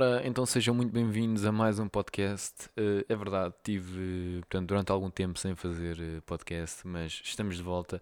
[0.00, 2.70] Ora, então sejam muito bem-vindos a mais um podcast.
[2.76, 7.64] Eh, é verdade, tive portanto, durante algum tempo sem fazer eh, podcast, mas estamos de
[7.64, 8.00] volta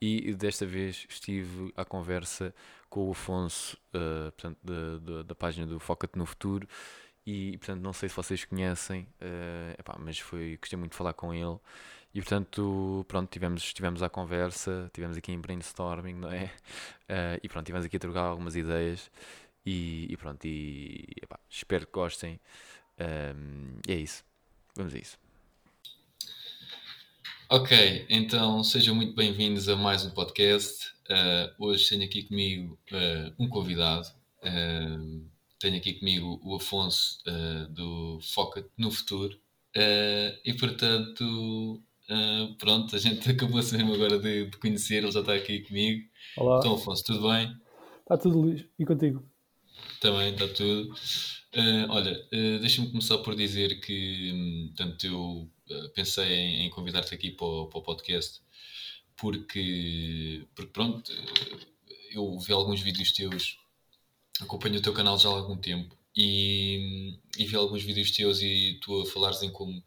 [0.00, 2.54] e desta vez estive à conversa
[2.88, 6.66] com o Afonso, eh, portanto, da, da, da página do Foca-te no Futuro.
[7.26, 9.06] E portanto, não sei se vocês conhecem,
[9.78, 11.58] epá, mas foi, gostei muito de falar com ele.
[12.14, 16.50] E portanto, pronto, tivemos, tivemos a conversa, tivemos aqui em brainstorming, não é?
[17.42, 19.10] e pronto, tivemos aqui a trocar algumas ideias.
[19.66, 22.38] E, e pronto, e epá, espero que gostem.
[23.00, 24.22] Um, e é isso.
[24.76, 25.16] Vamos a isso.
[27.48, 30.92] Ok, então sejam muito bem-vindos a mais um podcast.
[31.08, 34.08] Uh, hoje tenho aqui comigo uh, um convidado.
[34.42, 35.24] Uh,
[35.58, 37.22] tenho aqui comigo o Afonso
[37.70, 39.38] do Foca no Futuro.
[40.44, 41.82] e portanto,
[42.58, 46.06] pronto, a gente acabou mesmo agora de, de conhecer, ele já está aqui comigo.
[46.36, 46.58] Olá.
[46.58, 47.56] Então, Afonso, tudo bem?
[48.00, 48.68] Está tudo liso.
[48.78, 49.24] E contigo?
[50.04, 50.94] Também está tudo.
[51.56, 56.68] Uh, olha, uh, deixa-me começar por dizer que hum, tanto eu uh, pensei em, em
[56.68, 58.42] convidar-te aqui para o, para o, podcast
[59.16, 61.10] porque, porque pronto,
[62.10, 63.56] eu vi alguns vídeos teus,
[64.42, 68.78] acompanho o teu canal já há algum tempo e, e vi alguns vídeos teus e
[68.82, 69.82] tu a falares em como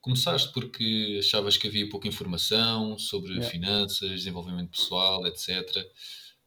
[0.00, 3.50] começaste porque achavas que havia pouca informação sobre yeah.
[3.50, 5.76] finanças, desenvolvimento pessoal, etc.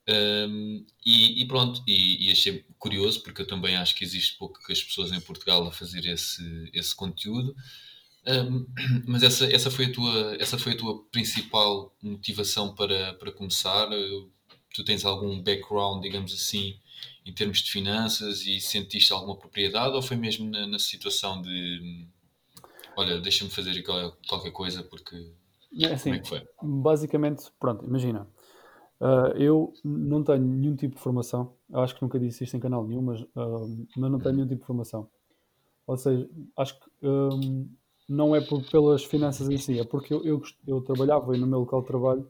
[0.09, 4.81] Um, e, e, pronto, e, e, achei curioso porque eu também acho que existe poucas
[4.81, 7.55] pessoas em Portugal a fazer esse, esse conteúdo.
[8.25, 8.66] Um,
[9.05, 13.88] mas essa, essa, foi a tua, essa foi a tua principal motivação para, para começar?
[14.73, 16.79] Tu tens algum background, digamos assim,
[17.23, 22.07] em termos de finanças e sentiste alguma propriedade ou foi mesmo na, na situação de
[22.95, 23.79] olha, deixa-me fazer
[24.28, 25.31] qualquer coisa porque.
[25.79, 26.47] É assim, como é que foi?
[26.63, 28.28] Basicamente, pronto, imagina
[28.99, 31.53] Uh, eu não tenho nenhum tipo de formação.
[31.71, 34.61] Acho que nunca disse isto em canal nenhum, mas, uh, mas não tenho nenhum tipo
[34.61, 35.07] de formação.
[35.87, 37.67] Ou seja, acho que um,
[38.07, 41.47] não é por, pelas finanças em si, é porque eu, eu, eu trabalhava e no
[41.47, 42.27] meu local de trabalho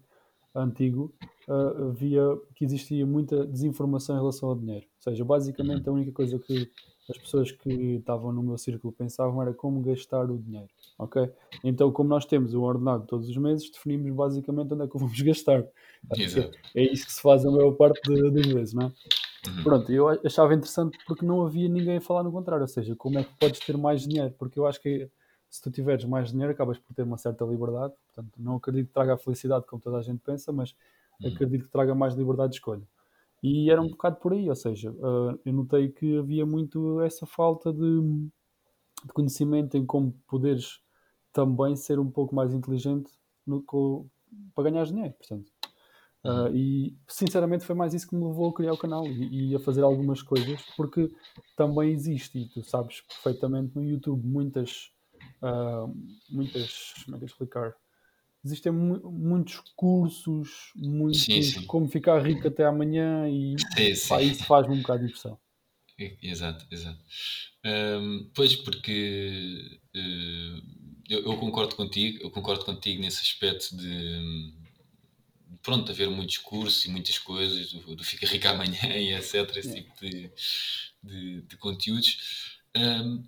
[0.55, 1.13] antigo
[1.47, 2.21] uh, via
[2.55, 4.85] que existia muita desinformação em relação ao dinheiro.
[4.85, 6.71] Ou seja, basicamente a única coisa que
[7.09, 11.29] as pessoas que estavam no meu círculo pensavam era como gastar o dinheiro, ok?
[11.63, 15.19] Então, como nós temos o ordenado todos os meses, definimos basicamente onde é que vamos
[15.21, 15.65] gastar.
[16.75, 18.91] É isso que se faz a maior parte das vezes, não é?
[19.47, 19.63] Uhum.
[19.63, 23.17] Pronto, eu achava interessante porque não havia ninguém a falar no contrário, ou seja, como
[23.17, 24.33] é que podes ter mais dinheiro?
[24.37, 25.09] Porque eu acho que
[25.49, 28.93] se tu tiveres mais dinheiro acabas por ter uma certa liberdade, portanto, não acredito que
[28.93, 30.75] traga a felicidade como toda a gente pensa, mas
[31.21, 31.33] uhum.
[31.33, 32.83] acredito que traga mais liberdade de escolha.
[33.41, 37.25] E era um bocado por aí, ou seja, uh, eu notei que havia muito essa
[37.25, 38.01] falta de,
[39.05, 40.81] de, conhecimento em como poderes
[41.31, 43.09] também ser um pouco mais inteligente
[43.45, 43.63] no,
[44.53, 45.51] para ganhar dinheiro, portanto.
[46.21, 49.55] Uh, e sinceramente foi mais isso que me levou a criar o canal e, e,
[49.55, 51.09] a fazer algumas coisas, porque
[51.55, 54.91] também existe, e tu sabes perfeitamente no YouTube, muitas,
[55.41, 55.87] uh,
[56.29, 57.73] muitas, como é que eu explicar?
[58.43, 61.65] Existem mu muitos cursos, muitos sim, sim.
[61.65, 63.55] como ficar rico até amanhã e
[63.95, 65.39] sim, pá, isso faz-me um bocado de impressão.
[66.21, 67.03] Exato, exato.
[67.65, 70.61] Um, pois, porque uh,
[71.09, 74.53] eu, eu, concordo contigo, eu concordo contigo nesse aspecto de
[75.61, 79.75] pronto, haver muitos cursos e muitas coisas, do, do Fica Rico amanhã e etc, esse
[79.75, 80.31] tipo de,
[81.03, 82.59] de, de conteúdos.
[82.75, 83.23] Um,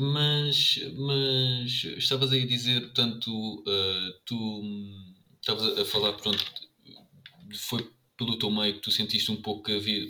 [0.00, 3.30] mas, mas estavas aí a dizer, portanto,
[3.60, 4.62] uh, tu
[5.38, 6.42] estavas a falar, pronto,
[7.54, 10.06] foi pelo teu meio que tu sentiste um pouco que havia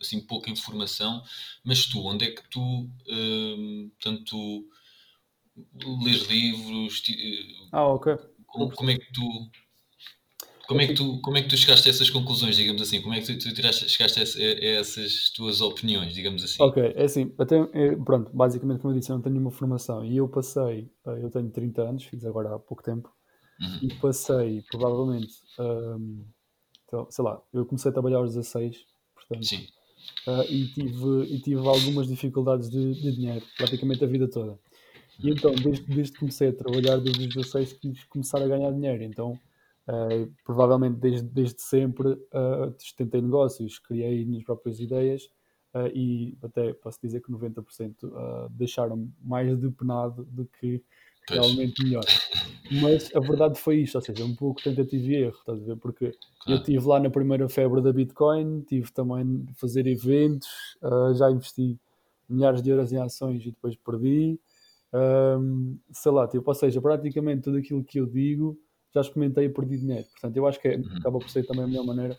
[0.00, 1.22] assim, pouca informação,
[1.62, 4.68] mas tu, onde é que tu, uh, portanto,
[6.02, 7.02] lês livros?
[7.70, 8.16] Ah, ok.
[8.44, 9.50] Como, como é que tu
[10.70, 13.02] como é, que tu, como é que tu chegaste a essas conclusões, digamos assim?
[13.02, 16.62] Como é que tu, tu tiraste, chegaste a, a, essas tuas opiniões, digamos assim?
[16.62, 17.56] Ok, é assim, até,
[18.04, 21.28] pronto, basicamente como eu disse, eu não tenho nenhuma formação e eu passei, eh, eu
[21.28, 23.10] tenho 30 anos, fiz agora há pouco tempo,
[23.60, 23.78] uhum.
[23.82, 26.24] e passei provavelmente, um,
[26.86, 28.76] então, sei lá, eu comecei a trabalhar aos 16,
[29.12, 29.66] portanto, Sim.
[30.28, 34.56] Uh, e, tive, e tive algumas dificuldades de, de dinheiro, praticamente a vida toda.
[35.18, 38.70] E então, desde, desde que comecei a trabalhar, desde os 16, quis começar a ganhar
[38.70, 39.38] dinheiro, então
[39.90, 45.24] Uh, provavelmente desde, desde sempre uh, tentei negócios, criei minhas próprias ideias
[45.74, 50.80] uh, e até posso dizer que 90% uh, deixaram mais de penado do que
[51.28, 52.04] realmente melhor.
[52.80, 55.76] Mas a verdade foi isto, ou seja, um pouco tentativa e erro, estás a ver?
[55.76, 56.20] Porque claro.
[56.46, 60.48] eu estive lá na primeira febre da Bitcoin, tive também de fazer eventos,
[60.82, 61.76] uh, já investi
[62.28, 64.38] milhares de euros em ações e depois perdi.
[64.92, 68.58] Um, sei lá, tipo, ou seja, praticamente tudo aquilo que eu digo
[68.94, 70.06] já experimentei e perdi dinheiro.
[70.10, 70.96] Portanto, eu acho que é, uhum.
[70.98, 72.18] acaba por ser também a melhor maneira,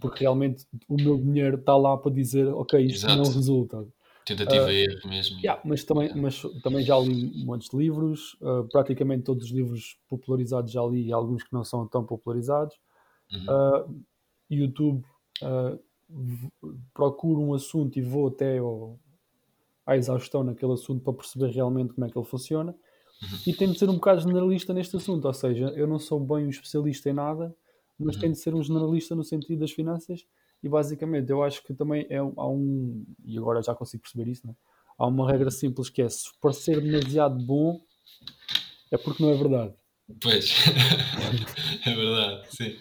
[0.00, 3.16] porque realmente o meu dinheiro está lá para dizer, ok, isto Exato.
[3.16, 3.86] não resulta.
[4.24, 5.38] Tentativa uh, erro mesmo.
[5.38, 10.72] Yeah, mas, também, mas também já li muitos livros, uh, praticamente todos os livros popularizados
[10.72, 12.76] já li, e alguns que não são tão popularizados.
[13.32, 13.44] Uhum.
[13.44, 14.04] Uh,
[14.50, 15.04] YouTube,
[16.94, 18.98] procuro um assunto e vou até ao,
[19.84, 22.74] à exaustão naquele assunto para perceber realmente como é que ele funciona.
[23.22, 23.38] Uhum.
[23.46, 26.46] E tenho de ser um bocado generalista neste assunto, ou seja, eu não sou bem
[26.46, 27.54] um especialista em nada,
[27.98, 28.20] mas uhum.
[28.20, 30.26] tenho de ser um generalista no sentido das finanças
[30.62, 34.46] e basicamente eu acho que também é, há um, e agora já consigo perceber isso,
[34.46, 34.54] né?
[34.98, 37.80] há uma regra simples que é se parecer demasiado bom
[38.90, 39.74] é porque não é verdade.
[40.20, 40.52] Pois,
[41.84, 42.76] é verdade, sim.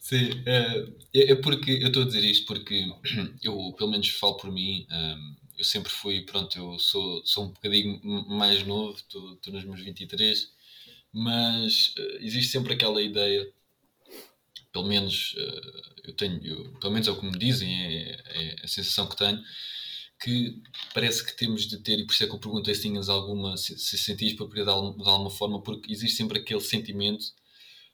[0.00, 2.84] Sim, é, é, é porque eu estou a dizer isto porque
[3.42, 4.86] eu, pelo menos, falo por mim.
[4.90, 9.80] Um, eu sempre fui, pronto, eu sou, sou um bocadinho mais novo, estou, nos meus
[9.80, 10.52] 23,
[11.12, 13.52] mas uh, existe sempre aquela ideia,
[14.72, 18.56] pelo menos uh, eu tenho, eu, pelo menos é o que me dizem, é, é,
[18.64, 19.42] a sensação que tenho,
[20.22, 20.62] que
[20.92, 23.56] parece que temos de ter, e por isso é que eu perguntei se tinhas alguma,
[23.56, 27.24] se, se sentias propriedade de, de alguma forma, porque existe sempre aquele sentimento,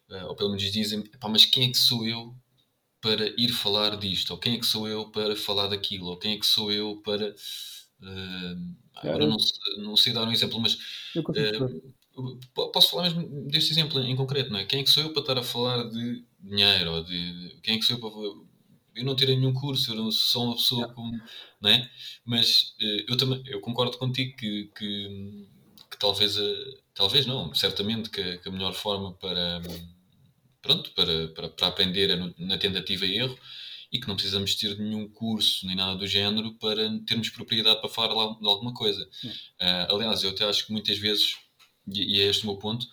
[0.09, 2.35] uh, ou pelo menos dizem, mas quem é que sou eu
[3.01, 4.31] para ir falar disto?
[4.31, 6.07] Ou quem é que sou eu para falar daquilo?
[6.07, 7.35] Ou quem é que sou eu para.
[8.01, 9.37] Uh, agora não,
[9.79, 10.79] não sei dar um exemplo, mas.
[11.17, 12.39] Uh,
[12.73, 14.65] posso falar mesmo deste exemplo em concreto, não é?
[14.65, 16.93] Quem é que sou eu para estar a falar de dinheiro?
[16.93, 18.51] Ou de, quem é que sou eu para.
[18.97, 20.95] Eu não tirei nenhum curso, eu não sou uma pessoa yeah.
[20.95, 21.21] como.
[21.61, 21.91] Não é?
[22.25, 25.49] Mas uh, eu também eu concordo contigo que, que,
[25.91, 26.37] que talvez.
[26.93, 29.63] talvez não, certamente que, que a melhor forma para
[30.63, 33.39] pronto, para, para, para aprender na tentativa e erro
[33.93, 37.91] e que não precisamos ter nenhum curso nem nada do género para termos propriedade para
[37.91, 39.03] falar de alguma coisa.
[39.25, 41.37] Uh, aliás, eu até acho que muitas vezes,
[41.93, 42.87] e, é este o meu ponto,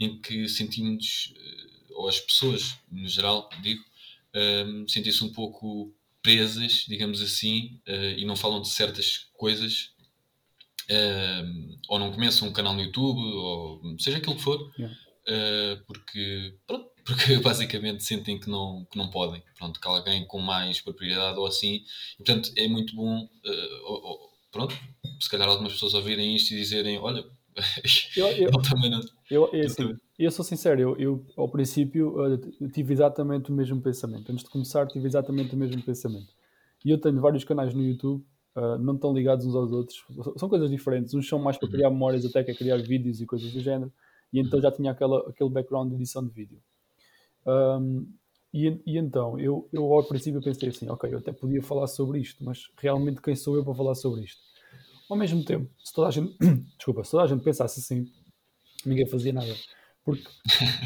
[0.00, 3.82] em que sentimos, uh, ou as pessoas no geral, digo,
[4.34, 9.92] uh, sentem-se um pouco presas, digamos assim, uh, e não falam de certas coisas,
[11.88, 15.84] ou não começam um canal no YouTube, ou seja aquilo que for, yeah.
[15.86, 20.80] porque pronto, porque basicamente sentem que não, que não podem, pronto, que alguém com mais
[20.80, 21.82] propriedade ou assim,
[22.14, 24.18] e, portanto é muito bom, uh,
[24.52, 24.74] pronto,
[25.20, 27.24] se calhar algumas pessoas ouvirem isto e dizerem, olha,
[28.16, 29.00] eu, eu, eu também não...
[29.28, 33.80] Eu, eu, assim, eu sou sincero, eu, eu ao princípio uh, tive exatamente o mesmo
[33.80, 36.32] pensamento, antes de começar tive exatamente o mesmo pensamento,
[36.84, 38.24] e eu tenho vários canais no YouTube,
[38.54, 40.04] uh, não estão ligados uns aos outros,
[40.36, 41.72] são coisas diferentes, uns são mais para uhum.
[41.72, 43.92] criar memórias até que a criar vídeos e coisas do género,
[44.32, 46.62] e então já tinha aquela, aquele background de edição de vídeo.
[47.46, 48.06] Um,
[48.52, 52.18] e, e, então, eu, eu ao princípio pensei assim, ok, eu até podia falar sobre
[52.18, 54.40] isto, mas realmente quem sou eu para falar sobre isto?
[55.08, 56.36] Ao mesmo tempo, se toda a gente,
[56.76, 58.06] desculpa, se toda a gente pensasse assim,
[58.84, 59.54] ninguém fazia nada.
[60.04, 60.24] Porque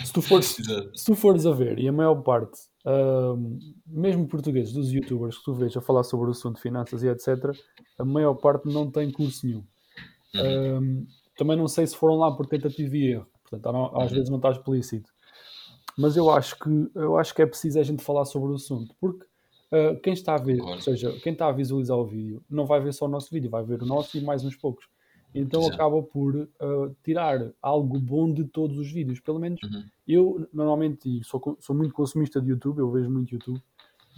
[0.05, 0.57] se tu fores,
[0.95, 2.59] se tu fores a ver, e a maior parte,
[3.87, 7.09] mesmo portugueses, dos youtubers que tu vês a falar sobre o assunto de finanças e
[7.09, 7.57] etc.,
[7.99, 9.65] a maior parte não tem curso nenhum.
[10.35, 10.79] Uhum.
[10.79, 11.07] Um,
[11.37, 14.17] também não sei se foram lá por tentativa e erro, portanto, às uhum.
[14.17, 15.14] vezes não está explícito
[15.97, 18.95] mas eu acho que eu acho que é preciso a gente falar sobre o assunto,
[19.01, 19.25] porque
[19.73, 22.81] uh, quem está a ver, ou seja, quem está a visualizar o vídeo, não vai
[22.81, 24.87] ver só o nosso vídeo, vai ver o nosso e mais uns poucos.
[25.35, 25.75] Então Exato.
[25.75, 29.19] acaba por uh, tirar algo bom de todos os vídeos.
[29.19, 29.85] Pelo menos uhum.
[30.07, 33.61] eu normalmente sou, sou muito consumista de YouTube, eu vejo muito YouTube.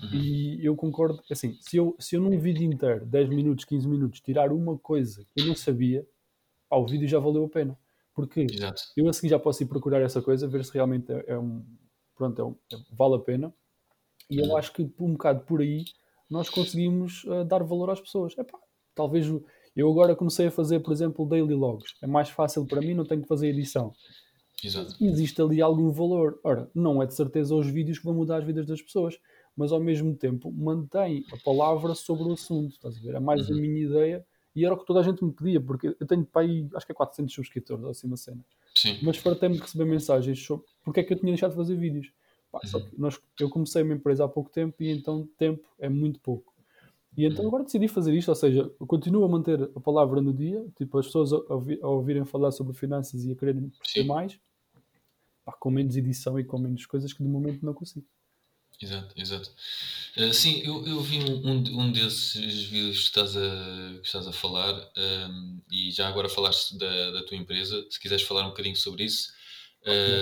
[0.02, 0.10] Uhum.
[0.12, 4.20] E eu concordo, assim, se eu, se eu num vídeo inteiro, 10 minutos, 15 minutos,
[4.20, 6.06] tirar uma coisa que eu não sabia,
[6.68, 7.78] pá, o vídeo já valeu a pena.
[8.16, 8.82] Porque Exato.
[8.96, 11.62] eu a seguir já posso ir procurar essa coisa, ver se realmente é, é um.
[12.16, 13.54] Pronto, é um, é, vale a pena.
[14.30, 14.56] E eu uhum.
[14.56, 15.84] acho que um bocado por aí
[16.28, 18.36] nós conseguimos uh, dar valor às pessoas.
[18.38, 18.58] Epá,
[18.94, 19.26] talvez
[19.76, 21.92] eu agora comecei a fazer, por exemplo, daily logs.
[22.02, 23.92] É mais fácil para mim, não tenho que fazer edição.
[24.64, 24.96] Exato.
[24.98, 26.40] Existe ali algum valor.
[26.42, 29.18] Ora, não é de certeza os vídeos que vão mudar as vidas das pessoas,
[29.54, 32.72] mas ao mesmo tempo mantém a palavra sobre o assunto.
[32.72, 33.14] Estás a ver?
[33.14, 33.58] É mais uhum.
[33.58, 36.24] a minha ideia e era o que toda a gente me pedia, porque eu tenho
[36.24, 38.42] para aí, acho que é 400 subscritores, assim uma cena.
[38.74, 38.98] Sim.
[39.02, 42.10] Mas fartei-me de receber mensagens sobre porque é que eu tinha deixado de fazer vídeos.
[42.50, 42.70] Pá, uhum.
[42.70, 46.18] Só que nós, eu comecei uma empresa há pouco tempo e então tempo é muito
[46.20, 46.54] pouco.
[47.14, 47.48] E então uhum.
[47.48, 51.04] agora decidi fazer isto, ou seja, continuo a manter a palavra no dia, tipo as
[51.04, 54.40] pessoas a, a ouvirem falar sobre finanças e a quererem perceber mais,
[55.44, 58.06] pá, com menos edição e com menos coisas que de momento não consigo.
[58.80, 59.50] Exato, exato.
[60.16, 64.32] Uh, sim, eu, eu vi um, um, desses vídeos que estás a, que estás a
[64.32, 67.86] falar um, e já agora falaste da, da tua empresa.
[67.90, 69.32] Se quiseres falar um bocadinho sobre isso,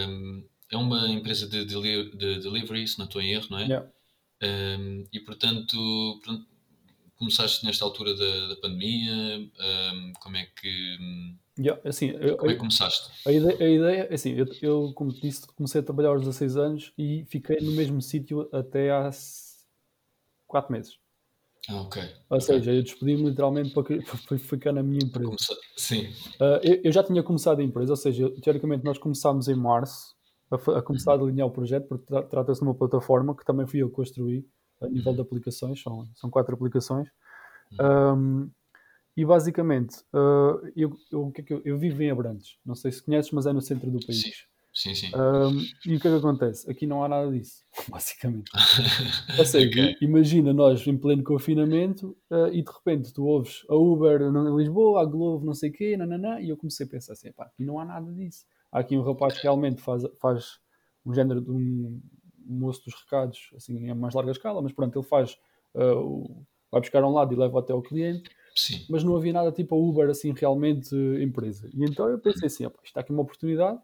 [0.09, 3.65] um, é uma empresa de, de, de delivery, se não estou em erro, não é?
[3.65, 3.89] Yeah.
[4.43, 6.21] Um, e portanto,
[7.25, 9.39] começaste nesta altura da, da pandemia,
[9.93, 10.99] um, como é que
[11.57, 13.11] Yeah, assim, eu, como é que começaste?
[13.25, 16.57] A ideia, a ideia assim, eu, eu, como te disse, comecei a trabalhar aos 16
[16.57, 19.09] anos e fiquei no mesmo sítio até há
[20.49, 20.99] 4 meses.
[21.69, 22.03] Ah, ok.
[22.29, 23.85] Ou seja, eu despedi-me literalmente para,
[24.29, 25.27] para ficar na minha empresa.
[25.27, 25.55] Começar...
[25.77, 26.09] Sim.
[26.41, 30.15] Uh, eu, eu, já tinha começado a empresa, ou seja, teoricamente nós começámos em março
[30.51, 33.67] a, a começar a delinear o projeto, porque tra trata-se de uma plataforma que também
[33.67, 34.45] fui eu que construí
[34.85, 37.09] a nível de aplicações, são, são quatro aplicações.
[37.81, 38.51] Um,
[39.17, 43.31] e basicamente, uh, eu, eu, é eu, eu, vivo em Abrantes, não sei se conheces,
[43.31, 44.47] mas é no centro do país.
[44.75, 45.07] Sim, sim.
[45.07, 45.13] sim.
[45.17, 46.69] Um, e o que é que acontece?
[46.69, 48.51] Aqui não há nada disso, basicamente.
[49.39, 49.97] Ou seja, okay.
[50.01, 55.03] imagina nós em pleno confinamento uh, e de repente tu ouves a Uber em Lisboa,
[55.03, 57.65] a Globo, não sei o quê, nananã, e eu comecei a pensar assim: pá, aqui
[57.65, 58.45] não há nada disso.
[58.73, 60.59] Há aqui um rapaz que realmente faz, faz
[61.07, 62.03] um género de um,
[62.49, 65.39] um moço dos recados, assim, a mais larga escala, mas pronto, ele faz,
[65.75, 68.87] uh, vai buscar um lado e leva até ao cliente Sim.
[68.89, 71.69] mas não havia nada tipo a Uber, assim, realmente empresa.
[71.75, 73.79] E então eu pensei assim, opa, está aqui uma oportunidade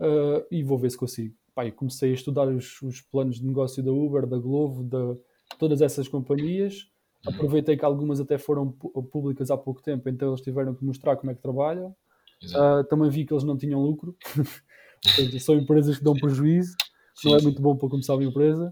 [0.00, 1.34] uh, e vou ver se consigo.
[1.54, 5.20] Pá, comecei a estudar os, os, planos de negócio da Uber, da Glovo, de
[5.58, 6.88] todas essas companhias.
[7.24, 7.34] Uhum.
[7.34, 11.30] Aproveitei que algumas até foram públicas há pouco tempo, então eles tiveram que mostrar como
[11.30, 11.94] é que trabalham.
[12.42, 14.16] Uh, também vi que eles não tinham lucro,
[15.38, 16.74] são empresas que dão prejuízo,
[17.14, 18.70] sim, não é muito bom para começar uma empresa.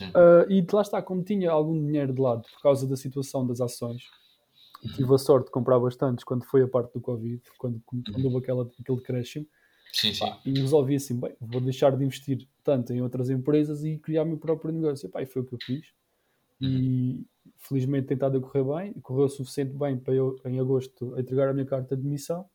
[0.00, 3.60] Uh, e lá está, como tinha algum dinheiro de lado por causa da situação das
[3.60, 4.02] ações,
[4.82, 8.08] e tive a sorte de comprar bastantes quando foi a parte do Covid, quando, quando
[8.08, 8.24] uhum.
[8.24, 9.46] houve aquela, aquele decréscimo.
[9.92, 10.24] Sim, sim.
[10.44, 14.26] E resolvi assim, bem, vou deixar de investir tanto em outras empresas e criar o
[14.26, 15.06] meu próprio negócio.
[15.06, 15.86] E, pá, e foi o que eu fiz.
[16.60, 17.24] E uhum.
[17.58, 18.92] felizmente tem estado a correr bem.
[18.94, 22.46] Correu o suficiente bem para eu, em agosto, entregar a minha carta de admissão.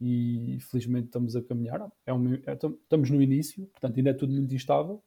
[0.00, 1.86] E felizmente estamos a caminhar.
[2.06, 5.02] É um, é, estamos no início, portanto ainda é tudo muito instável.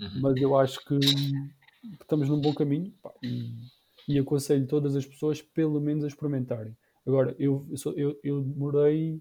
[0.00, 0.20] Uhum.
[0.20, 2.92] Mas eu acho que, que estamos num bom caminho.
[3.02, 3.52] Pá, e,
[4.08, 6.74] e aconselho todas as pessoas pelo menos a experimentarem.
[7.06, 9.20] Agora, eu, eu, eu, eu demorei,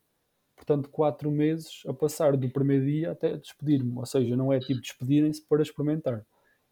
[0.55, 3.97] portanto, quatro meses a passar do primeiro dia até despedir-me.
[3.97, 6.25] Ou seja, não é tipo despedirem-se para experimentar.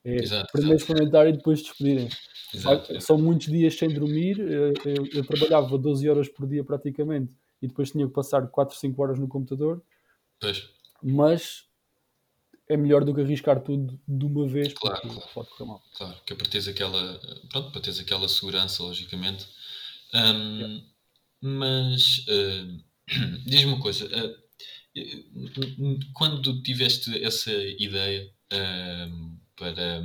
[0.03, 0.91] É exato, primeiro exato.
[0.91, 2.09] experimentar e depois despedirem.
[2.99, 4.39] São muitos dias sem dormir.
[4.39, 8.77] Eu, eu, eu, trabalhava 12 horas por dia praticamente e depois tinha que passar 4,
[8.77, 9.83] 5 horas no computador.
[10.39, 10.69] Pois.
[11.01, 11.65] Mas
[12.69, 15.29] é melhor do que arriscar tudo de uma vez claro, claro.
[15.33, 15.83] pode correr mal.
[15.95, 17.19] Claro, que é para teres aquela,
[17.49, 19.47] pronto, para teres aquela segurança, logicamente.
[20.13, 20.83] Um, yeah.
[21.41, 22.83] Mas uh,
[23.45, 24.45] diz-me uma coisa, uh,
[26.13, 30.03] quando tiveste essa ideia uh, para,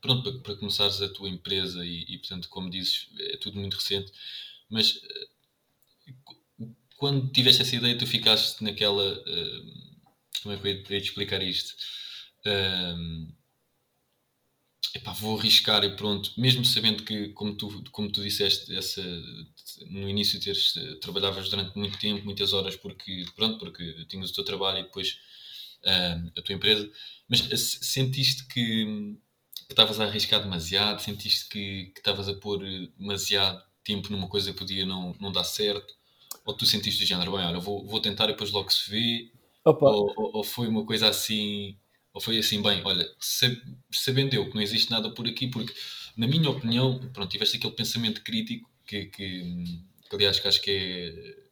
[0.00, 3.74] pronto, para, para, começares a tua empresa e, e, portanto, como dizes, é tudo muito
[3.74, 4.12] recente,
[4.70, 5.00] mas
[7.00, 9.02] quando tiveste essa ideia, tu ficaste naquela
[10.42, 11.74] como é que eu ia te explicar isto?
[12.46, 13.32] Um,
[14.94, 19.02] epá, vou arriscar e pronto, mesmo sabendo que, como tu, como tu disseste, essa,
[19.86, 24.44] no início teres, trabalhavas durante muito tempo, muitas horas, porque, pronto, porque tinhas o teu
[24.44, 25.18] trabalho e depois
[25.84, 26.90] um, a tua empresa,
[27.28, 27.40] mas
[27.82, 29.16] sentiste que
[29.68, 32.60] estavas a arriscar demasiado, sentiste que estavas a pôr
[32.98, 35.94] demasiado tempo numa coisa que podia não, não dar certo,
[36.44, 39.30] ou tu sentiste do género, bem, olha, vou, vou tentar e depois logo se vê,
[39.64, 41.76] ou, ou, ou, foi uma coisa assim,
[42.12, 43.08] ou foi assim, bem, olha,
[43.90, 45.72] sabendo eu que não existe nada por aqui, porque,
[46.16, 49.42] na minha opinião, pronto, tiveste aquele pensamento crítico que, que,
[50.08, 51.50] que aliás, que acho que é.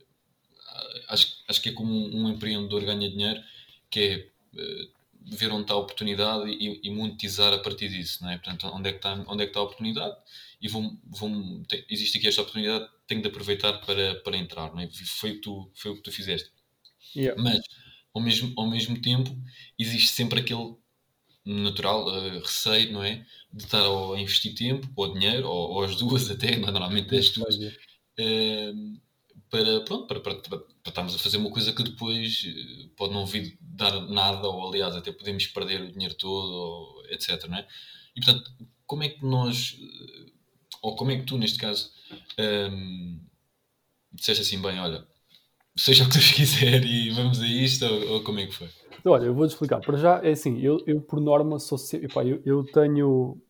[1.09, 3.41] Acho, acho que é como um, empreendedor ganha dinheiro,
[3.91, 4.29] que é
[4.61, 4.91] uh,
[5.31, 8.39] ver onde está a oportunidade e, e, monetizar a partir disso, não é?
[8.39, 10.17] Portanto, onde é que está, onde é que está a oportunidade
[10.61, 14.81] e vão, vão, tem, existe aqui esta oportunidade, tenho de aproveitar para, para entrar, não
[14.81, 14.89] é?
[14.91, 16.51] Foi o que tu, foi o que tu fizeste.
[17.15, 17.41] Yeah.
[17.41, 17.61] Mas
[18.15, 19.37] ao mesmo, ao mesmo tempo
[19.79, 20.77] existe sempre aquele
[21.45, 23.25] natural uh, receio, não é?
[23.53, 27.57] De estar a investir tempo, ou dinheiro, ou, ou as duas até, normalmente as duas,
[27.57, 29.01] uh,
[29.51, 33.27] para, pronto, para, para, para, estarmos a fazer uma coisa que depois uh, pode não
[33.27, 37.47] vir dar nada, ou aliás, até podemos perder o dinheiro todo, ou, etc.
[37.49, 37.67] Não é?
[38.17, 38.51] E portanto,
[38.87, 39.77] como é que nós,
[40.83, 41.91] ou como é que tu, neste caso,
[42.73, 43.21] um,
[44.13, 45.07] disseste assim, bem, olha,
[45.77, 48.69] seja o que Deus quiser e vamos a isto, ou, ou como é que foi?
[48.99, 49.81] Então, olha, eu vou-te explicar.
[49.81, 53.41] Para já, é assim, eu, eu por norma sou sempre, epá, eu, eu tenho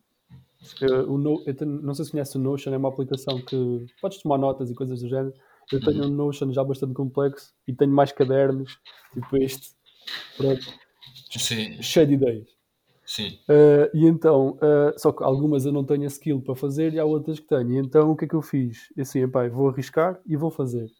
[0.82, 4.20] Uh, o no, tenho, não sei se conhece o Notion, é uma aplicação que podes
[4.20, 5.32] tomar notas e coisas do género.
[5.72, 6.10] Eu tenho uhum.
[6.10, 8.78] um Notion já bastante complexo e tenho mais cadernos,
[9.12, 9.70] tipo este,
[10.36, 10.62] pronto,
[11.30, 11.82] Sim.
[11.82, 12.48] cheio de ideias.
[13.04, 13.38] Sim.
[13.48, 16.98] Uh, e então, uh, só que algumas eu não tenho a skill para fazer e
[16.98, 17.72] há outras que tenho.
[17.72, 18.92] E então o que é que eu fiz?
[18.98, 20.90] Assim, epá, vou arriscar e vou fazer.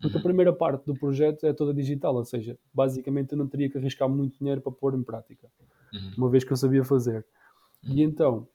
[0.00, 0.22] Porque a uhum.
[0.22, 4.08] primeira parte do projeto é toda digital, ou seja, basicamente eu não teria que arriscar
[4.08, 5.48] muito dinheiro para pôr em prática,
[5.92, 6.12] uhum.
[6.18, 7.26] uma vez que eu sabia fazer.
[7.82, 8.46] E então,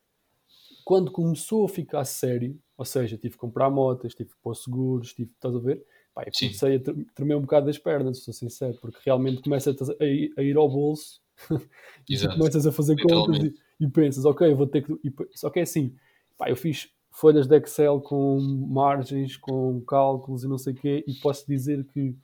[0.83, 5.13] quando começou a ficar sério, ou seja, tive que comprar motas, tive que pôr seguros,
[5.13, 5.83] tive, estás a ver?
[6.13, 10.05] Pá, eu comecei a tremer um bocado das pernas, sou sincero, porque realmente começa a,
[10.05, 11.21] ir, a ir ao bolso
[12.09, 14.93] e começas a fazer contas e, e, pensas, ok, vou ter que.
[15.03, 15.95] E, só que é assim,
[16.37, 21.03] pá, eu fiz folhas de Excel com margens, com cálculos e não sei o quê,
[21.07, 22.15] e posso dizer que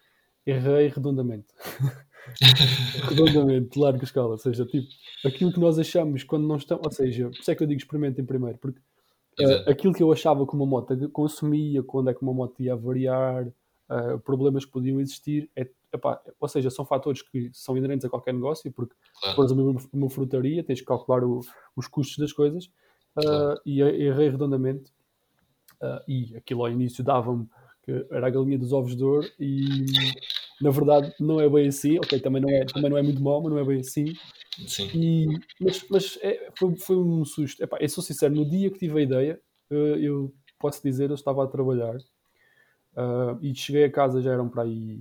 [0.46, 1.48] errei redondamente.
[3.04, 4.30] redondamente, larga escala.
[4.30, 4.88] Ou seja, tipo,
[5.26, 6.86] aquilo que nós achamos quando não estamos.
[6.86, 8.80] Ou seja, por isso é que eu digo experimentem primeiro, porque
[9.40, 12.76] uh, aquilo que eu achava que uma moto consumia, quando é que uma moto ia
[12.76, 18.06] variar, uh, problemas que podiam existir, é, epá, ou seja, são fatores que são inerentes
[18.06, 19.30] a qualquer negócio, porque claro.
[19.30, 21.42] se fores uma, uma frutaria, tens que calcular o,
[21.76, 22.66] os custos das coisas
[23.18, 24.92] uh, e errei redondamente.
[25.82, 27.48] Uh, e aquilo ao início dava-me
[27.84, 29.86] que era a galinha dos ovos de ouro e
[30.62, 33.42] na verdade não é bem assim, ok, também não é, também não é muito mal,
[33.42, 34.14] mas não é bem assim.
[34.68, 34.90] Sim.
[34.94, 37.64] E, mas mas é, foi, foi um susto.
[37.64, 39.40] Epá, eu sou sincero, no dia que tive a ideia,
[39.72, 44.50] uh, eu posso dizer, eu estava a trabalhar uh, e cheguei a casa, já eram
[44.50, 45.00] para aí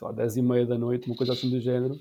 [0.00, 1.94] sei lá, 10 e meia da noite, uma coisa assim do género.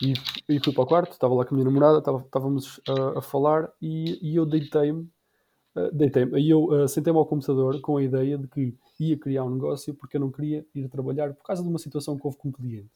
[0.00, 0.14] E,
[0.48, 3.70] e fui para o quarto, estava lá com a minha namorada, estávamos uh, a falar
[3.82, 5.10] e, e eu deitei-me.
[5.74, 6.36] Uh, deitei-me.
[6.36, 9.94] Aí eu uh, sentei-me ao computador com a ideia de que ia criar um negócio
[9.94, 12.52] porque eu não queria ir trabalhar por causa de uma situação que houve com um
[12.52, 12.90] cliente.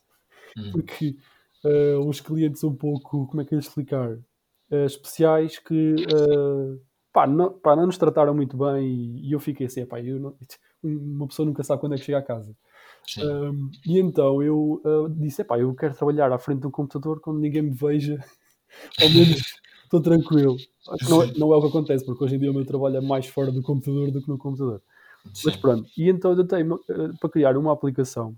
[0.57, 0.71] Hum.
[0.73, 1.17] Porque
[1.65, 4.19] uh, os clientes são um pouco, como é que eu ia explicar?
[4.87, 5.95] especiais que
[7.13, 10.19] pá, não, pá, não nos trataram muito bem e, e eu fiquei assim, pá, eu
[10.19, 10.37] não,
[10.83, 12.57] uma pessoa nunca sabe quando é que chega a casa.
[13.19, 17.21] Um, e então eu uh, disse: Epá, eu quero trabalhar à frente de um computador
[17.21, 18.19] quando ninguém me veja,
[19.01, 19.43] ao menos
[19.97, 20.57] estou tranquilo.
[21.09, 23.01] Não é, não é, o que acontece, porque hoje em dia o meu trabalho é
[23.01, 24.83] mais fora do computador do que no computador.
[25.33, 25.43] Sim.
[25.47, 28.37] Mas pronto, e então eu tenho uh, para criar uma aplicação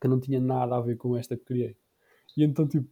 [0.00, 1.76] que não tinha nada a ver com esta que criei.
[2.36, 2.88] E então, tipo,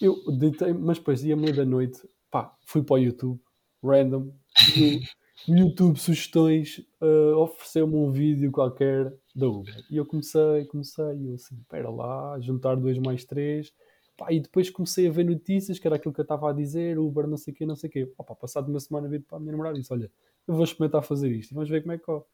[0.00, 3.40] eu deitei, mas depois ia meia da noite, pá, fui para o YouTube,
[3.82, 4.32] random,
[5.48, 9.84] o YouTube Sugestões uh, ofereceu-me um vídeo qualquer da Uber.
[9.88, 13.72] E eu comecei, comecei, e eu assim, espera lá, juntar dois mais três.
[14.16, 16.98] Pá, e depois comecei a ver notícias, que era aquilo que eu estava a dizer,
[16.98, 18.06] Uber, não sei o quê, não sei o quê.
[18.06, 20.10] Pá, pá, passado uma semana, vi para a minha namorada e disse, olha,
[20.46, 22.24] eu vou experimentar fazer isto e vamos ver como é que corre.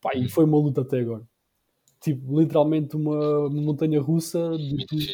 [0.00, 1.26] Pá, e foi uma luta até agora.
[2.00, 5.04] Tipo, literalmente uma, uma montanha russa de tudo,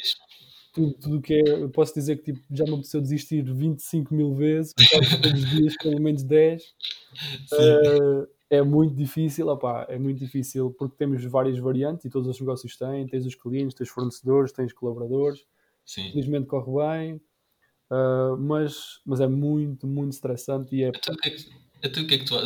[0.72, 1.62] tudo, tudo que é.
[1.62, 5.76] Eu posso dizer que tipo, já me apeteceu desistir 25 mil vezes, todos os dias,
[5.76, 6.64] pelo menos 10.
[7.52, 12.40] Uh, é muito difícil, opá, é muito difícil porque temos várias variantes e todos os
[12.40, 15.46] negócios têm, tens os clientes, tens fornecedores, tens colaboradores.
[15.90, 16.08] Sim.
[16.12, 17.14] Felizmente corre bem,
[17.90, 20.88] uh, mas, mas é muito, muito estressante e é.
[20.90, 21.50] Então, é que,
[21.82, 22.36] então, o que é que tu,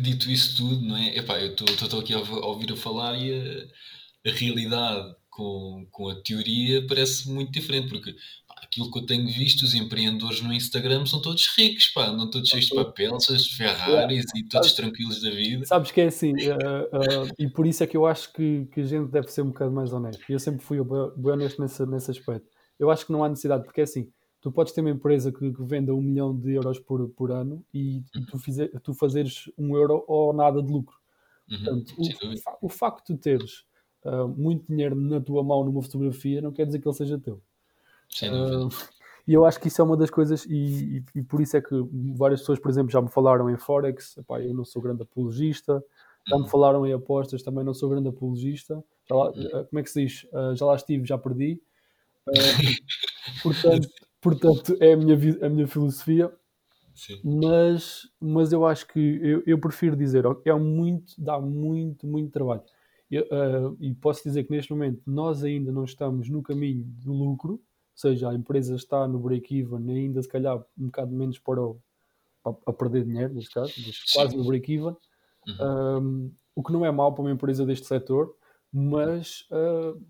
[0.00, 1.18] dito isso tudo, não é?
[1.18, 6.22] Epá, eu estou aqui a ouvir a falar e a, a realidade com, com a
[6.22, 8.14] teoria parece muito diferente, porque
[8.62, 12.48] aquilo que eu tenho visto, os empreendedores no Instagram são todos ricos, pá, não todos
[12.48, 15.66] cheios de papel, cheios de Ferraris e todos tranquilos da vida.
[15.66, 18.82] Sabes que é assim, uh, uh, e por isso é que eu acho que, que
[18.82, 20.22] a gente deve ser um bocado mais honesto.
[20.28, 20.78] Eu sempre fui
[21.16, 22.56] bem honesto nesse, nesse aspecto.
[22.78, 24.10] Eu acho que não há necessidade, porque é assim,
[24.40, 27.64] tu podes ter uma empresa que, que venda um milhão de euros por, por ano
[27.72, 28.26] e, uhum.
[28.30, 30.96] tu, fizer, tu fazeres um euro ou nada de lucro.
[31.50, 31.56] Uhum.
[31.64, 31.94] Portanto,
[32.60, 33.64] o, o, facto de tu teres
[34.04, 37.40] uh, muito dinheiro na tua mão numa fotografia não quer dizer que ele seja teu.
[38.22, 38.68] Uh,
[39.26, 41.60] e eu acho que isso é uma das coisas, e, e, e, por isso é
[41.60, 41.74] que
[42.16, 45.84] várias pessoas, por exemplo, já me falaram em Forex, Epá, eu não sou grande apologista,
[46.26, 46.48] já me uhum.
[46.48, 48.82] falaram em apostas, também não sou grande apologista.
[49.10, 49.48] Lá, uhum.
[49.52, 50.24] ah, como é que se diz?
[50.24, 51.60] Uh, já lá estive, já perdi.
[52.28, 53.88] Uh, portanto,
[54.20, 56.32] portanto, é a minha, a minha filosofia.
[56.94, 57.20] Sim.
[57.22, 62.62] Mas, mas eu acho que eu, eu prefiro dizer, é muito, dá muito, muito trabalho.
[63.08, 67.12] Eu, uh, e posso dizer que neste momento nós ainda não estamos no caminho do
[67.12, 67.62] lucro,
[67.98, 71.80] seja, a empresa está no break-even, ainda se calhar um bocado menos para, o,
[72.42, 74.94] para a perder dinheiro, neste caso, mas quase no break-even,
[75.48, 75.98] uhum.
[76.00, 78.36] um, o que não é mau para uma empresa deste setor,
[78.72, 80.00] mas uh,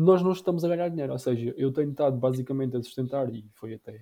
[0.00, 3.44] nós não estamos a ganhar dinheiro, ou seja, eu tenho estado basicamente a sustentar, e
[3.54, 4.00] foi até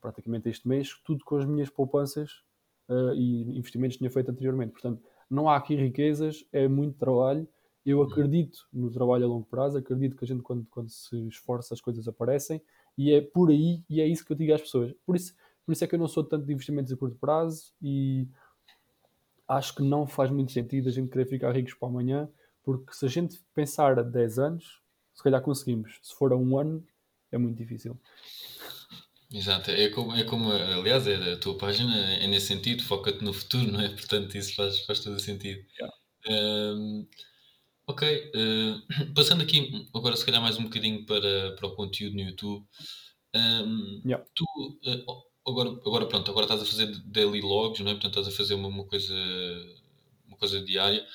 [0.00, 2.44] praticamente este mês, tudo com as minhas poupanças
[2.88, 7.48] uh, e investimentos que tinha feito anteriormente, portanto, não há aqui riquezas, é muito trabalho,
[7.84, 11.74] eu acredito no trabalho a longo prazo, acredito que a gente, quando, quando se esforça,
[11.74, 12.62] as coisas aparecem,
[12.96, 14.94] e é por aí, e é isso que eu digo às pessoas.
[15.04, 15.34] Por isso,
[15.66, 18.28] por isso é que eu não sou tanto de investimentos a curto prazo e
[19.48, 22.30] acho que não faz muito sentido a gente querer ficar ricos para amanhã,
[22.62, 24.79] porque se a gente pensar a 10 anos,
[25.20, 25.98] se calhar conseguimos.
[26.00, 26.82] Se for a um ano,
[27.30, 28.00] é muito difícil.
[29.30, 33.34] Exato, é como, é como, aliás, é, a tua página é nesse sentido, foca-te no
[33.34, 33.90] futuro, não é?
[33.90, 35.62] Portanto, isso faz, faz todo o sentido.
[35.78, 35.96] Yeah.
[36.26, 37.06] Um,
[37.86, 42.22] ok, uh, passando aqui agora, se calhar, mais um bocadinho para, para o conteúdo no
[42.22, 42.66] YouTube.
[43.36, 44.24] Um, Yeah.
[44.34, 44.44] tu,
[44.86, 47.94] uh, agora, agora, pronto, agora estás a fazer daily logs, não é?
[47.94, 49.14] Portanto, estás a fazer uma, uma coisa,
[50.26, 51.06] uma coisa diária,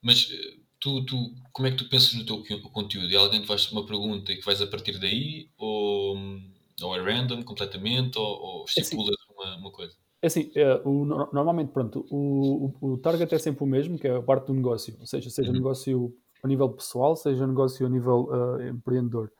[0.00, 1.16] mas uh, tu, tu,
[1.52, 3.12] como é que tu pensas no teu co- conteúdo?
[3.12, 5.48] É alguém que faz uma pergunta e que vais a partir daí?
[5.56, 6.16] Ou,
[6.82, 8.18] ou é random completamente?
[8.18, 8.80] Ou, ou assim.
[8.80, 9.94] estipulas uma, uma coisa?
[10.20, 13.96] É assim, é, o, no- normalmente, pronto, o, o, o target é sempre o mesmo,
[13.98, 15.56] que é a parte do negócio, ou seja, seja Uhum.
[15.56, 19.30] negócio a nível pessoal, seja negócio a nível ah, empreendedor.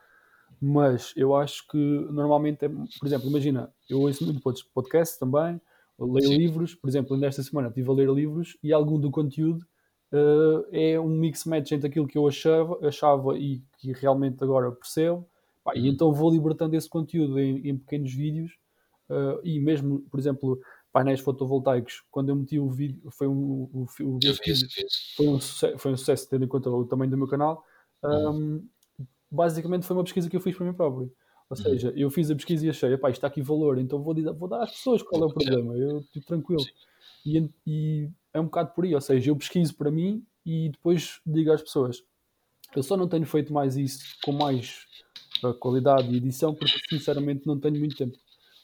[0.61, 5.61] Mas eu acho que normalmente, é, por exemplo, imagina, eu ouço muito pod- podcast também,
[5.99, 6.37] leio Sim.
[6.39, 9.67] livros, por exemplo, ainda esta semana estive a ler livros e algum do conteúdo
[10.13, 14.71] ah, é um mix match entre aquilo que eu achava, achava e que realmente agora
[14.73, 15.27] percebo,
[15.65, 15.87] Pá, e Uhum.
[15.87, 18.53] então vou libertando esse conteúdo em, em pequenos vídeos
[19.13, 20.59] Uh, e mesmo, por exemplo,
[20.91, 24.35] painéis fotovoltaicos, quando eu meti o vídeo, foi um, o, o, Eu
[25.17, 27.63] foi um, sucesso, foi um sucesso, tendo em conta o tamanho do meu canal.
[28.03, 28.67] Um,
[29.31, 31.13] basicamente foi uma pesquisa que eu fiz para mim próprio.
[31.51, 31.63] Ou Uhum.
[31.63, 34.63] seja, eu fiz a pesquisa e achei, isto está aqui valor, então vou, vou dar
[34.63, 35.77] às pessoas qual é o problema.
[35.77, 36.65] Eu estou tranquilo.
[37.27, 41.21] E, e é um bocado por aí, ou seja, eu pesquiso para mim e depois
[41.27, 42.03] digo às pessoas.
[42.75, 44.87] Eu só não tenho feito mais isso com mais
[45.45, 48.17] uh, qualidade e edição porque sinceramente não tenho muito tempo.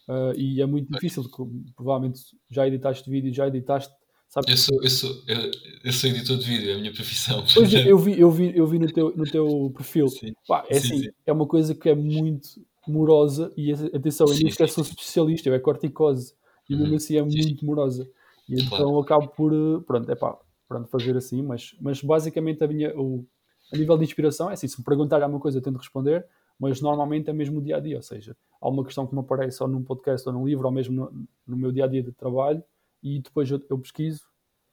[0.09, 3.93] Uh, e é muito difícil, como provavelmente já editaste vídeo, já editaste,
[4.27, 4.49] sabes?
[4.51, 5.51] Eu sou, eu, sou, eu,
[5.85, 7.45] eu sou editor de vídeo, é a minha profissão.
[7.53, 10.09] Pois é, eu vi, eu vi, eu vi no, teu, no teu perfil.
[10.09, 10.33] Sim.
[10.47, 11.11] Pá, é Sim, assim, sim.
[11.27, 12.49] é uma coisa que é muito
[12.87, 16.33] morosa e atenção, eu nem sequer sim, sou especialista, eu é corticose
[16.69, 16.97] e mesmo Uhum.
[16.97, 18.11] assim é muito morosa.
[18.49, 18.99] E então Claro.
[19.01, 23.27] acabo por, uh, pronto, é pá, pronto, fazer assim, mas, mas basicamente a minha, o,
[23.73, 26.27] a nível de inspiração é assim, se me perguntar alguma coisa eu tento responder,
[26.59, 29.21] mas normalmente é mesmo o dia a dia, ou seja, há uma questão que me
[29.21, 32.03] aparece ou num podcast ou num livro ou mesmo no, no meu dia a dia
[32.03, 32.63] de trabalho
[33.03, 34.23] e depois eu, eu pesquiso,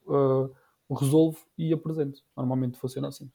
[0.08, 0.50] uh,
[0.96, 2.22] resolvo e apresento.
[2.36, 3.30] Normalmente funciona assim.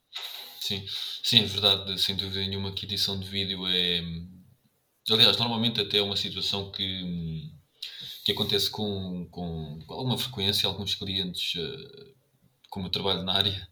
[0.61, 4.03] Sim, sim, verdade, sem dúvida nenhuma que edição de vídeo é.
[5.11, 7.51] Aliás, normalmente até é uma situação que,
[8.25, 12.13] que acontece com, com, com alguma frequência, alguns clientes, eh,
[12.71, 13.69] como eu trabalho na área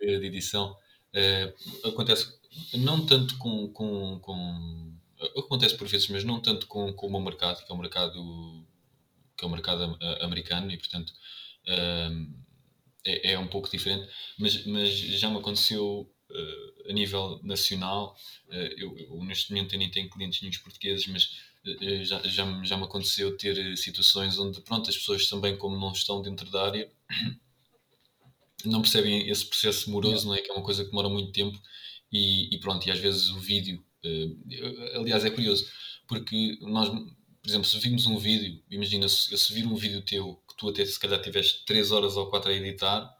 [0.00, 0.76] de, de edição,
[1.14, 2.38] eh, acontece
[2.74, 4.96] não tanto com, com, com.
[5.38, 8.66] Acontece por vezes, mas não tanto com, com o meu mercado, que é o mercado,
[9.36, 11.12] que é o mercado am- americano e, portanto,
[11.66, 12.10] eh,
[13.04, 18.16] é, é um pouco diferente, mas, mas já me aconteceu eh, a nível nacional.
[18.50, 21.49] eh, eu, eu neste momento nem tenho clientes nenhum portugueses, mas eh,
[22.04, 25.78] já, já, me- já me aconteceu ter eh, situações onde pronto, as pessoas também, como
[25.78, 26.90] não estão dentro da área,
[28.64, 30.40] não percebem esse processo moroso, não é?
[30.40, 31.58] Que é uma coisa que demora muito tempo
[32.12, 35.66] e, e pronto, e às vezes o vídeo, eh, aliás, é curioso,
[36.06, 40.36] porque nós, por exemplo, se vimos um vídeo, imagina se, se vir um vídeo teu
[40.48, 43.19] que tu até se calhar tiveste 3 horas ou 4 a editar, eh,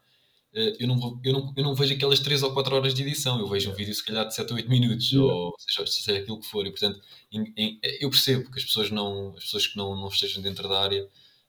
[0.53, 3.47] eu não, eu, não, eu não vejo aquelas 3 ou 4 horas de edição, eu
[3.47, 6.47] vejo um vídeo se calhar de 7 ou 8 minutos, ou seja, seja aquilo que
[6.47, 6.99] for, e portanto
[7.31, 10.67] em- em- eu percebo que as pessoas, não, as pessoas que não, não estejam dentro
[10.67, 11.07] da área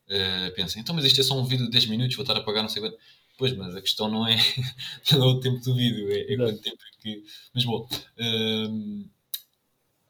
[0.09, 2.43] eh, pensam, então mas isto é só um vídeo de 10 minutos, vou estar a
[2.43, 2.99] pagar não sei quanto.
[3.39, 4.37] Pois, mas a questão não é,
[5.13, 7.25] não é o tempo do vídeo, é, é quanto tempo é que.
[7.55, 7.89] Mas bom,
[8.19, 9.09] hum,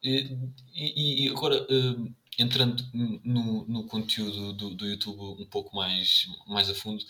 [0.03, 2.83] e, e- agora hum, entrando
[3.23, 7.03] no, no conteúdo do, do YouTube um pouco mais, mais a fundo,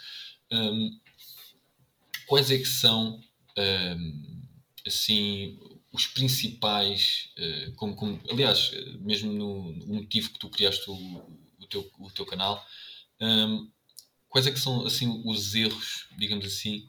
[0.51, 0.99] hum,
[2.27, 3.19] quais é que são
[3.57, 4.41] hum,
[4.85, 5.59] assim
[5.91, 10.93] os principais, eh, como, como- aliás, mesmo no, no motivo que tu criaste o,
[11.59, 12.65] o teu, o teu canal,
[13.21, 13.69] hum,
[14.29, 16.87] quais é que são assim os erros, digamos assim,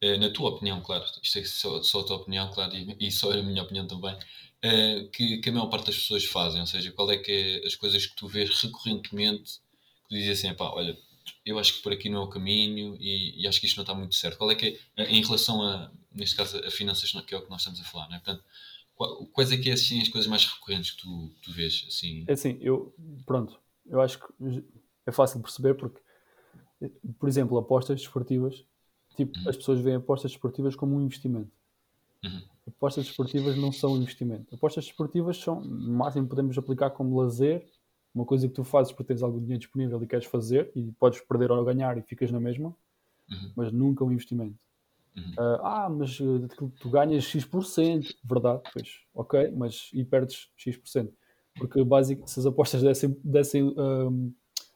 [0.00, 3.12] eh, na tua opinião, claro, isto é só, só a tua opinião, claro, e, e
[3.12, 4.16] só a minha opinião também,
[4.62, 7.32] eh, que, que a maior parte das pessoas fazem, ou seja, qual é que
[7.64, 9.54] é as coisas que tu vês recorrentemente
[10.04, 10.96] que tu dizes assim, pá, olha,
[11.44, 13.82] eu acho que por aqui não é o caminho e, e acho que isto não
[13.82, 14.38] está muito certo.
[14.38, 17.50] Qual é que é, em relação a, neste caso, a finanças, que é o que
[17.50, 18.18] nós estamos a falar, não é?
[18.20, 18.44] Portanto,
[18.94, 22.24] qual- quais é que é assim, as coisas mais recorrentes que tu, tu vês, assim?
[22.28, 22.94] É assim, eu,
[23.26, 24.26] pronto, eu acho que
[25.06, 26.00] é fácil de perceber porque,
[27.18, 28.64] por exemplo, apostas desportivas,
[29.16, 29.48] tipo, Uhum.
[29.48, 31.50] as pessoas veem apostas desportivas como um investimento.
[32.24, 32.42] Uhum.
[32.66, 34.54] Apostas desportivas não são investimento.
[34.54, 37.66] Apostas desportivas são, no máximo, podemos aplicar como lazer,
[38.14, 41.20] uma coisa que tu fazes porque tens algum dinheiro disponível e queres fazer, e podes
[41.20, 42.74] perder ou ganhar e ficas na mesma,
[43.30, 43.52] Uhum.
[43.56, 44.54] mas nunca um investimento.
[45.16, 45.32] Uhum.
[45.38, 51.10] Ah, ah, mas uh, que tu ganhas X%, verdade, pois, ok, mas e perdes X%.
[51.56, 54.32] Porque básico, se as apostas dessem, dessem um,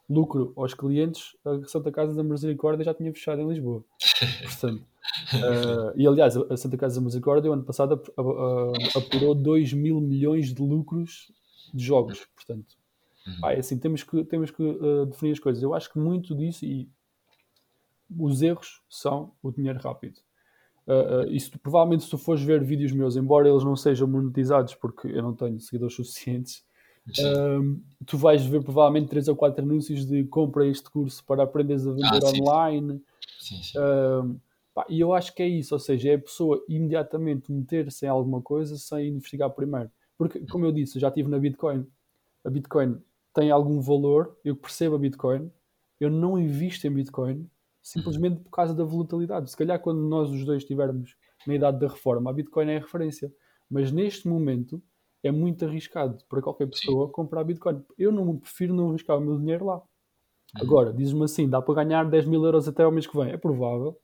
[0.08, 3.84] lucro aos clientes, a Santa Casa da Misericórdia já tinha fechado em Lisboa.
[4.42, 4.82] Portanto,
[5.34, 10.00] uh, e aliás, a Santa Casa da Misericórdia, o ano passado, ap- apurou 2 mil
[10.00, 11.30] milhões de lucros
[11.74, 12.26] de jogos.
[12.34, 12.76] Portanto,
[13.28, 13.40] Uhum.
[13.40, 15.62] Pá, é assim, temos que, temos que uh, definir as coisas.
[15.62, 16.88] Eu acho que muito disso e
[18.18, 20.18] os erros são o dinheiro rápido.
[20.86, 24.74] Uh, uh, isso, provavelmente, se tu fores ver vídeos meus, embora eles não sejam monetizados,
[24.74, 26.64] porque eu não tenho seguidores suficientes,
[27.10, 31.86] uh, tu vais ver provavelmente 3 ou 4 anúncios de compra este curso para aprenderes
[31.86, 33.02] a vender ah, online.
[33.38, 33.78] Sim, sim.
[34.74, 38.08] Pá, e eu acho que é isso, ou seja, é a pessoa imediatamente meter-se em
[38.08, 39.90] alguma coisa sem investigar primeiro.
[40.16, 41.84] Porque, como eu disse, eu já estive na Bitcoin.
[42.44, 42.98] A Bitcoin
[43.38, 45.48] tem algum valor, eu percebo a Bitcoin,
[46.00, 47.48] eu não invisto em Bitcoin
[47.80, 49.48] simplesmente por causa da volatilidade.
[49.48, 51.14] Se calhar quando nós os dois estivermos
[51.46, 53.32] na idade da reforma, a Bitcoin é a referência.
[53.70, 54.82] Mas neste momento
[55.22, 57.12] é muito arriscado para qualquer pessoa Sim.
[57.12, 57.80] comprar Bitcoin.
[57.96, 59.76] Eu não prefiro não arriscar o meu dinheiro lá.
[59.76, 59.82] Uhum.
[60.56, 63.30] Agora, dizes-me assim, dá para ganhar 10 mil euros até ao mês que vem.
[63.30, 63.96] É provável.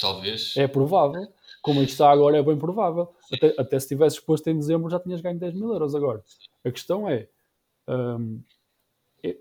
[0.00, 0.56] Talvez.
[0.56, 1.28] É provável.
[1.60, 3.14] Como isto está agora, é bem provável.
[3.32, 6.24] Até, até, se tivesse exposto em dezembro, já tinhas ganho 10 mil euros agora.
[6.64, 7.28] A questão é,
[7.88, 8.57] um, é,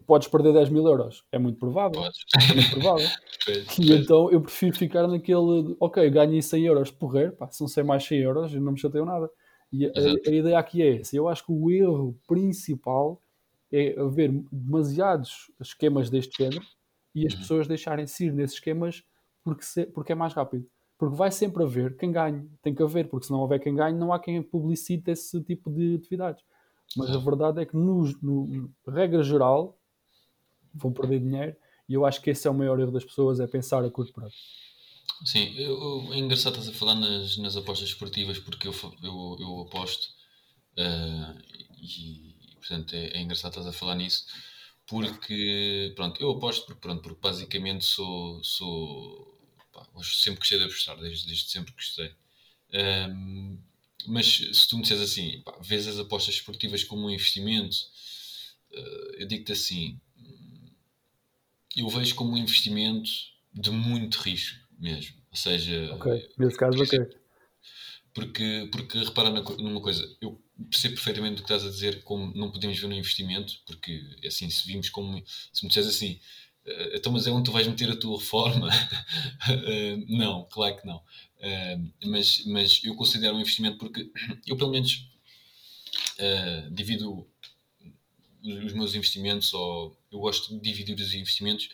[0.05, 1.23] podes perder 10 mil euros.
[1.31, 2.01] É muito provável.
[2.01, 2.19] Podes.
[2.49, 3.07] É muito provável.
[3.79, 8.05] e então eu prefiro ficar naquele, ok, ganhei 100 euros porrer, pá, são 100 mais
[8.05, 9.29] 100 euros, eu não me chateio nada.
[9.71, 9.91] E a,
[10.25, 11.15] a, ideia aqui é essa.
[11.15, 13.21] Eu acho que o erro principal
[13.71, 16.65] é haver demasiados esquemas deste género
[17.13, 17.39] e as uhum.
[17.39, 19.03] pessoas deixarem-se ir nesses esquemas
[19.43, 20.65] porque, se, porque é mais rápido.
[20.97, 22.49] Porque vai sempre haver quem ganhe.
[22.61, 25.69] Tem que haver, porque se não houver quem ganhe, não há quem publicite esse tipo
[25.69, 26.43] de atividades.
[26.95, 29.79] Mas a verdade é que, no, no, regra geral,
[30.73, 31.55] vão perder dinheiro
[31.87, 34.13] e eu acho que esse é o maior erro das pessoas, é pensar a curto
[34.13, 34.35] prazo.
[35.25, 39.61] Sim, eu, é engraçado estás a falar nas, nas apostas esportivas porque eu, eu, eu
[39.61, 40.09] aposto
[40.77, 41.39] uh,
[41.81, 44.27] e, portanto é, é, engraçado estás a falar nisso
[44.85, 49.37] porque pronto, eu aposto porque, pronto, porque basicamente sou, sou
[49.73, 52.13] pá, sempre gostei de apostar, desde, desde sempre gostei.
[52.73, 53.59] Um,
[54.07, 57.75] mas se tu me disseres assim, pá, vês as apostas esportivas como um investimento,
[58.71, 59.99] uh, eu digo-te assim,
[61.75, 63.09] eu vejo como um investimento
[63.53, 65.15] de muito risco mesmo.
[65.29, 66.99] Ou seja, ok, nesse caso, ok.
[68.13, 70.41] Porque, porque repara numa coisa, eu
[70.71, 74.49] percebo perfeitamente o que estás a dizer, como não podemos ver no investimento, porque assim,
[74.49, 76.19] se vimos como se me disseres assim,
[76.65, 78.69] eh, então, mas é onde tu vais meter a tua reforma?
[79.49, 81.01] Eh, não, claro que não.
[81.39, 84.11] Eh, mas, mas eu considero um investimento porque
[84.45, 85.07] eu, pelo menos,
[86.71, 87.27] divido
[88.43, 91.69] os meus investimentos, ou eu gosto de dividir os investimentos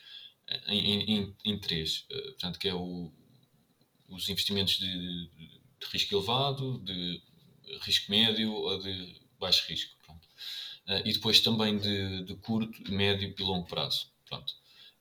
[0.67, 2.05] em, em, em três.
[2.09, 3.11] portanto, que é o,
[4.09, 7.21] os investimentos de, de, risco elevado, de
[7.81, 9.95] risco médio ou de baixo risco.
[11.05, 14.11] e depois também de, de curto, médio e longo prazo.
[14.25, 14.53] Pronto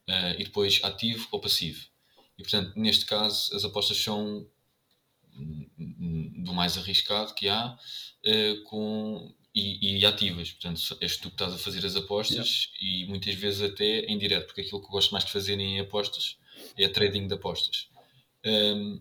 [0.08, 1.86] uh, e depois ativo ou passivo.
[2.42, 4.44] E portanto, neste caso, as apostas são
[6.44, 10.50] do mais arriscado que há uh, com, e, e, ativas.
[10.50, 13.06] Portanto, és tu que estás a fazer as apostas yeah.
[13.06, 15.78] e muitas vezes até em direto, porque aquilo que eu gosto mais de fazer em
[15.78, 16.36] apostas
[16.76, 17.88] é trading de apostas.
[18.44, 19.00] Um,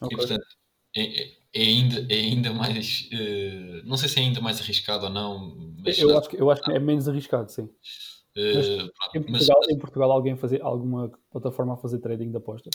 [0.00, 0.08] okay.
[0.10, 0.46] E portanto,
[0.96, 3.08] é, é, é, ainda, é ainda mais.
[3.12, 5.74] Uh, não sei se é ainda mais arriscado ou não.
[5.84, 7.68] Eu, acho que, eu acho que é menos arriscado, sim.
[8.36, 12.36] Uh, pronto, em, Portugal, mas, em, Portugal, alguém fazer alguma plataforma a fazer trading de
[12.36, 12.74] apostas?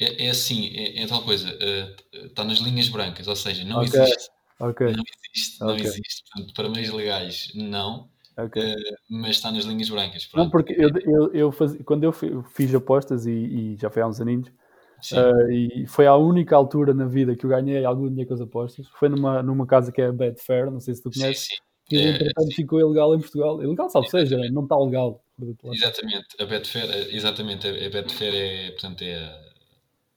[0.00, 3.82] É, é assim, é, é, tal coisa, uh, está nas linhas brancas, ou seja, não
[3.82, 4.00] okay.
[4.00, 4.30] existe.
[4.58, 4.92] Okay.
[4.92, 5.86] Não existe, não okay.
[5.86, 6.24] existe.
[6.32, 8.08] Portanto, para meios legais, não.
[8.36, 8.72] Okay.
[8.72, 8.76] Uh,
[9.08, 10.26] mas está nas linhas brancas.
[10.26, 10.44] Pronto.
[10.44, 14.08] Não, porque eu, eu, eu faz, quando eu fiz apostas e, e, já foi há
[14.08, 18.28] uns aninhos, uh, e foi a única altura na vida que eu ganhei algum dinheiro
[18.28, 18.88] com as apostas.
[18.98, 21.44] Foi numa, numa casa que é a Betfair, não sei se tu conheces.
[21.44, 23.62] Sim, sim que é, entretanto ficou ilegal em Portugal.
[23.62, 25.22] Ilegal, salvo seja, não está legal.
[25.64, 29.46] Exatamente, a Betfair, exatamente, a Betfair é, portanto, é,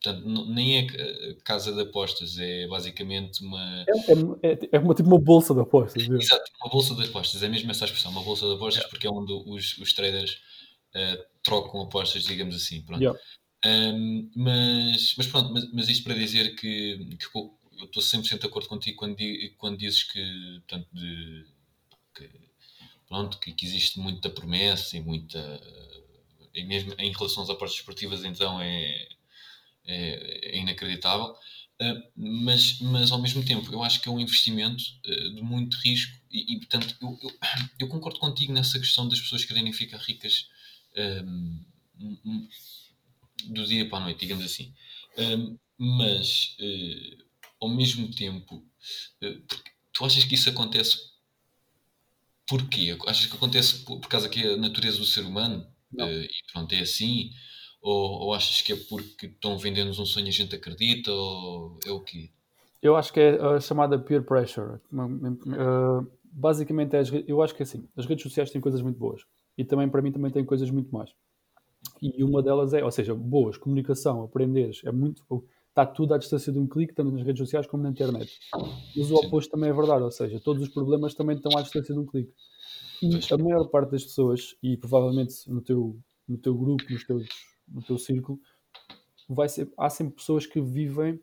[0.02, 0.88] portanto, nem é
[1.44, 3.86] casa de apostas, é basicamente uma...
[4.42, 6.10] É, é, é uma, tipo uma bolsa de apostas.
[6.10, 6.14] É.
[6.14, 9.10] Exato, uma bolsa de apostas, é mesmo essa expressão, uma bolsa de apostas, porque é
[9.10, 10.40] onde os, os traders
[10.96, 13.02] uh, trocam apostas, digamos assim, pronto.
[13.02, 13.20] Yeah.
[13.66, 18.46] Um, mas, mas pronto, mas, mas isto para dizer que, que eu estou 100% de
[18.46, 19.18] acordo contigo quando,
[19.58, 20.22] quando dizes que,
[20.66, 21.46] portanto, de
[22.16, 22.30] que,
[23.08, 25.40] pronto, que, que existe muita promessa e muita.
[26.54, 29.08] E mesmo em relação às apostas esportivas, então é,
[29.86, 31.36] é, é inacreditável.
[31.82, 35.78] Uh, mas, mas ao mesmo tempo, eu acho que é um investimento uh, de muito
[35.78, 37.32] risco e, e portanto, eu, eu,
[37.80, 40.50] eu, concordo contigo nessa questão das pessoas quererem ficar ricas
[41.24, 41.66] um,
[42.26, 42.50] um,
[43.46, 44.74] do dia para a noite, digamos assim.
[45.78, 47.24] Mas, uh,
[47.62, 48.62] ao mesmo tempo,
[49.94, 50.98] tu achas que isso acontece
[52.50, 52.98] Porquê?
[53.08, 56.30] Achas que acontece por, por causa que é a natureza do ser humano uh, e
[56.52, 57.30] pronto, é assim?
[57.82, 61.12] Ou, ou, achas que é porque estão vendendo-nos um sonho e a gente acredita?
[61.12, 62.30] Ou é o quê?
[62.82, 64.80] Eu acho que é a chamada peer pressure.
[64.92, 68.98] Uh, basicamente, é as, eu acho que é assim: as redes sociais têm coisas muito
[68.98, 69.22] boas.
[69.58, 71.12] e também para mim também tem coisas muito mais.
[72.02, 75.24] E uma delas é, ou seja, boas, comunicação, aprenderes, é muito,
[75.70, 78.40] está tudo à distância de um clique, tanto nas redes sociais como na internet.
[78.96, 81.94] Mas o oposto também é verdade, ou seja, todos os problemas também estão à distância
[81.94, 82.34] de um clique.
[83.02, 87.28] E a maior parte das pessoas, e provavelmente no teu, no teu grupo, nos teus,
[87.68, 88.40] no teu círculo,
[89.28, 91.20] vai ser, há sempre pessoas que vivem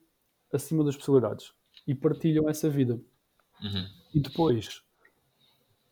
[0.52, 1.52] acima das possibilidades
[1.86, 3.00] e partilham essa vida.
[3.62, 3.86] Uhum.
[4.14, 4.82] E depois,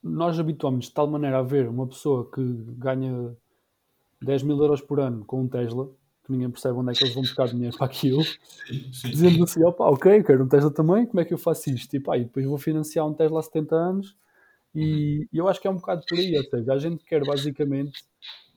[0.03, 2.43] nós habituamos de tal maneira a ver uma pessoa que
[2.79, 3.37] ganha
[4.23, 5.91] 10 mil euros por ano com um Tesla,
[6.25, 8.25] que ninguém percebe onde é que eles vão buscar dinheiro para aquilo,
[8.67, 9.11] Sim, sim.
[9.11, 11.95] dizendo assim: opa, ok, quero um Tesla também, como é que eu faço isto?
[11.95, 14.17] E, pá, e depois vou financiar um Tesla há 70 anos.
[14.75, 17.25] E, e eu acho que é um bocado por aí, ou seja, a gente quer
[17.25, 18.05] basicamente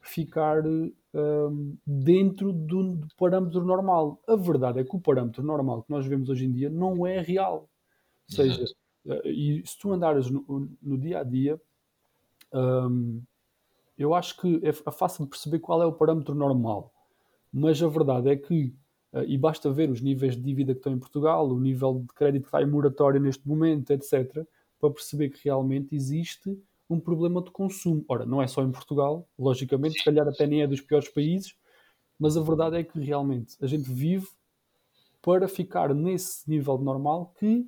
[0.01, 4.19] ficar hum, dentro do, do parâmetro normal.
[4.27, 7.19] A verdade é que o parâmetro normal que nós vemos hoje em dia não é
[7.19, 7.69] real.
[8.29, 8.75] Ou seja, Exato.
[9.07, 11.61] eh, e se tu andares no, no dia a dia,
[12.53, 13.21] hum,
[13.97, 16.93] eu acho que é, é fácil perceber qual é o parâmetro normal.
[17.59, 18.71] Mas a verdade é que,
[19.13, 22.13] eh, e basta ver os níveis de dívida que estão em Portugal, o nível de
[22.13, 24.45] crédito que está em moratória neste momento, etc.,
[24.79, 26.55] para perceber que realmente existe
[26.87, 28.05] um problema de consumo.
[28.07, 31.55] Ora, não é só em Portugal, logicamente, se calhar até nem é dos piores países,
[32.19, 34.27] mas a verdade é que realmente a gente vive
[35.19, 37.67] para ficar nesse nível normal que,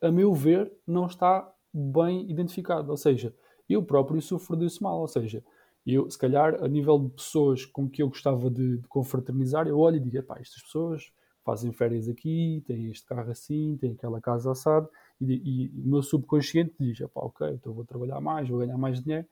[0.00, 2.90] a meu ver, não está bem identificado.
[2.90, 3.34] Ou seja,
[3.68, 4.98] eu próprio sofro desse mal.
[4.98, 5.44] Ou seja,
[5.86, 9.78] eu, se calhar, a nível de pessoas com que eu gostava de, de confraternizar, eu
[9.78, 11.10] olho e digo: pá, estas pessoas
[11.44, 14.88] fazem férias aqui, têm este carro assim, têm aquela casa assada,
[15.20, 19.02] e, e o meu subconsciente diz: pá, ok, então vou trabalhar mais, vou ganhar mais
[19.02, 19.26] dinheiro.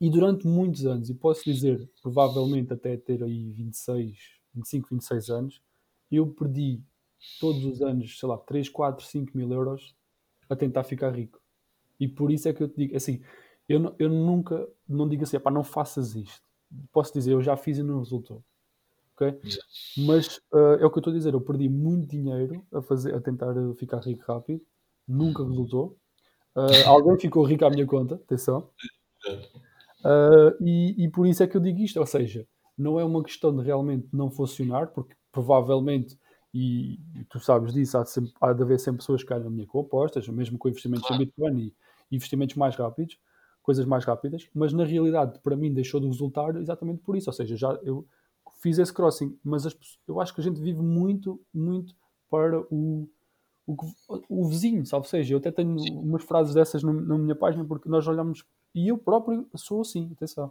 [0.00, 4.16] E durante muitos anos, e posso dizer, provavelmente até ter aí 26,
[4.54, 5.62] 25, 26 anos,
[6.10, 6.80] eu perdi
[7.40, 9.96] todos os anos, sei lá, 3, 4, 5 mil euros
[10.48, 11.40] a tentar ficar rico.
[11.98, 13.20] E por isso é que eu te digo, assim,
[13.68, 16.42] eu, eu nunca, não digo assim, pá, não faças isto.
[16.92, 18.42] Posso dizer, eu já fiz e não resultou.
[19.14, 19.38] Ok?
[19.42, 19.66] Exato.
[19.98, 23.14] Mas ah, é o que eu estou a dizer, eu perdi muito dinheiro a, fazer,
[23.14, 24.60] a tentar ficar rico rápido,
[25.06, 25.96] nunca resultou.
[26.54, 28.70] Ah, alguém ficou rico à minha conta, atenção.
[30.00, 33.22] Uh, e, e por isso é que eu digo isto, ou seja, não é uma
[33.22, 36.16] questão de realmente não funcionar, porque provavelmente,
[36.54, 39.50] e, e tu sabes disso, há de, sempre- há de haver sempre pessoas que ganham
[39.50, 41.22] dinheiro com apostas, mesmo com investimentos Claro.
[41.22, 41.74] em Bitcoin e
[42.16, 43.18] investimentos mais rápidos,
[43.68, 47.34] coisas mais rápidas, mas na realidade, para mim, deixou de resultar exatamente por isso, ou
[47.34, 48.06] seja, já eu
[48.62, 49.76] fiz esse crossing, mas as
[50.06, 51.94] eu acho que a gente vive muito, muito
[52.30, 53.06] para o,
[53.66, 53.76] o,
[54.26, 55.04] o vizinho, sabe?
[55.04, 58.42] Ou seja, eu até tenho umas frases dessas no- na minha página, porque nós olhamos,
[58.74, 60.50] e eu próprio sou assim, atenção.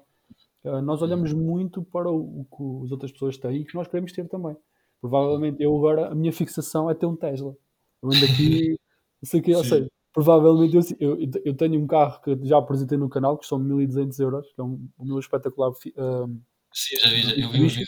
[0.64, 3.88] Uh, nós olhamos muito para o, o que as outras pessoas têm e que nós
[3.88, 4.56] queremos ter também.
[5.02, 7.56] Provavelmente eu agora, a minha fixação é ter um Tesla.
[8.04, 8.78] Eu ando aqui,
[9.22, 9.70] não sei o que, ou Sim.
[9.70, 13.60] seja, provavelmente eu, eu, eu tenho um carro que já apresentei no canal, que são
[13.60, 16.42] 1200 euros, que é um, o meu espetacular um,
[16.74, 17.86] Sim, já vi, já, eu vi um vídeo.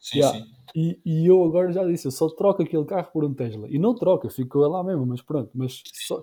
[0.00, 0.38] Sim, Yeah.
[0.38, 0.46] sim.
[0.72, 3.66] e, e eu agora já disse, eu só troco aquele carro por um Tesla.
[3.68, 5.50] E não troco, eu fico com ele lá mesmo, mas pronto.
[5.52, 6.22] Mas só,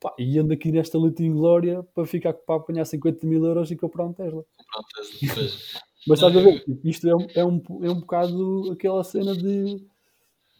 [0.00, 3.72] pá, e ando aqui nesta luta em glória para ficar para apanhar 50 mil euros
[3.72, 4.44] e comprar um Tesla.
[4.72, 5.74] Pronto, Tesla, pois.
[6.06, 9.36] Mas estás a ver, tipo, isto é um, é, um, é um bocado aquela cena
[9.36, 9.84] de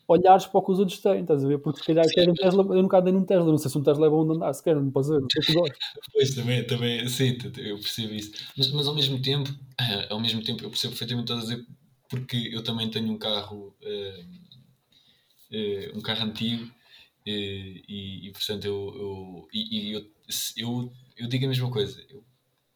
[0.06, 1.58] olhares para o que os outros têm, estás a ver?
[1.58, 3.82] Porque se calhar quero um Tesla, eu nunca andei num Tesla, não sei se um
[3.82, 5.78] Tesla é bom de andar, se quer, não posso dizer, não sei se tu gostas.
[6.12, 8.32] Pois, também, também, sim, eu percebo isso.
[8.56, 9.50] Mas, mas ao mesmo tempo,
[10.10, 11.74] ao mesmo tempo, eu percebo perfeitamente o que estás a dizer,
[12.08, 14.24] porque eu também tenho um carro, eh,
[15.52, 16.70] eh, um carro antigo,
[17.26, 20.06] eh, e, e portanto eu, eu, e, eu,
[20.56, 22.22] eu, eu digo a mesma coisa, eu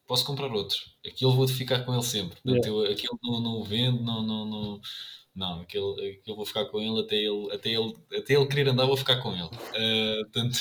[0.07, 3.63] posso comprar outro, aquilo vou ficar com ele sempre, portanto eu, aquilo não, não o
[3.63, 4.81] vendo, não, não, não,
[5.35, 8.85] não, aquele, aquele vou ficar com ele até ele, até ele, até ele querer andar,
[8.85, 9.49] vou ficar com ele.
[9.75, 10.57] Eh, portanto,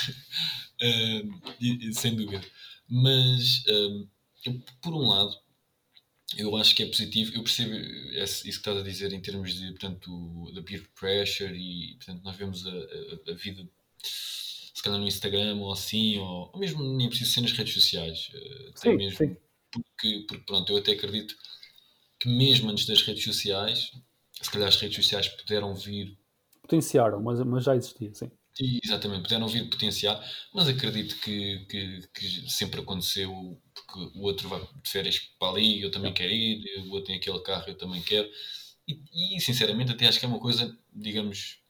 [1.61, 2.44] e- e sem dúvida.
[2.88, 4.07] Mas, eh,
[4.46, 5.35] eu, por um lado,
[6.37, 7.35] eu acho que é positivo.
[7.35, 11.96] Eu percebo isso que estás a dizer em termos de, portanto, da peer pressure e,
[11.96, 13.68] portanto, nós vemos a, a- a vida,
[14.02, 18.31] se calhar no Instagram ou assim, ou, ou mesmo nem preciso ser nas redes sociais,
[18.70, 19.37] até Sim, mesmo sim.
[19.72, 21.37] porque, porque, pronto, eu até acredito
[22.21, 23.92] que mesmo antes das redes sociais,
[24.42, 26.18] se calhar as redes sociais puderam vir
[26.62, 28.30] Potenciaram, mas, mas já existia, sim.
[28.60, 30.20] e, Exatamente, puderam vir potenciar,
[30.52, 35.80] mas acredito que, que, que sempre aconteceu porque o outro vai de férias para ali,
[35.82, 38.28] eu também quero ir, o outro tem aquele carro, eu também quero.
[38.88, 41.60] E, e, sinceramente até acho que é uma coisa, digamos,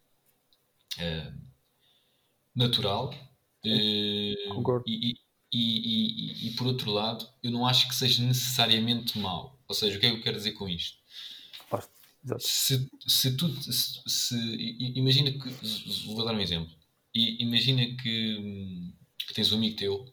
[0.99, 1.33] eh,
[2.55, 3.11] natural.
[3.65, 4.85] eh, Concordo.
[4.87, 5.15] e, e,
[5.53, 9.61] e, e, e, por outro lado, eu não acho que seja necessariamente mau.
[9.69, 10.98] Ou seja, o que é que eu quero dizer com isto?
[12.41, 14.57] Se, se tu se, se-
[14.97, 15.49] imagina que
[16.15, 16.73] vou dar um exemplo
[17.15, 20.13] e imagina que, que tens um amigo teu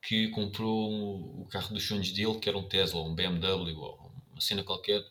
[0.00, 4.40] que comprou o carro dos sonhos dele, que era um Tesla, um BMW ou uma
[4.40, 5.02] cena qualquer.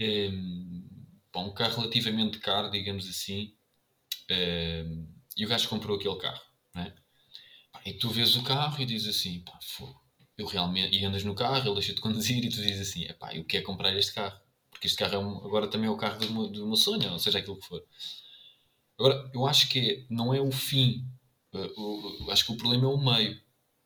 [0.00, 0.88] Um,
[1.36, 3.54] um carro relativamente caro, digamos assim.
[4.30, 6.42] Um, e o gajo comprou aquele carro,
[6.74, 6.94] né?
[7.86, 9.58] E tu vês o carro e dizes assim, pá.
[10.38, 13.34] Eu realmente, e andas no carro, ele deixa de conduzir e tu dizes assim, pá,
[13.36, 14.40] eu quero comprar este carro.
[14.72, 17.12] Porque este carro é um, agora também é o carro do meu, do meu sonho,
[17.12, 17.84] ou seja, aquilo que for.
[18.98, 21.06] Agora, eu acho que não é o fim.
[21.52, 21.72] Eu,
[22.20, 23.40] eu, acho que o problema é o meio.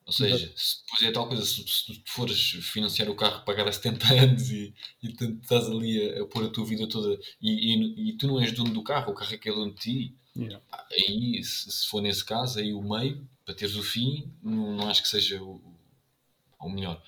[0.07, 3.73] Ou seja, se, depois é tal coisa, se, tu fores financiar o carro, pagar a
[3.73, 4.73] 70 anos e,
[5.03, 8.41] e estás ali a, a, pôr a tua vida toda e, e, e, tu não
[8.41, 10.65] és dono do carro, o carro é que é dono de ti, yeah.
[10.93, 14.89] aí, se, se, for nesse caso, aí o meio, para teres o fim, não, não
[14.89, 15.61] acho que seja o,
[16.61, 17.03] o melhor.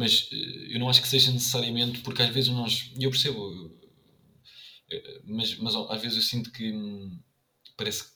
[0.00, 3.70] Mas eh, eu não acho que seja necessariamente, porque às vezes nós, e eu percebo,
[4.90, 7.20] eh, mas, mas às vezes eu sinto que hum,
[7.76, 8.10] parece que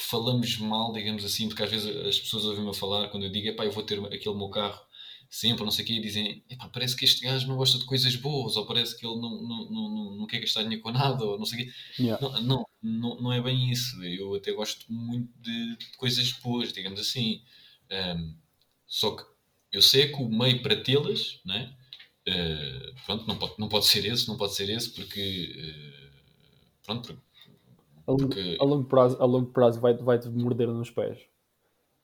[0.00, 3.64] falamos mal, digamos assim, porque às vezes as pessoas ouvem-me falar quando eu digo, epá,
[3.64, 4.80] eu vou ter aquele meu carro
[5.28, 8.16] sempre, não sei o quê, e dizem, parece que este gajo não gosta de coisas
[8.16, 11.38] boas, ou parece que ele não, não, não, não quer gastar dinheiro com nada, ou
[11.38, 11.72] não sei o quê.
[12.00, 12.20] Yeah.
[12.20, 14.02] Não, não, não, não, é bem isso.
[14.02, 17.40] Eu até gosto muito de, de coisas boas, digamos assim.
[17.88, 18.34] Um,
[18.88, 19.29] só que
[19.72, 21.74] eu sei que o meio para tê-las, né?
[22.28, 27.20] Uh, pronto, não pode, não pode ser esse, não pode ser esse, porque, uh, pronto,
[28.16, 31.18] porque a longo, prazo, a longo prazo vai, vai-te morder nos pés.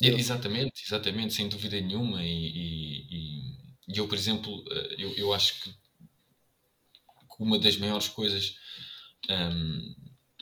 [0.03, 2.23] É, exatamente, exatamente, sem dúvida nenhuma.
[2.23, 3.07] E, e,
[3.89, 5.75] e, eu, por exemplo, eh, eu, eu acho que
[7.39, 8.57] uma das maiores coisas,
[9.31, 9.95] um,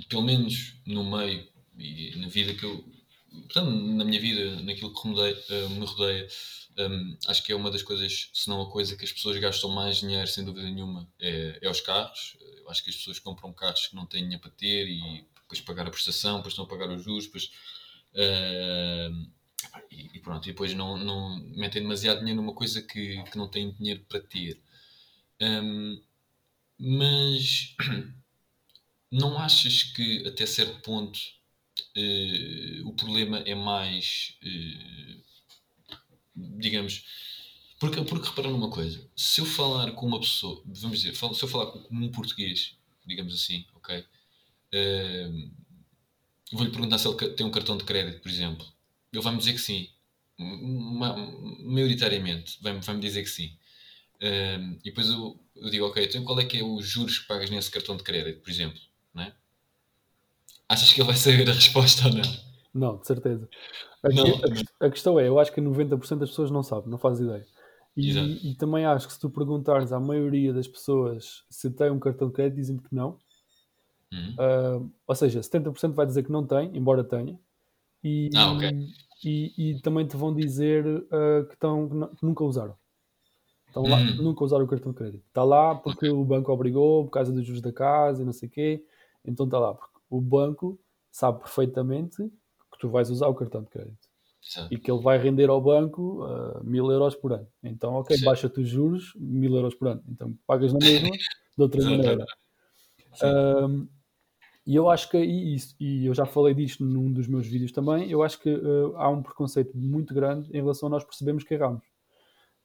[0.08, 1.46] pelo menos no meio
[1.78, 2.84] e na vida que eu,
[3.30, 6.28] portanto, na minha vida, naquilo que rodeia, uh, me rodeia,
[6.78, 9.70] um, acho que é uma das coisas, se não a coisa que as pessoas gastam
[9.70, 12.36] mais dinheiro, sem dúvida nenhuma, é, é os carros.
[12.40, 15.60] Eu acho que as pessoas compram carros que não têm dinheiro para ter e depois
[15.60, 17.50] pagar a prestação, depois a pagar os juros, depois.
[18.14, 19.30] Uh,
[19.90, 23.48] e, e, pronto, e depois não, não metem demasiado dinheiro numa coisa que, que não
[23.48, 24.60] têm dinheiro para ter.
[25.40, 26.02] Um,
[26.78, 27.74] mas
[29.10, 31.18] não achas que até certo ponto
[31.96, 35.23] uh, o problema é mais, uh,
[36.34, 37.04] digamos,
[37.78, 41.48] porque, porque repara numa coisa, se eu falar com uma pessoa, vamos dizer, se eu
[41.48, 42.76] falar com um português,
[43.06, 44.04] digamos assim, ok?
[44.74, 45.64] Uh,
[46.54, 48.64] Vou-lhe perguntar se ele tem um cartão de crédito, por exemplo.
[49.12, 49.88] Ele vai-me dizer que sim.
[50.38, 51.16] Ma
[51.62, 53.56] maioritariamente vai-me vai dizer que sim.
[54.16, 57.26] Uh, e depois eu, eu, digo, ok, então qual é que é os juros que
[57.26, 58.80] pagas nesse cartão de crédito, por exemplo?
[59.12, 59.32] Não é?
[60.68, 62.53] Achas que ele vai saber a resposta ou não?
[62.74, 63.48] Não, de certeza.
[64.02, 66.98] A, não, a, a questão é, eu acho que 90% das pessoas não sabem, não
[66.98, 67.46] fazem ideia.
[67.96, 72.00] E, e, também acho que se tu perguntares à maioria das pessoas se tem um
[72.00, 73.16] cartão de crédito, dizem que não.
[74.12, 77.38] Uh, ou seja, 70% vai dizer que não tem, embora tenha.
[78.02, 78.88] E, ah, okay.
[79.24, 82.76] e, e também te vão dizer uh, que, estão, que nunca usaram.
[83.66, 84.22] Estão lá, uhum.
[84.22, 85.24] nunca usaram o cartão de crédito.
[85.26, 86.10] Está lá porque okay.
[86.10, 88.84] o banco obrigou, por causa dos juros da casa e não sei o quê.
[89.24, 90.78] Então está lá, porque o banco
[91.10, 92.30] sabe perfeitamente
[92.84, 94.08] tu vais usar o cartão de crédito.
[94.42, 94.68] Sim.
[94.70, 97.48] E que ele vai render ao banco uh, mil euros por ano.
[97.62, 100.04] Então, ok, baixa-te os juros, mil euros por ano.
[100.06, 102.26] Então pagas na mesma, de outra maneira.
[103.22, 103.88] Um,
[104.66, 108.10] e eu acho que, e, e, eu já falei disto num dos meus vídeos também,
[108.10, 111.54] eu acho que uh, há um preconceito muito grande em relação a nós percebemos que
[111.54, 111.86] erramos.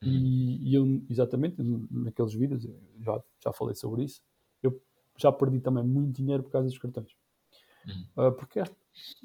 [0.03, 0.09] Uhum.
[0.09, 1.55] E, e, eu, exatamente,
[1.89, 2.67] naqueles vídeos,
[2.99, 4.21] já, já falei sobre isso,
[4.61, 4.81] eu
[5.17, 7.15] já perdi também muito dinheiro por causa dos cartões.
[7.87, 8.27] Uhum.
[8.27, 8.59] Uh, porque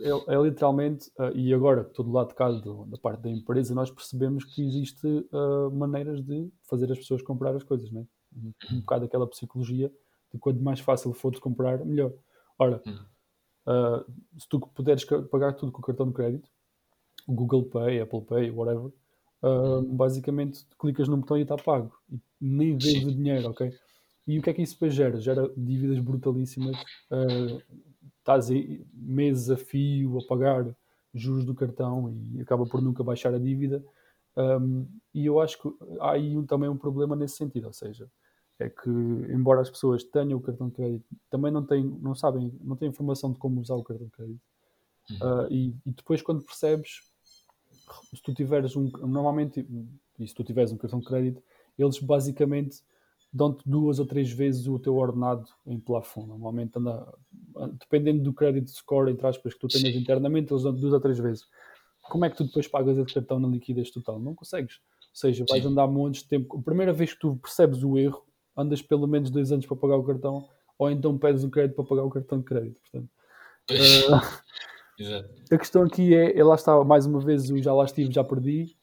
[0.01, 3.75] é, é, literalmente, uh, e agora todo lado de cá do, da parte da empresa,
[3.75, 5.27] nós percebemos que existe
[5.73, 8.07] maneiras de fazer as pessoas comprar as coisas, né?
[8.37, 9.93] um, um bocado aquela psicologia
[10.33, 12.12] de quanto mais fácil for de comprar, melhor.
[12.59, 12.83] Ora,
[13.67, 16.49] uh, se tu puderes pagar tudo com o cartão de crédito,
[17.27, 18.93] Google Pay, Apple Pay, whatever,
[19.43, 21.93] uh, basicamente clicas no botão e está pago.
[22.11, 23.73] E nem vês o dinheiro, ok?
[24.27, 25.21] E o que é que isso depois gera?
[25.21, 26.77] Gera dívidas brutalíssimas.
[28.25, 28.49] Estás
[28.95, 30.75] meses a fio a pagar
[31.12, 33.85] juros do cartão e acaba por nunca baixar a dívida.
[34.35, 35.68] Um, e eu acho que
[36.01, 38.11] há aí um, também um problema nesse sentido, ou seja,
[38.59, 42.51] é que embora as pessoas tenham o cartão de crédito, também não têm, não sabem,
[42.62, 44.41] não têm informação de como usar o cartão de crédito.
[45.11, 45.16] Uhum.
[45.16, 47.03] Uh, e, e, depois quando percebes,
[48.14, 49.68] se tu tiveres um, normalmente,
[50.18, 51.43] e se tu tiveres um cartão de crédito,
[51.79, 52.83] eles basicamente
[53.35, 56.28] dão-te duas ou três vezes o teu ordenado em plafond.
[56.28, 57.12] Normalmente anda,
[57.80, 60.01] dependendo do crédito score, entre aspas, que tu tenhas Sim.
[60.01, 61.45] internamente, eles dão-te duas ou três vezes.
[62.01, 64.20] Como é que tu depois pagas esse cartão na liquidez total?
[64.20, 64.76] Não consegues.
[64.76, 65.70] Ou seja, vais Sim.
[65.70, 66.57] andar montes de tempo.
[66.57, 68.24] A primeira vez que tu percebes o erro,
[68.57, 71.85] andas pelo menos dois anos para pagar o cartão, ou então pedes um crédito para
[71.85, 72.80] pagar o cartão de crédito.
[72.80, 73.11] Portanto,
[73.72, 78.22] uh, a questão aqui é, lá está, mais uma vez, eu já lá estive, já
[78.22, 78.76] perdi,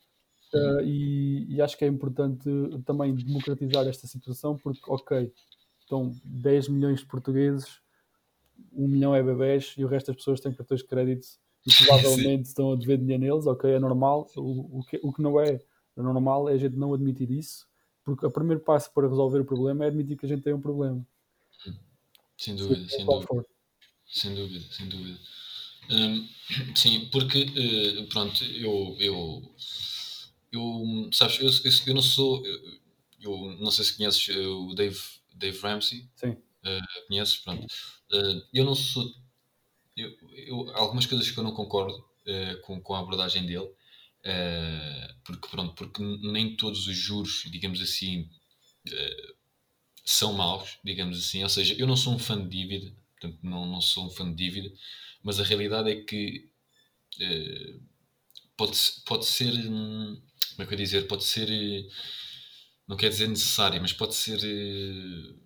[0.54, 2.50] Uh, e, e, acho que é importante
[2.86, 5.32] também democratizar esta situação, porque, ok,
[5.80, 7.80] estão 10 milhões de portugueses,
[8.74, 11.28] 1 milhão é bebés e o resto das pessoas têm cartões de crédito
[11.66, 14.28] e provavelmente estão a dever dinheiro neles, ok, é normal.
[14.36, 15.60] O, o, que, o que não é
[15.96, 17.68] normal é a gente não admitir isso,
[18.04, 20.62] porque o primeiro passo para resolver o problema é admitir que a gente tem um
[20.62, 21.06] problema.
[22.38, 23.46] Sem dúvida, sem dúvida.
[24.08, 25.20] Sem dúvida, sem dúvida.
[25.90, 26.28] Hum,
[26.76, 29.42] sim, porque, uh, pronto, eu, eu,
[30.52, 32.44] eu sabes, eu, eu, eu, não sou,
[33.20, 35.00] eu, não sei se conheces eh, o Dave,
[35.34, 36.10] Dave Ramsey.
[36.16, 36.30] Sim.
[36.30, 37.66] Uh, conheces, pronto.
[38.12, 39.04] Uh, eu não sou,
[39.98, 42.10] eu, eu, algumas coisas que eu não concordo
[42.64, 43.68] com, com a abordagem dele,
[45.26, 48.30] porque, pronto, porque nem todos os juros, digamos assim,
[50.06, 51.42] são maus, digamos assim.
[51.44, 54.30] Ou seja, eu não sou um fã de dívida, portanto, não, não sou um fã
[54.30, 54.74] de dívida,
[55.24, 56.50] mas a realidade é que
[57.20, 57.82] uh,
[58.56, 59.52] pode, pode ser.
[59.54, 60.22] Hum,
[60.62, 61.08] como é que eu ia dizer?
[61.08, 61.50] Pode ser.
[62.88, 64.38] não quer dizer necessária, mas pode ser.
[64.38, 65.40] Uh,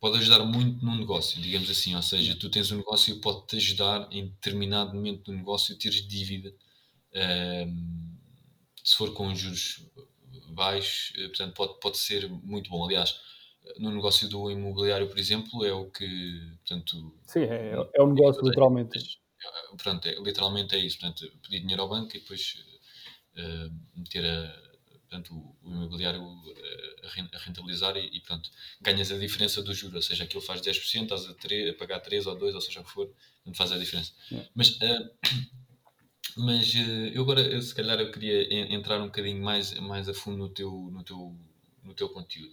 [0.00, 1.94] pode ajudar muito num negócio, digamos assim.
[1.94, 6.06] Ou seja, tu tens um negócio e pode-te ajudar em determinado momento do negócio teres
[6.06, 6.54] dívida.
[7.12, 8.14] Uh,
[8.82, 9.86] se for com juros
[10.50, 12.84] baixos, eh, portanto, pode, pode ser muito bom.
[12.84, 13.18] Aliás,
[13.78, 17.14] no negócio do imobiliário, por exemplo, é o que, portanto...
[17.26, 18.98] Sim, é, é um negócio literalmente.
[18.98, 20.98] É, portanto, é, literalmente é isso.
[20.98, 22.62] Portanto, pedir dinheiro ao banco e depois
[23.94, 24.62] meter a,
[25.00, 29.96] portanto, o, imobiliário uh, a rentabilizar e, e, pronto, ganhas a diferença do juro.
[29.96, 32.80] Ou seja, aquilo faz 10%, estás a, 3, a pagar 3 ou 2, ou seja
[32.80, 34.12] o que for, portanto faz a diferença.
[34.32, 34.46] É.
[34.54, 34.70] Mas...
[34.76, 35.10] Uh,
[36.36, 36.74] mas
[37.14, 40.48] eu agora, eu, se calhar, eu queria entrar um bocadinho mais, mais a fundo no
[40.48, 41.38] teu, no teu,
[41.84, 42.52] no teu conteúdo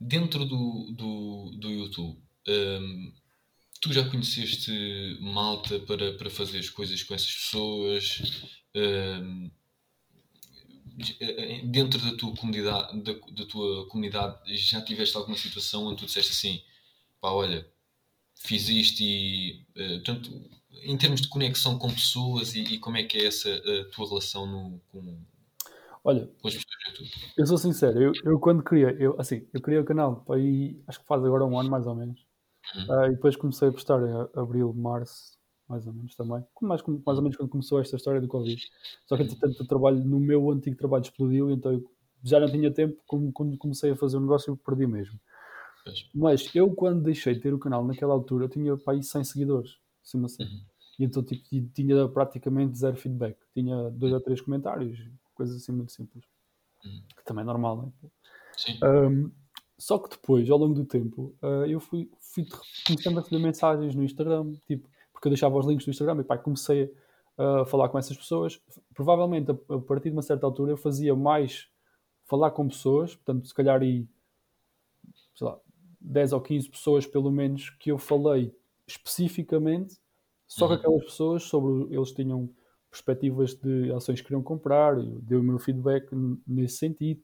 [0.00, 3.12] dentro do, do, do YouTube, um,
[3.84, 8.22] tu já conheceste malta para, para fazer as coisas com essas pessoas?
[8.74, 9.50] Um,
[11.64, 16.32] dentro da tua comunidade, da, da, tua comunidade, já tiveste alguma situação onde tu disseste
[16.32, 16.62] assim,
[17.20, 17.70] pá, olha,
[18.34, 20.50] fiz isto e, uh, portanto,
[20.82, 24.08] em termos de conexão com pessoas e, e como é que é essa a tua
[24.08, 25.22] relação no, com,
[26.02, 26.30] Olha,
[27.36, 31.00] eu sou sincero, eu, eu quando criei, eu, assim, eu criei o canal aí, acho
[31.00, 32.24] que faz agora um ano mais ou menos.
[32.88, 35.38] Uh, e depois comecei a postar em abril, março,
[35.68, 38.62] mais ou menos também, mais, mais ou menos quando começou esta história do Covid.
[39.06, 41.90] Só que, entretanto, o trabalho no meu antigo trabalho explodiu, então eu
[42.22, 45.18] já não tinha tempo, como, quando comecei a fazer o negócio, eu perdi mesmo.
[46.14, 49.24] Mas eu, quando deixei de ter o canal naquela altura, eu tinha para aí 100
[49.24, 50.44] seguidores, assim, assim.
[50.44, 50.60] Uhum.
[50.98, 51.44] E então, tipo,
[51.74, 53.36] tinha praticamente zero feedback.
[53.52, 54.98] Tinha dois ou três comentários,
[55.34, 56.24] coisas assim muito simples.
[56.84, 57.02] Uhum.
[57.16, 58.10] Que também é normal, não é?
[58.56, 58.78] Sim.
[58.82, 59.30] Um,
[59.84, 62.46] só que depois, ao longo do tempo, uh, eu fui, fui
[62.86, 66.24] começando a receber mensagens no Instagram, tipo, porque eu deixava os links no Instagram e
[66.24, 66.90] pá, comecei
[67.36, 68.58] a falar com essas pessoas.
[68.94, 71.68] Provavelmente, a, a, partir de uma certa altura, eu fazia mais
[72.24, 74.08] falar com pessoas, portanto, se calhar aí,
[75.34, 75.60] sei lá,
[76.00, 78.56] 10 ou 15 pessoas pelo menos que eu falei
[78.86, 79.98] especificamente
[80.46, 80.68] só uhum.
[80.70, 82.48] com aquelas pessoas sobre eles tinham
[82.90, 86.08] perspectivas de ações que queriam comprar, deu o meu feedback
[86.46, 87.20] nesse sentido,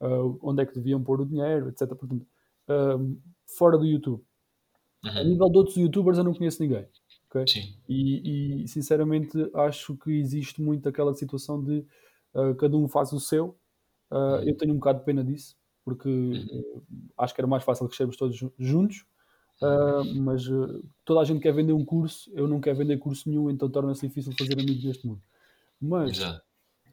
[0.00, 1.88] uh, onde é que deviam pôr o dinheiro, etc.
[1.88, 2.26] Portanto,
[2.68, 3.20] uh,
[3.56, 4.22] fora do YouTube.
[5.04, 5.10] Uhum.
[5.10, 6.86] A nível de outros youtubers eu não conheço ninguém.
[7.28, 7.44] Okay?
[7.88, 11.86] E, e, sinceramente acho que existe muito aquela situação de
[12.34, 13.56] uh, cada um faz o seu.
[14.10, 14.42] Uhum.
[14.42, 16.82] Eu tenho um bocado de pena disso, porque uhum.
[17.16, 19.04] acho que era mais fácil crescermos todos juntos
[19.60, 23.28] Uh, mas uh, toda a gente quer vender um curso, eu não quero vender curso
[23.28, 25.20] nenhum, então torna-se difícil fazer amigos neste mundo.
[25.78, 26.18] Mas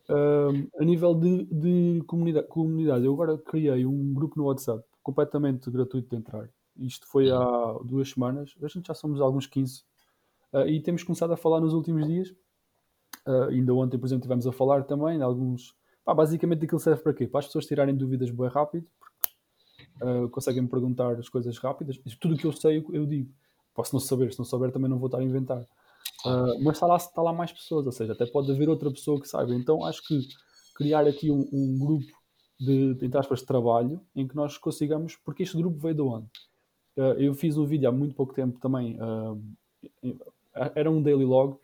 [0.09, 5.69] uh, a nível de, de comunidade, comunidade, eu agora criei um grupo no WhatsApp completamente
[5.69, 6.49] gratuito de entrar.
[6.77, 9.83] Isto foi há duas semanas, a gente já somos alguns 15
[10.67, 12.33] e temos começado a falar nos últimos dias.
[13.49, 15.75] ainda ontem, por exemplo, estivemos a falar também alguns.
[16.05, 17.27] Pá, basicamente aquilo serve para quê?
[17.27, 18.87] Para as pessoas tirarem dúvidas bem rápido,
[20.01, 21.97] uh, conseguem me perguntar as coisas rápidas.
[22.19, 23.33] Tudo o que eu sei, eu digo.
[23.73, 25.63] Posso não saber, se não souber também não vou estar a inventar.
[26.25, 29.19] Uh, mas está lá, está lá mais pessoas, ou seja, até pode haver outra pessoa
[29.19, 29.53] que saiba.
[29.53, 30.27] Então acho que
[30.75, 32.11] criar aqui um, um grupo
[32.59, 36.01] de, de, entre aspas, de trabalho em que nós consigamos, porque este grupo veio de
[36.01, 36.27] onde?
[36.97, 39.39] Uh, eu fiz um vídeo há muito pouco tempo também, uh,
[40.75, 41.57] era um daily log,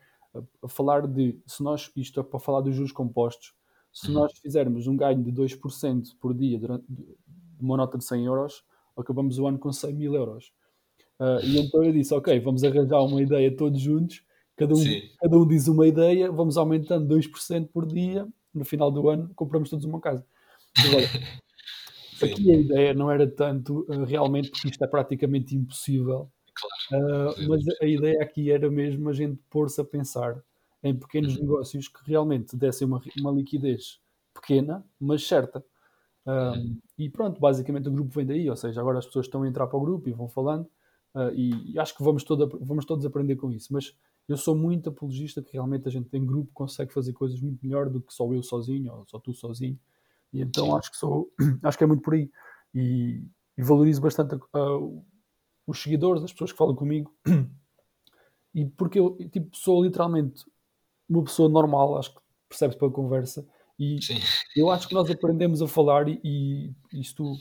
[0.62, 3.52] a falar de, se nós, isto é para falar dos juros compostos,
[3.92, 4.14] se uhum.
[4.14, 6.84] nós fizermos um ganho de 2% por dia durante,
[7.60, 8.64] uma nota de 100 euros,
[8.96, 10.52] acabamos o ano com 100 mil euros.
[11.18, 14.24] Uh, e então eu disse, ok, vamos arranjar uma ideia todos juntos,
[14.56, 14.84] cada um,
[15.20, 19.70] cada um diz uma ideia, vamos aumentando 2% por dia, no final do ano compramos
[19.70, 20.24] todos uma casa.
[20.78, 21.06] Agora,
[22.22, 27.32] aqui a ideia não era tanto uh, realmente, porque isto é praticamente impossível, claro.
[27.32, 30.42] uh, mas a ideia aqui era mesmo a gente pôr-se a pensar
[30.82, 31.42] em pequenos Uhum.
[31.42, 34.00] negócios que realmente dessem uma, uma liquidez
[34.34, 35.64] pequena, mas certa.
[36.26, 36.80] Um, Uhum.
[36.98, 39.66] e pronto, basicamente o grupo vem daí, ou seja, agora as pessoas estão a entrar
[39.66, 40.64] para o grupo e vão falando,
[41.14, 43.72] uh, e, e acho que vamos, todo, vamos todos aprender com isso.
[43.72, 43.94] Mas
[44.28, 47.90] eu sou muito apologista que realmente a gente em grupo consegue fazer coisas muito melhor
[47.90, 49.78] do que só eu sozinho ou só tu sozinho.
[50.32, 51.30] E então acho que sou,
[51.62, 52.30] acho que é muito por aí.
[52.74, 53.22] E,
[53.56, 55.04] e valorizo bastante uh,
[55.66, 57.14] os seguidores, as pessoas que falam comigo.
[58.56, 60.44] E porque eu tipo, sou literalmente
[61.08, 63.44] uma pessoa normal, acho que percebes pela conversa.
[63.76, 64.20] E Sim.
[64.54, 67.36] eu acho que nós aprendemos a falar e, e se tu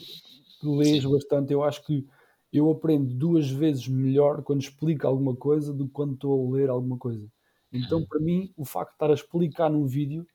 [0.64, 1.12] lês Sim.
[1.12, 2.08] bastante, eu acho que
[2.54, 6.70] eu aprendo duas vezes melhor quando explico alguma coisa do que quando estou a ler
[6.70, 7.28] alguma coisa.
[7.74, 8.06] Então, Uhum.
[8.08, 10.26] para mim, o facto de estar a explicar num vídeo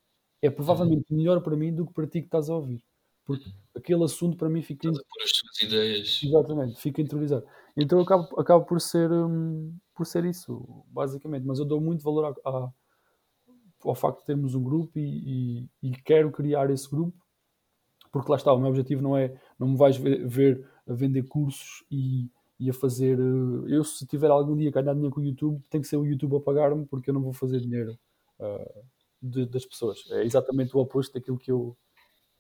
[0.43, 2.83] é provavelmente melhor para mim do que para ti que estás a ouvir.
[3.25, 6.21] Porque aquele assunto para mim fica Estás a pôr as tuas ideias.
[6.25, 7.47] Exatamente, fica interiorizado.
[7.77, 11.47] Então eu acabo, acabo por, ser, hum, por ser isso, basicamente.
[11.47, 12.73] Mas eu dou muito valor a- a-
[13.85, 17.17] ao facto de termos um grupo e, e- e quero criar esse grupo,
[18.13, 21.85] porque lá está, o meu objetivo não é, não me vais ver, a vender cursos
[21.91, 22.29] e,
[22.59, 23.19] e a fazer.
[23.19, 26.07] eh, Eu, se tiver algum dia ganhar dinheiro com o YouTube, tem que ser o
[26.07, 27.99] YouTube a pagar-me, porque eu não vou fazer dinheiro
[28.41, 28.83] ah,
[29.23, 30.05] de- das pessoas.
[30.11, 31.77] É exatamente o oposto daquilo que eu,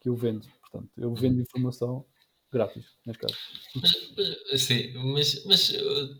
[0.00, 0.46] que eu vendo.
[0.62, 2.04] Portanto, eu vendo informação
[2.52, 3.36] grátis, neste caso.
[4.56, 6.16] Sim, mas, mas uh,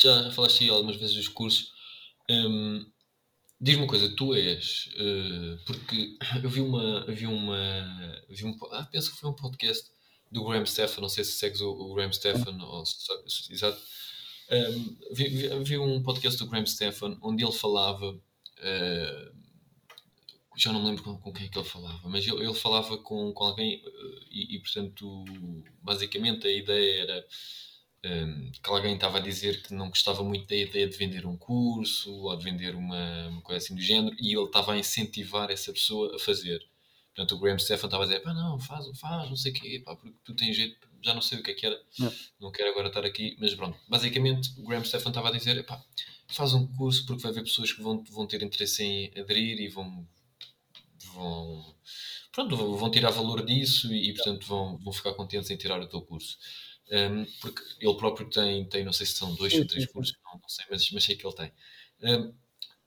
[0.00, 1.72] já falaste algumas vezes dos cursos.
[2.30, 2.86] Hum,
[3.60, 8.86] Diz-me uma coisa, tu és, uh, porque eu vi uma, vi uma, vi um, ah,
[8.92, 9.90] penso que foi um podcast
[10.34, 12.82] do Graham Stephan, não sei se segues o, o Graham Stephan, ou
[13.50, 13.80] exato,
[14.50, 19.34] Um, vi, vi- vi um podcast do Graham Stephan onde ele falava, uh,
[20.56, 22.98] já não me lembro com, com quem é que ele falava, mas ele, ele falava
[22.98, 25.24] com, com alguém uh, e, e, portanto,
[25.82, 27.26] basicamente a ideia era
[28.04, 31.38] um, que alguém estava a dizer que não gostava muito da ideia de vender um
[31.38, 35.50] curso ou de vender uma, uma coisa assim do género e ele estava a incentivar
[35.50, 36.60] essa pessoa a fazer.
[37.14, 39.82] Portanto, o Graham Stephan estava a dizer: pá, não, faz, faz, não sei o quê,
[39.84, 42.12] pá, porque tu tens jeito, já não sei o que é que era, Não.
[42.40, 43.78] não quero agora estar aqui, mas pronto.
[43.88, 45.80] Basicamente, o Graham Stephan estava a dizer: pá,
[46.28, 49.68] faz um curso porque vai haver pessoas que vão, vão ter interesse em aderir e
[49.68, 50.06] vão.
[51.14, 51.74] vão
[52.32, 56.02] pronto, vão tirar valor disso e, portanto, vão, vão ficar contentes em tirar o teu
[56.02, 56.36] curso.
[56.90, 60.38] Um, porque ele próprio tem, tem, não sei se são dois ou três cursos, não,
[60.38, 61.52] não sei, mas, mas sei que ele tem.
[62.02, 62.34] Um,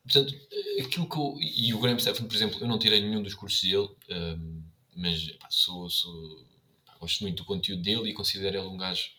[0.07, 0.33] portanto,
[0.79, 3.61] aquilo que eu, e o Graham Stephan, por exemplo, eu não tirei nenhum dos cursos
[3.61, 4.63] dele, um,
[4.95, 6.45] mas pá, sou, sou,
[6.85, 9.09] pá, gosto muito do conteúdo dele e considero ele um gajo.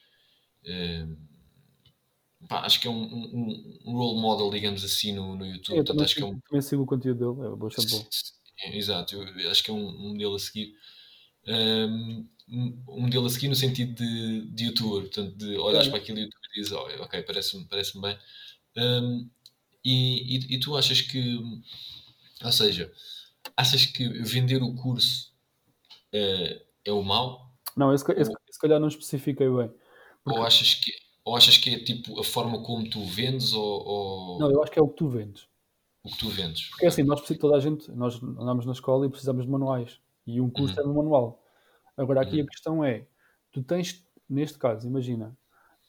[0.66, 1.16] um,
[2.48, 5.76] pá, acho que é um, um, um role model, digamos assim, no, no YouTube.
[5.76, 8.08] Eu Portanto, acho que é um, também sigo o conteúdo dele, é bastante bom.
[8.60, 10.74] é, Exato, eu acho que é um, modelo a seguir.
[11.46, 16.22] Um, um modelo a seguir no sentido de, de youtuber, portanto, de olhares para aquele
[16.22, 18.16] youtuber e dizes, oh, ok, parece-me parece bem.
[19.84, 21.38] E, e, e tu achas que,
[22.44, 22.92] ou seja,
[23.56, 25.32] achas que vender o curso
[26.12, 27.52] eh, é o mau?
[27.76, 29.70] Não, esse, esse, se calhar não especifiquei bem.
[30.24, 30.92] Porque- Ou achas que,
[31.24, 34.72] ou achas que é tipo a forma como tu vendes ou, ou Não, eu acho
[34.72, 35.46] que é o que tu vendes.
[36.04, 36.68] o que tu vendes?
[36.70, 39.50] Porque é assim, nós precisamos, toda a gente, nós andamos na escola e precisamos de
[39.50, 39.98] manuais.
[40.26, 40.86] E um curso Uhum.
[40.86, 41.44] é um manual.
[41.96, 42.44] Agora aqui Uhum.
[42.44, 43.06] a questão é,
[43.52, 45.36] tu tens, neste caso, imagina,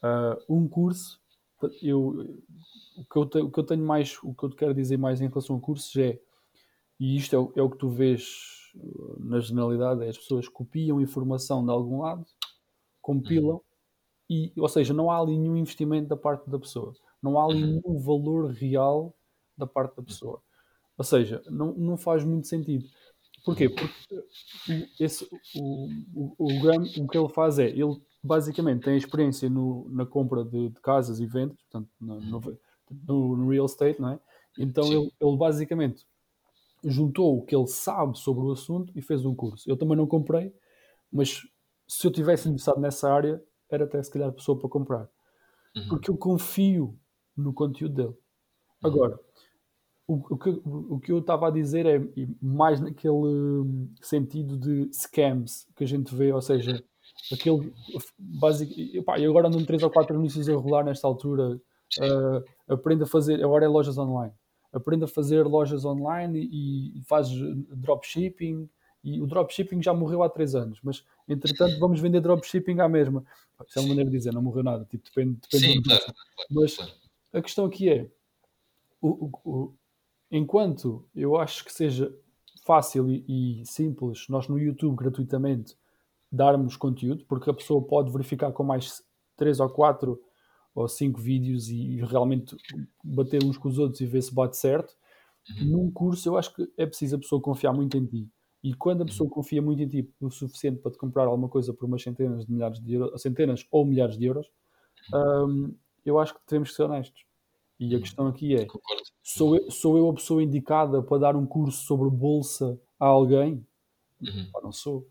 [0.02, 1.20] ah, um curso,
[1.82, 2.38] eu,
[2.96, 4.96] o, que eu te- o que eu tenho mais, o que eu te quero dizer
[4.98, 6.18] mais em relação a cursos é,
[7.00, 10.48] e isto é, o- é o que tu vês uh, na generalidade, é as pessoas
[10.48, 12.24] copiam informação de algum lado,
[13.02, 13.60] compilam,
[14.30, 16.94] e, ou seja, não há ali nenhum investimento da parte da pessoa.
[17.22, 17.80] Não há ali Uhum.
[17.84, 19.14] nenhum valor real
[19.56, 20.42] da parte da pessoa.
[20.98, 22.88] Ou seja, não, não faz muito sentido.
[23.44, 23.68] Porquê?
[23.68, 25.24] Porque uh, esse,
[25.56, 30.44] o, o, o o que ele faz é, ele basicamente tem experiência no, na compra
[30.44, 32.40] de, de casas e vendas, portanto, no, no,
[33.06, 34.20] no- no real estate, não é?
[34.58, 36.06] Então ele, ele basicamente
[36.84, 39.68] juntou o que ele sabe sobre o assunto e fez um curso.
[39.70, 40.54] Eu também não comprei,
[41.12, 41.42] mas
[41.88, 45.08] se eu tivesse interessado nessa área, era até se calhar a pessoa para comprar.
[45.76, 45.88] Uhum.
[45.88, 46.98] Porque eu confio
[47.36, 48.14] no conteúdo dele.
[48.82, 49.18] Agora,
[50.06, 52.00] o, o que, o que eu estava a dizer é
[52.42, 56.84] mais naquele hum, sentido de scams que a gente vê, ou seja,
[57.32, 57.72] aquele
[58.18, 58.72] básico.
[58.78, 61.60] E, pá, e agora andam três ou quatro anúncios a rolar nesta altura.
[62.68, 64.32] Aprenda a fazer, agora é lojas online.
[64.72, 68.68] Aprenda a fazer lojas online e, e faz dropshipping.
[69.02, 73.24] E o dropshipping já morreu há três anos, mas entretanto vamos vender dropshipping à mesma.
[73.66, 74.84] Isso é uma maneira de dizer, não morreu nada.
[74.84, 76.14] Tipo, depende, depende Sim, do claro,
[76.50, 76.76] Mas
[77.32, 78.10] a questão aqui é:
[79.00, 79.74] o, o- o-
[80.30, 82.14] enquanto eu acho que seja
[82.64, 85.76] fácil e, e simples nós no YouTube gratuitamente
[86.30, 89.02] darmos conteúdo, porque a pessoa pode verificar com mais
[89.36, 90.20] 3 ou 4
[90.74, 92.56] ou 5 vídeos e, realmente
[93.02, 94.94] bater uns com os outros e ver se bate certo.
[95.50, 95.64] uhum.
[95.66, 98.28] num curso eu acho que é preciso a pessoa confiar muito em ti.
[98.62, 99.34] E quando a pessoa uhum.
[99.34, 102.52] confia muito em ti o suficiente para te comprar alguma coisa por umas centenas de
[102.52, 104.50] milhares de euros, centenas ou milhares de euros,
[105.14, 105.74] um,
[106.04, 107.24] eu acho que devemos ser honestos.
[107.78, 108.02] E a uhum.
[108.02, 108.66] questão aqui é:
[109.22, 113.66] sou eu, sou eu a pessoa indicada para dar um curso sobre bolsa a alguém?
[114.20, 114.50] Uhum.
[114.62, 115.08] não sou,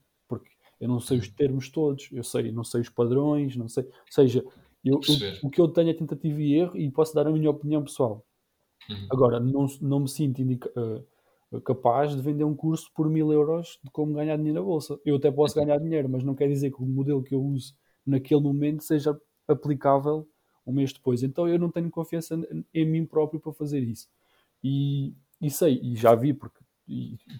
[0.80, 3.84] eu não sei os termos todos, eu sei, não sei os padrões, não sei.
[3.84, 4.44] Ou seja,
[4.84, 7.50] eu, eu, o que eu tenho é tentativa e erro e posso dar a minha
[7.50, 8.26] opinião pessoal.
[8.90, 9.08] Uhum.
[9.12, 10.72] Agora, não, não me sinto indica,
[11.52, 15.00] uh, capaz de vender um curso por mil euros de como ganhar dinheiro na bolsa.
[15.06, 15.66] Eu até posso uhum.
[15.66, 17.76] ganhar dinheiro, mas não quer dizer que o modelo que eu uso
[18.06, 20.28] naquele momento seja aplicável
[20.66, 21.24] um mês depois.
[21.24, 22.40] Então eu não tenho confiança
[22.74, 24.08] em mim próprio para fazer isso.
[24.64, 26.64] E, e sei, e já vi, porque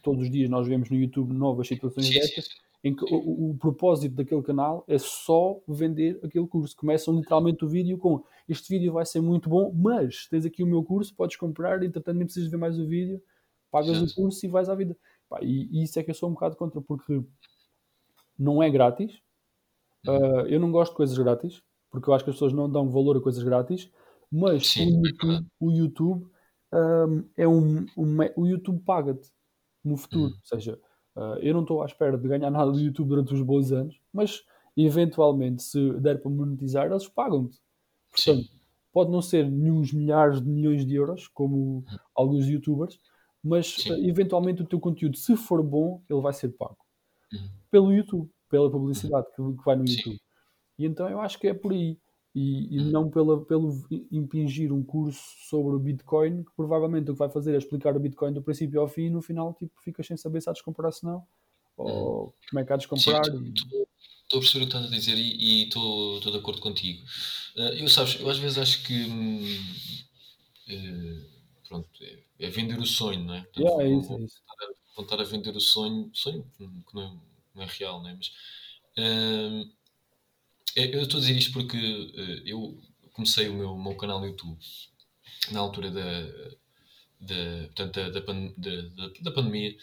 [0.04, 2.50] todos os dias nós vemos no YouTube novas situações destas,
[2.84, 6.76] em que o, o, propósito daquele canal é só vender aquele curso.
[6.78, 10.68] Começam literalmente o vídeo com este vídeo vai ser muito bom, mas tens aqui o
[10.68, 13.22] meu curso, podes comprar, entretanto nem precisas ver mais o vídeo,
[13.70, 14.96] pagas o curso e vais à vida.
[15.42, 17.22] e, e, isso é que eu sou um bocado contra, porque
[18.38, 19.22] não é grátis.
[20.08, 22.90] Uh, eu não gosto de coisas grátis porque eu acho que as pessoas não dão
[22.90, 23.92] valor a coisas grátis,
[24.32, 26.28] mas Sim, o YouTube, o YouTube
[26.72, 29.30] um, é um, um, o YouTube paga-te
[29.84, 30.26] no futuro.
[30.26, 30.40] Uhum.
[30.40, 30.80] Ou seja,
[31.16, 34.00] uh, eu não estou à espera de ganhar nada do YouTube durante os bons anos,
[34.14, 34.44] mas
[34.76, 37.60] eventualmente, se der para monetizar, eles pagam-te.
[38.12, 38.50] Portanto, Sim.
[38.92, 41.84] pode não ser nenhum milhares de milhões de euros, como uhum.
[42.16, 43.00] alguns youtubers,
[43.44, 46.78] mas uh, eventualmente o teu conteúdo, se for bom, ele vai ser pago.
[47.32, 47.50] Uhum.
[47.70, 50.20] Pelo YouTube, pela publicidade que, que vai no YouTube.
[50.78, 52.00] E então eu acho que é por aí.
[52.36, 55.20] E, e não pela, pelo impingir um curso
[55.50, 58.80] sobre o Bitcoin, que provavelmente o que vai fazer é explicar o Bitcoin do princípio
[58.80, 61.24] ao fim e no final tipo, ficas sem saber se há de comprar se não,
[61.76, 62.32] ou hum.
[62.50, 63.22] como é que há de comprar.
[63.22, 67.04] Estou a perceber o que estás a dizer e estou de acordo contigo.
[67.56, 69.08] Uh, eu, sabes, eu às vezes acho que
[70.70, 71.26] uh,
[71.68, 73.42] pronto, é, é, vender o sonho, não é?
[73.42, 74.42] Portanto, yeah, é isso, é isso.
[74.96, 77.12] Vão estar a vender o sonho, sonho que não é,
[77.56, 78.16] não é real, não é?
[78.16, 78.32] Mas
[78.98, 79.66] é,
[80.76, 82.82] eu estou a dizer isto porque uh, eu
[83.14, 84.58] comecei o meu, meu canal no YouTube
[85.52, 86.22] na altura da,
[87.20, 89.76] da, portanto, da, da, da, da pandemia.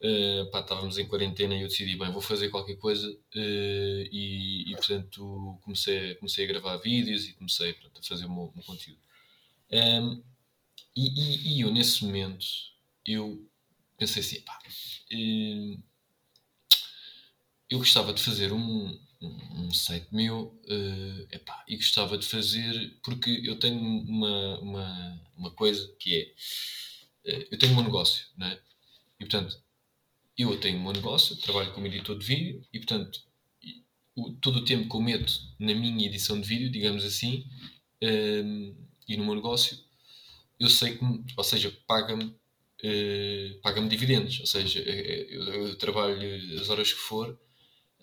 [0.00, 4.70] Uh, pá, estávamos em quarentena e eu decidi, bem, vou fazer qualquer coisa uh, e,
[4.70, 8.52] e, portanto, comecei, comecei a gravar vídeos e comecei portanto, a fazer o meu, o
[8.54, 8.98] meu conteúdo.
[9.72, 10.22] Um,
[10.94, 12.44] e, e, e, eu, nesse momento,
[13.06, 13.48] eu
[13.96, 14.58] pensei assim, pá,
[15.12, 15.82] uh,
[17.70, 23.42] eu gostava de fazer um, um, site meu uh, epá, e gostava de fazer porque
[23.44, 26.34] eu tenho uma, uma, uma coisa que
[27.24, 28.60] é uh, eu tenho um negócio, não é?
[29.20, 29.58] E portanto,
[30.36, 33.22] eu tenho um negócio, trabalho como editor de vídeo e portanto
[34.16, 37.46] o, todo o tempo que eu meto na minha edição de vídeo, digamos assim,
[38.02, 38.76] uh,
[39.08, 39.78] e no meu negócio,
[40.58, 41.04] eu sei que,
[41.36, 47.38] ou seja, paga-me uh, paga-me dividendos, ou seja, eu, eu, trabalho as horas que for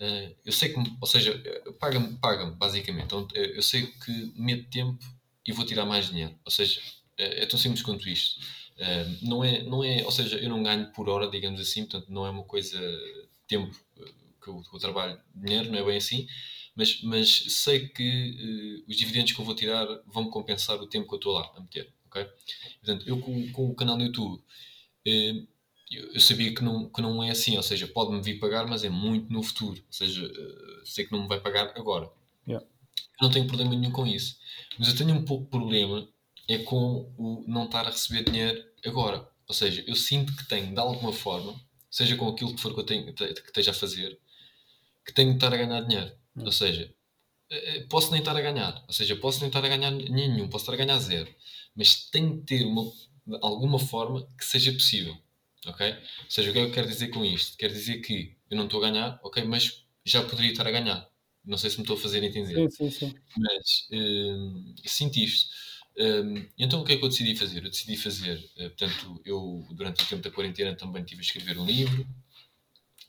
[0.01, 1.31] Uh, eu sei que, ou seja,
[1.79, 3.13] paga-me, paga-me, basicamente.
[3.35, 4.97] Eh, eu sei que meto tempo
[5.45, 6.33] e vou tirar mais dinheiro.
[6.43, 6.81] Ou seja,
[7.15, 8.41] é, tão simples quanto isto.
[8.77, 12.11] Uh, não é, não é, ou seja, eu não ganho por hora, digamos assim, portanto,
[12.11, 12.79] não é uma coisa
[13.47, 13.71] tempo
[14.41, 16.27] que eu, que eu trabalho dinheiro, não é bem assim.
[16.75, 21.07] Mas, mas sei que uh, os dividendos que eu vou tirar vão compensar o tempo
[21.07, 21.93] que eu estou lá a meter.
[22.07, 22.25] ok
[22.83, 24.41] Portanto, eu com, com o canal no YouTube
[25.91, 28.89] eu sabia que não, que não é assim, ou seja, pode-me vir pagar, mas é
[28.89, 32.09] muito no futuro, ou seja, uh, sei que não me vai pagar agora.
[32.47, 32.65] Yeah.
[33.19, 34.37] Eu não tenho problema nenhum com isso,
[34.79, 36.07] mas eu tenho um pouco de problema
[36.47, 40.73] é com o não estar a receber dinheiro agora, ou seja, eu sinto que tenho
[40.73, 44.17] de alguma forma, seja com aquilo que for que eu tenho, que esteja a fazer,
[45.05, 46.45] que tenho de estar a ganhar dinheiro, yeah.
[46.45, 46.93] ou seja,
[47.49, 50.47] eh, eh, posso nem estar a ganhar, ou seja, posso nem estar a ganhar nenhum,
[50.47, 51.29] posso estar a ganhar zero,
[51.75, 52.89] mas tenho de ter uma,
[53.41, 55.17] alguma forma que seja possível.
[55.65, 55.87] Ok?
[55.89, 57.57] Ou seja, o que é que eu quero dizer com isto?
[57.57, 61.07] Quero dizer que eu não estou a ganhar, ok, mas já poderia estar a ganhar.
[61.45, 62.55] Não sei se me estou a fazer entender.
[62.55, 63.15] Sim, sim, sim.
[63.37, 65.49] Mas uh, sinto isto.
[65.97, 67.63] Um, então o que é que eu decidi fazer?
[67.63, 71.57] Eu decidi fazer, uh, portanto, eu durante o tempo da quarentena também tive a escrever
[71.57, 72.07] um livro.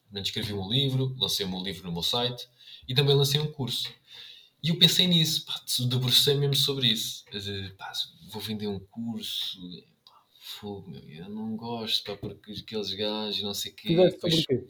[0.05, 2.47] Portanto, escrevi um livro, lancei o meu livro no meu site
[2.87, 3.89] e também lancei um curso.
[4.63, 5.45] E eu pensei nisso,
[5.89, 7.25] debrucei mesmo sobre isso.
[7.33, 7.93] De, pá,
[8.29, 9.59] vou vender um curso,
[10.53, 13.89] fogo, meu, eu não gosto, pá, porque aqueles gajos, não sei o quê.
[13.89, 14.67] Fizeste sobre o quê?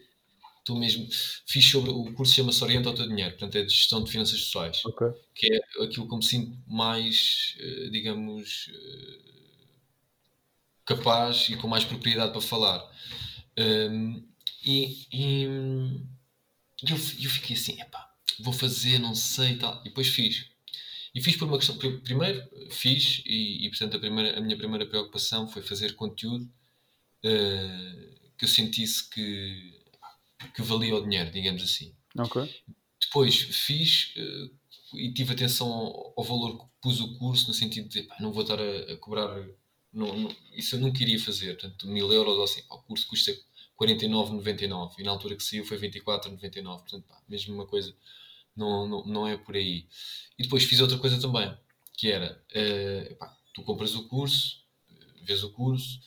[0.65, 1.09] Tu mesmo
[1.47, 4.39] fiz sobre o curso chama-se Orienta ao teu dinheiro, portanto é de gestão de finanças
[4.39, 5.09] pessoais, okay.
[5.35, 9.33] que é aquilo que me sinto mais, eh, digamos, eh,
[10.85, 12.89] capaz e com mais propriedade para falar.
[13.59, 14.25] Um,
[14.65, 15.43] e, e
[16.89, 19.81] eu, eu fiquei assim, epá, vou fazer, não sei e tal.
[19.81, 20.52] E depois fiz.
[21.15, 21.77] E fiz por uma questão.
[21.77, 26.45] Primeiro, fiz, e, e portanto a, primeira, a minha primeira preocupação foi fazer conteúdo
[27.25, 29.81] uh, que eu sentisse que,
[30.55, 31.95] que valia o dinheiro, digamos assim.
[32.17, 32.43] Ok.
[33.01, 37.89] Depois fiz uh, e tive atenção ao, ao, valor que pus o curso, no sentido
[37.89, 39.37] de pá, não vou estar a, a cobrar.
[39.93, 42.63] Não, não, isso eu não queria fazer, portanto, mil euros ou assim.
[42.63, 43.33] Pá, o curso custa
[43.79, 46.63] 49,99 e na altura que saiu foi 24,99.
[46.63, 47.95] Portanto, pá, mesmo uma coisa,
[48.57, 49.87] não, não, não é por aí.
[50.39, 51.55] E depois fiz outra coisa também,
[51.97, 54.63] que era uh, pá, tu compras o curso,
[55.23, 56.01] vês o curso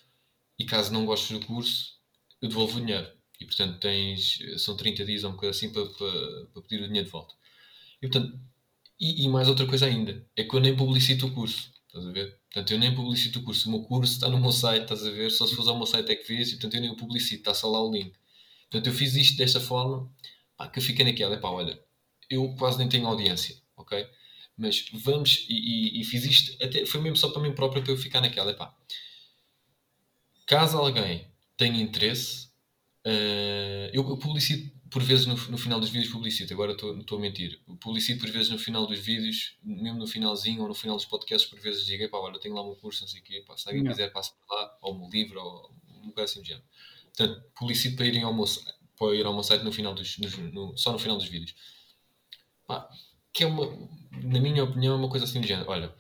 [0.58, 1.96] e caso não gostes do curso,
[2.41, 3.08] eu devolvo o dinheiro.
[3.39, 6.88] E portanto tens, são 30 dias ou um bocado assim para, para, para pedir o
[6.88, 7.34] dinheiro de volta.
[8.02, 8.39] E portanto,
[9.00, 11.70] e, e, mais outra coisa ainda, é que eu nem publicito o curso.
[11.88, 12.39] Estás a ver?
[12.46, 13.68] Portanto, eu nem publicito o curso.
[13.68, 15.32] O meu curso está no meu site, estás a ver?
[15.32, 17.41] Só se fores ao meu site é que vês, e portanto eu nem o publicito,
[17.41, 18.14] está só lá o link.
[18.70, 20.10] Portanto, eu fiz isto desta forma
[20.58, 21.80] pá, que eu fiquei naquela, pá, olha,
[22.30, 24.08] eu quase nem tenho audiência, ok?
[24.58, 27.92] Mas vamos, e, e, e, fiz isto, até, foi mesmo só para mim próprio para
[27.92, 28.74] eu ficar naquela, pá.
[30.46, 32.48] Caso alguém tenha interesse,
[33.06, 37.20] uh, eu, eu publicito por vezes no, no, final dos vídeos publicito, agora estou a
[37.20, 37.60] mentir.
[37.82, 41.50] Publicito por vezes no final dos vídeos, mesmo no finalzinho ou no final dos podcasts,
[41.50, 43.58] por vezes digo, pá, olha, eu tenho lá meu curso, não sei o quê, pá,
[43.58, 45.72] se alguém quiser passe por lá, ou meu livro, ou
[46.02, 46.66] um bocado assim do género.
[47.16, 48.46] Portanto, publicito para irem ao meu,
[48.98, 51.54] para ir ao meu site no final dos, no, no, só no final dos vídeos.
[52.68, 52.89] Pá,
[53.34, 53.66] que é uma,
[54.11, 55.70] na minha opinião, é uma coisa assim do género.
[55.70, 55.93] Olha,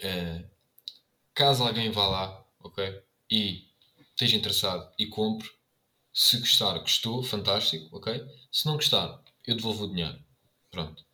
[0.00, 0.44] é,
[1.34, 3.68] caso alguém vá lá, ok, e
[4.10, 5.48] esteja interessado e compre,
[6.12, 8.24] se gostar, gostou, fantástico, ok?
[8.50, 10.18] Se não gostar, eu devolvo o dinheiro.
[10.70, 11.04] Pronto.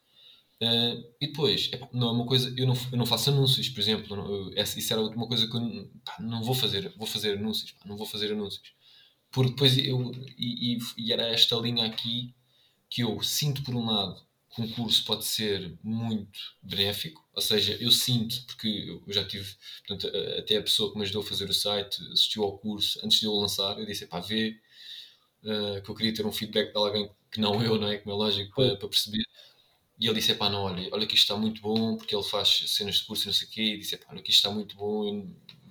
[0.63, 3.81] Uh, e depois, é, não é uma coisa, eu não, eu não faço anúncios, por
[3.81, 7.39] exemplo, não, eu, isso era uma coisa que eu pá, não vou fazer, vou fazer
[7.39, 8.75] anúncios, pá, não vou fazer anúncios.
[9.31, 12.35] Porque depois eu, e, e, e, era esta linha aqui
[12.91, 14.21] que eu sinto por um lado
[14.55, 19.55] que um curso pode ser muito benéfico, ou seja, eu sinto, porque eu já tive,
[19.87, 23.21] portanto, até a pessoa que me ajudou a fazer o site assistiu ao curso antes
[23.21, 24.59] de eu lançar, eu disse, pá, vê
[25.45, 27.99] uh, que eu queria ter um feedback de alguém que não eu, não é?
[27.99, 29.25] Como é lógico, para, para perceber.
[29.99, 32.49] E ele disse: pá, não, olha, olha que isto está muito bom, porque ele faz
[32.69, 33.63] cenas de curso, não sei o quê.
[33.63, 35.29] E disse: pá, olha que isto está muito bom, eu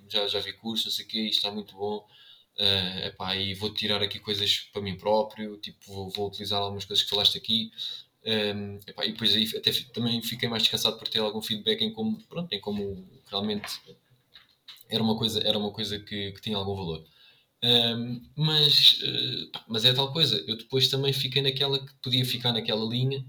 [0.10, 2.08] já, já vi curso, não sei o quê, isto está muito bom.
[2.58, 6.86] Uh, epá, e vou tirar aqui coisas para mim próprio, tipo, vou, vou utilizar algumas
[6.86, 7.72] coisas que falaste aqui.
[8.26, 11.94] Um, epá, e depois aí até também fiquei mais descansado por ter algum feedback em
[11.94, 13.80] como, pronto, em como realmente
[14.90, 17.06] era uma coisa, era uma coisa que, que tinha algum valor.
[17.64, 20.44] Um, mas, uh, mas é tal coisa.
[20.48, 23.26] Eu depois também fiquei naquela que podia ficar naquela linha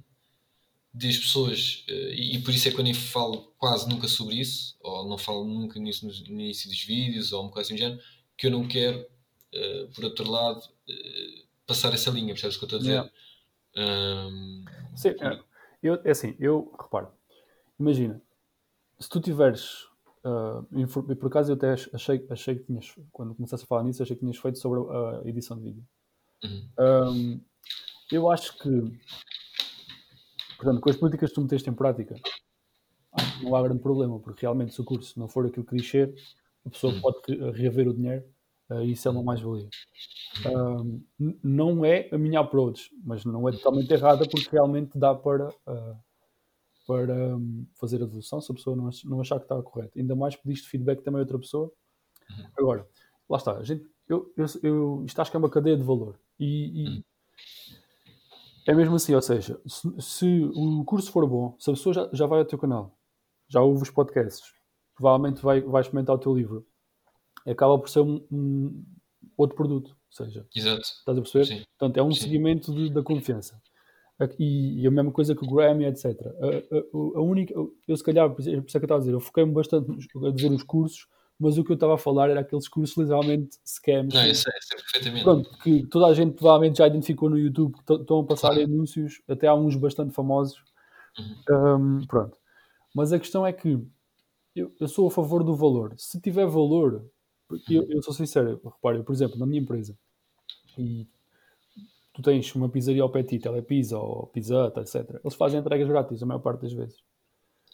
[0.93, 4.09] de as pessoas, uh, e, e, por isso é que eu nem falo quase nunca
[4.09, 7.68] sobre isso, ou não falo nunca nisso no, no início dos vídeos, ou uma coisa
[7.68, 8.01] assim do género,
[8.36, 10.61] que eu não quero, uh, por outro lado,
[11.66, 12.93] passar essa linha, percebes o que eu estou a dizer?
[12.93, 13.12] Yeah.
[13.77, 14.64] Um,
[14.95, 15.41] Sim, é,
[15.83, 17.09] eu, é assim, eu reparo,
[17.79, 18.21] imagina,
[18.99, 19.89] se tu tiveres
[20.23, 24.03] Uh, e por acaso eu até achei, achei que tinhas, quando começaste a falar nisso,
[24.03, 25.85] achei que tinhas feito sobre a edição de vídeo.
[26.45, 26.68] Uhum.
[26.79, 27.41] Um,
[28.12, 29.01] eu acho que,
[30.59, 32.14] portanto, com as políticas que tu meteste em prática,
[33.43, 36.14] não há grande problema, porque realmente se o curso não for aquilo que diz ser,
[36.66, 37.01] a pessoa uhum.
[37.01, 37.18] pode
[37.53, 38.25] reaver o dinheiro
[38.71, 39.68] uh, e isso é uma mais-valia.
[40.47, 41.03] Um,
[41.43, 45.49] não é a minha approach, mas não é totalmente errada porque realmente dá para.
[45.66, 45.97] Uh,
[46.87, 49.97] para um, fazer a devolução se a pessoa não, não achar que está correto.
[49.97, 51.71] Ainda mais pediste feedback também a outra pessoa.
[52.29, 52.47] Uhum.
[52.59, 52.89] Agora,
[53.29, 56.18] lá está, a gente, eu, eu, eu, isto acho que é uma cadeia de valor.
[56.37, 57.03] E, e uhum.
[58.66, 62.11] é mesmo assim, ou seja, se, se, o curso for bom, se a pessoa já,
[62.12, 62.99] já vai ao teu canal,
[63.49, 64.53] já ouve os podcasts,
[64.97, 66.66] provavelmente vai, vai experimentar o teu livro,
[67.47, 68.84] acaba por ser um, um
[69.36, 69.91] outro produto.
[69.91, 70.82] Ou seja, Exato.
[70.82, 71.45] estás a perceber?
[71.45, 71.64] Sim.
[71.78, 72.20] Portanto, é um Sim.
[72.22, 73.61] seguimento de, da confiança
[74.38, 76.05] e, e, a mesma coisa que o Grammy, etc.
[76.05, 77.55] A, a, a única,
[77.88, 80.30] eu se calhar, por isso é que eu estava a dizer, eu foquei-me bastante a
[80.30, 81.07] dizer os cursos,
[81.38, 84.14] mas o que eu estava a falar era aqueles cursos literalmente scams.
[84.14, 85.24] Não, isso é, isso é perfeitamente.
[85.24, 88.64] Pronto, que toda a gente provavelmente já identificou no YouTube, que estão a passar claro.
[88.64, 90.62] anúncios, até há uns bastante famosos.
[91.18, 92.01] Uhum.
[92.01, 92.36] Um, pronto.
[92.95, 93.80] Mas a questão é que
[94.55, 95.95] eu, eu, sou a favor do valor.
[95.97, 97.07] Se tiver valor,
[97.69, 99.97] eu, eu sou sincero, repare, por exemplo, na minha empresa,
[100.79, 101.07] e
[102.13, 105.21] tu tens uma pizzaria ao Petit, Telepizza ou Pizza etc.
[105.23, 106.99] Eles fazem entregas grátis a maior parte das vezes.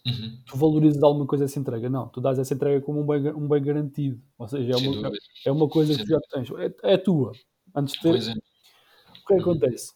[0.07, 0.39] Uhum.
[0.47, 1.91] Tu valorizas alguma coisa essa entrega?
[1.91, 4.21] Não, tu dás essa entrega como um bem, um bem garantido.
[4.39, 5.11] Ou seja, é uma,
[5.47, 6.51] é uma coisa Sem que tu já tens.
[6.59, 7.33] É, é, tua.
[7.75, 8.15] Antes de ter.
[8.15, 8.33] É.
[8.33, 9.93] O que é que acontece?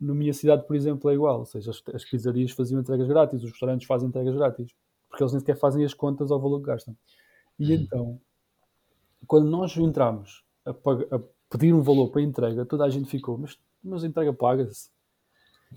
[0.00, 1.40] Na minha cidade, por exemplo, é igual.
[1.40, 4.72] Ou seja, as, as pizzarias faziam entregas grátis, os restaurantes fazem entregas grátis.
[5.08, 6.96] Porque eles nem sequer fazem as contas ao valor que gastam.
[7.58, 7.80] E uhum.
[7.80, 8.20] então,
[9.26, 11.20] quando nós entramos a, a
[11.50, 14.90] pedir um valor para entrega, toda a gente ficou, mas, mas a entrega paga-se.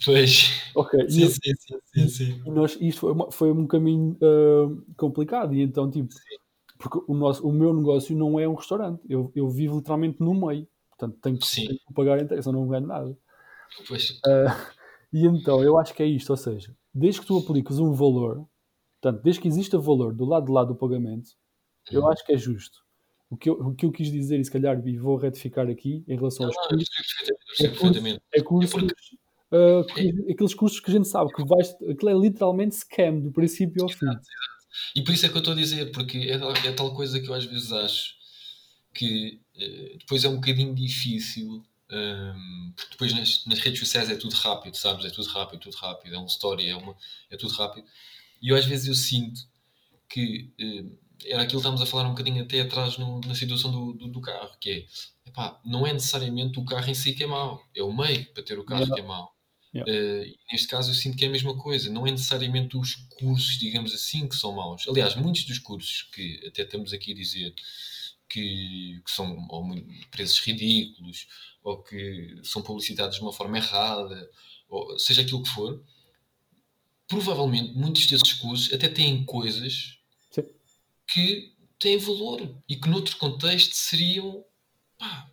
[0.04, 0.72] Pois.
[0.76, 1.10] Ok.
[1.10, 2.42] Sim, e, sim, sim, sim, sim.
[2.46, 6.38] E nós, isto foi, foi um caminho uh, complicado, e então, tipo, sim.
[6.78, 9.02] Porque o, nosso, o meu negócio não é um restaurante.
[9.10, 10.68] Eu, eu vivo literalmente no meio.
[10.90, 13.18] Portanto, tenho que, tenho que pagar inteiro, senão não ganho nada.
[13.88, 14.12] Pois.
[14.26, 14.74] Uh,
[15.12, 16.30] e então, eu acho que é isto.
[16.30, 18.48] Ou seja, desde que tu apliques um valor,
[19.02, 21.32] portanto, desde que exista valor do lado de lá do pagamento,
[21.92, 22.10] eu uhum.
[22.10, 22.80] acho que é justo.
[23.30, 26.04] O que, eu, o que eu quis dizer, e se calhar e vou retificar aqui
[26.08, 26.90] em relação não, aos não, cursos,
[27.60, 27.98] é cursos,
[28.34, 29.18] é cursos, é cursos
[29.52, 33.84] uh, aqueles cursos que a gente sabe que vais, aquilo é literalmente scam do princípio
[33.84, 34.06] ao fim.
[34.06, 34.58] Exato, exato.
[34.96, 37.28] E por isso é que eu estou a dizer, porque é, é tal coisa que
[37.28, 38.16] eu às vezes acho
[38.94, 41.64] que uh, depois é um bocadinho difícil.
[41.90, 45.06] Um, ehm, porque depois nas, nas, redes sociais é tudo rápido, sabes?
[45.06, 46.96] É tudo rápido, tudo rápido, é um story, é, uma,
[47.30, 47.88] é tudo rápido.
[48.42, 49.40] E eu às vezes eu sinto
[50.10, 53.72] que uh, era aquilo que estávamos a falar um bocadinho até atrás no, na situação
[53.72, 57.24] do, do, do, carro, que é epá, não é necessariamente o carro em si que
[57.24, 58.96] é mau, é o meio para ter o carro yeah.
[58.96, 59.34] que é mau.
[59.74, 59.92] Yeah.
[59.92, 63.58] Uh, neste caso eu sinto que é a mesma coisa, não é necessariamente os cursos,
[63.60, 64.88] digamos assim, que são maus.
[64.88, 67.54] Aliás, muitos dos cursos que até estamos aqui a dizer
[68.30, 69.48] que, que são
[70.12, 71.28] preços ridículos
[71.64, 74.30] ou que são publicitados de uma forma errada,
[74.70, 75.84] ou seja aquilo que for,
[77.08, 79.98] provavelmente muitos desses cursos até têm coisas.
[81.08, 84.44] Que têm valor e que noutro contexto seriam
[84.98, 85.30] pá,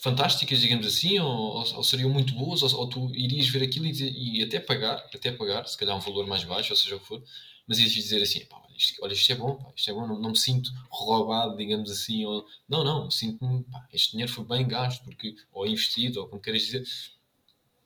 [0.00, 4.38] fantásticas, digamos assim, ou, ou, seriam muito boas, ou, ou, tu irias ver aquilo e,
[4.38, 7.06] e, até pagar, até pagar, se calhar um valor mais baixo, ou seja o que
[7.06, 7.22] for,
[7.66, 10.20] mas irias dizer assim, pá, isto, olha, isto é bom, pá, isto é bom, não,
[10.20, 15.02] não, me sinto roubado, digamos assim, ou não, não, sinto-me, este dinheiro foi bem gasto,
[15.04, 16.84] porque, ou investido, ou como queres dizer.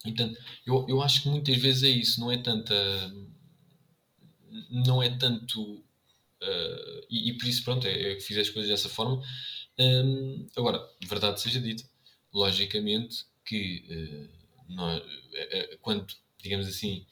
[0.04, 0.32] Então,
[0.66, 2.74] eu, eu acho que muitas vezes é isso, não é tanta.
[4.70, 5.84] Não é tanto.
[6.42, 9.22] Uh, e, e, por isso, pronto, é, é que fiz as coisas dessa forma.
[9.78, 11.84] Um, agora, verdade seja dita,
[12.32, 16.06] logicamente que uh, nós, uh, quando,
[16.42, 17.06] digamos assim,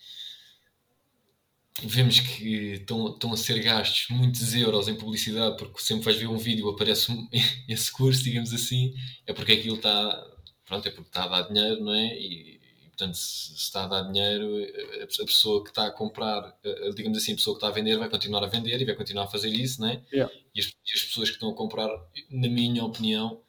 [1.82, 6.26] vemos que estão, estão a ser gastos muitos euros em publicidade, porque sempre vais ver
[6.28, 7.12] um vídeo aparece
[7.68, 8.94] esse curso, digamos assim,
[9.26, 10.26] é porque aquilo está,
[10.64, 12.18] pronto, é porque está a dar dinheiro, não é?
[12.18, 12.55] E
[12.96, 14.56] portanto, se, está a dar dinheiro,
[15.00, 17.70] a, a, pessoa que está a comprar, a, digamos assim, a pessoa que está a
[17.70, 20.02] vender vai continuar a vender e vai continuar a fazer isso, não é?
[20.12, 20.32] Yeah.
[20.54, 21.88] E, as, e as pessoas que estão a comprar,
[22.30, 23.42] na minha opinião,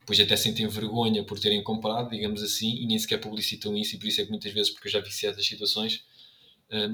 [0.00, 3.98] depois até sentem vergonha por terem comprado, digamos assim, e nem sequer publicitam isso, e
[3.98, 6.02] por isso é que muitas vezes, porque eu já vi certas situações,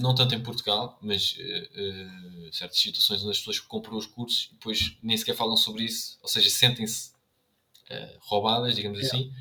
[0.01, 1.37] não tanto em Portugal, mas
[2.53, 6.19] certas situações onde as pessoas compram os cursos e depois nem sequer falam sobre isso,
[6.23, 7.13] ou seja, sentem-se
[8.21, 9.17] roubadas, digamos yeah.
[9.17, 9.33] assim,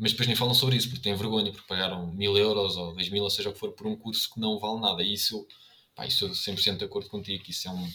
[0.00, 3.10] mas depois nem falam sobre isso, porque têm vergonha, porque pagaram mil euros ou dois
[3.10, 5.02] mil, ou seja o que for, por um curso que não vale nada.
[5.02, 5.46] E isso,
[5.94, 7.86] pá, isso eu 100% de acordo contigo, isso é um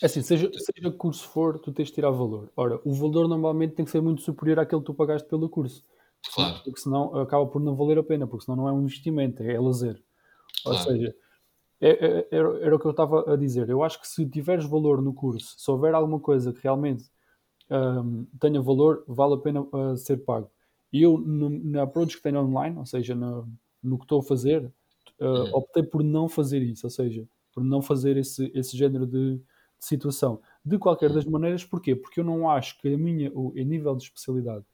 [0.00, 2.52] é assim, seja, seja que curso for, tu tens de tirar valor.
[2.56, 5.84] Ora, o valor normalmente tem que ser muito superior àquele que tu pagaste pelo curso.
[6.34, 6.60] Claro.
[6.62, 9.58] Porque senão acaba por não valer a pena, porque senão não é um investimento, é
[9.58, 10.00] lazer.
[10.62, 10.78] Claro.
[10.78, 11.14] Ou seja,
[11.80, 13.68] é, é, era, era, o que eu estava a dizer.
[13.68, 17.04] Eu acho que se tiveres valor no curso, se houver alguma coisa que realmente
[17.70, 20.50] um, tenha valor, vale a pena uh, ser pago.
[20.92, 23.48] E eu, no, na approach que tenho online, ou seja, no,
[23.82, 24.64] no que estou a fazer,
[25.20, 25.54] uh, uhum.
[25.54, 29.40] optei por não fazer isso, ou seja, por não fazer esse, esse género de,
[29.78, 30.40] situação.
[30.64, 31.94] De qualquer das maneiras, porquê?
[31.94, 34.64] Porque eu não acho que a minha, o, a nível de especialidade,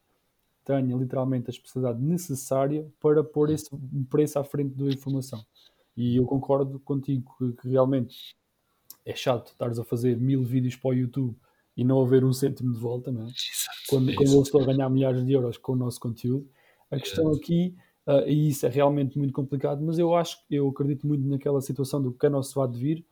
[0.64, 3.68] tenha literalmente a especialidade necessária para pôr esse
[4.08, 5.44] preço à frente da informação.
[5.94, 8.34] E eu concordo contigo que, que realmente
[9.04, 11.36] é chato estares a fazer mil vídeos para o YouTube
[11.76, 13.32] e não haver um cêntimo de volta, não é?
[13.88, 16.48] Quando, é quando eu estou a ganhar milhares de euros com o nosso conteúdo.
[16.90, 17.74] A questão aqui,
[18.06, 22.00] uh, e isso é realmente muito complicado, mas eu acho, eu acredito muito naquela situação
[22.00, 23.04] do que é nosso vá de vir,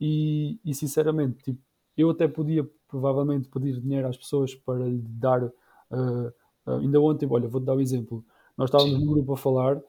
[0.00, 1.60] e, e sinceramente, tipo,
[1.96, 5.44] eu até podia provavelmente pedir dinheiro às pessoas para lhe dar.
[5.44, 6.32] Uh,
[6.66, 8.24] uh, ainda ontem, olha, vou-te dar um exemplo.
[8.56, 9.80] Nós estávamos no grupo a falar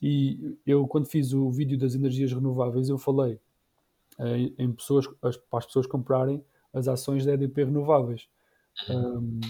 [0.00, 3.40] e eu, quando fiz o vídeo das energias renováveis, eu falei
[4.58, 6.42] em pessoas, as, para as pessoas comprarem
[6.78, 8.28] as ações da EDP Renováveis,
[8.90, 9.40] um,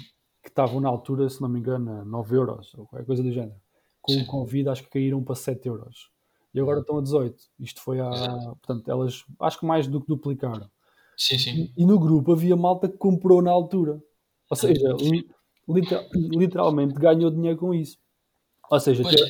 [0.43, 3.33] que estavam na altura, se não me engano, a 9 euros ou qualquer coisa do
[3.33, 3.57] género.
[4.01, 6.11] Com o Covid, acho que caíram para 7 euros
[6.57, 7.37] e agora estão a 18.
[7.61, 8.09] Isto foi há.
[8.63, 10.71] Portanto, elas acho que mais do que duplicaram.
[11.15, 11.71] Sim, sim.
[11.77, 14.03] E, e no grupo havia malta que comprou na altura.
[14.49, 14.97] Ou seja,
[15.69, 17.99] literal, literalmente ganhou dinheiro com isso.
[18.71, 19.29] Ou seja, pois, é,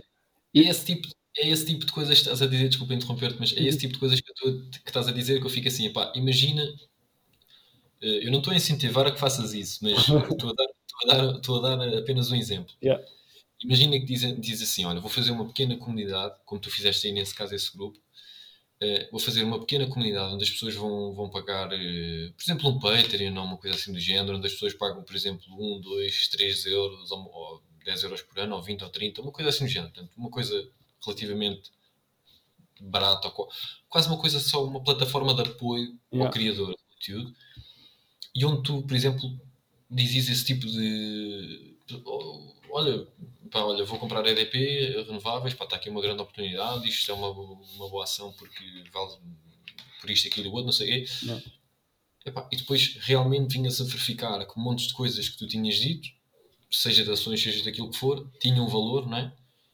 [0.54, 3.62] esse tipo, é esse tipo de coisas que estás a dizer, desculpa interromper-te, mas é
[3.62, 6.12] esse tipo de coisas que, tu, que estás a dizer que eu fico assim, pá,
[6.14, 6.62] imagina,
[8.06, 9.98] eu não estou a incentivar a que faças isso, mas
[10.30, 12.74] estou a dar, estou a dar, estou a dar apenas um exemplo.
[12.82, 13.02] Yeah.
[13.62, 17.12] Imagina que diz, diz assim: Olha, vou fazer uma pequena comunidade, como tu fizeste aí
[17.12, 17.98] nesse caso, esse grupo.
[18.82, 22.68] Uh, vou fazer uma pequena comunidade onde as pessoas vão, vão pagar, uh, por exemplo,
[22.68, 25.80] um Patreon ou uma coisa assim do género, onde as pessoas pagam, por exemplo, 1,
[25.80, 29.48] 2, 3 euros ou, ou 10 euros por ano, ou 20 ou 30, uma coisa
[29.48, 29.92] assim do género.
[29.94, 30.70] Portanto, uma coisa
[31.02, 31.70] relativamente
[32.78, 33.32] barata,
[33.88, 36.26] quase uma coisa só, uma plataforma de apoio yeah.
[36.26, 37.34] ao criador de conteúdo.
[38.36, 39.40] E onde tu, por exemplo,
[39.90, 41.74] dizes esse tipo de
[42.68, 43.06] olha,
[43.50, 47.30] pá, olha, vou comprar EDP renováveis, pá, está aqui uma grande oportunidade, isto é uma,
[47.30, 48.62] uma boa ação porque
[48.92, 49.12] vale
[50.00, 51.12] por isto, aquilo e outro, não sei o quê.
[52.26, 56.08] Epá, e depois realmente vinhas a verificar que montes de coisas que tu tinhas dito,
[56.70, 59.32] seja de ações, seja daquilo que for, tinham valor, não é?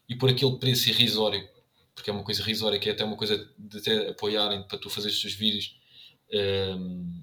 [0.08, 1.48] E por aquele preço irrisório,
[1.94, 4.88] porque é uma coisa irrisória, que é até uma coisa de até apoiarem para tu
[4.88, 5.74] fazer os teus vídeos
[6.78, 7.22] um,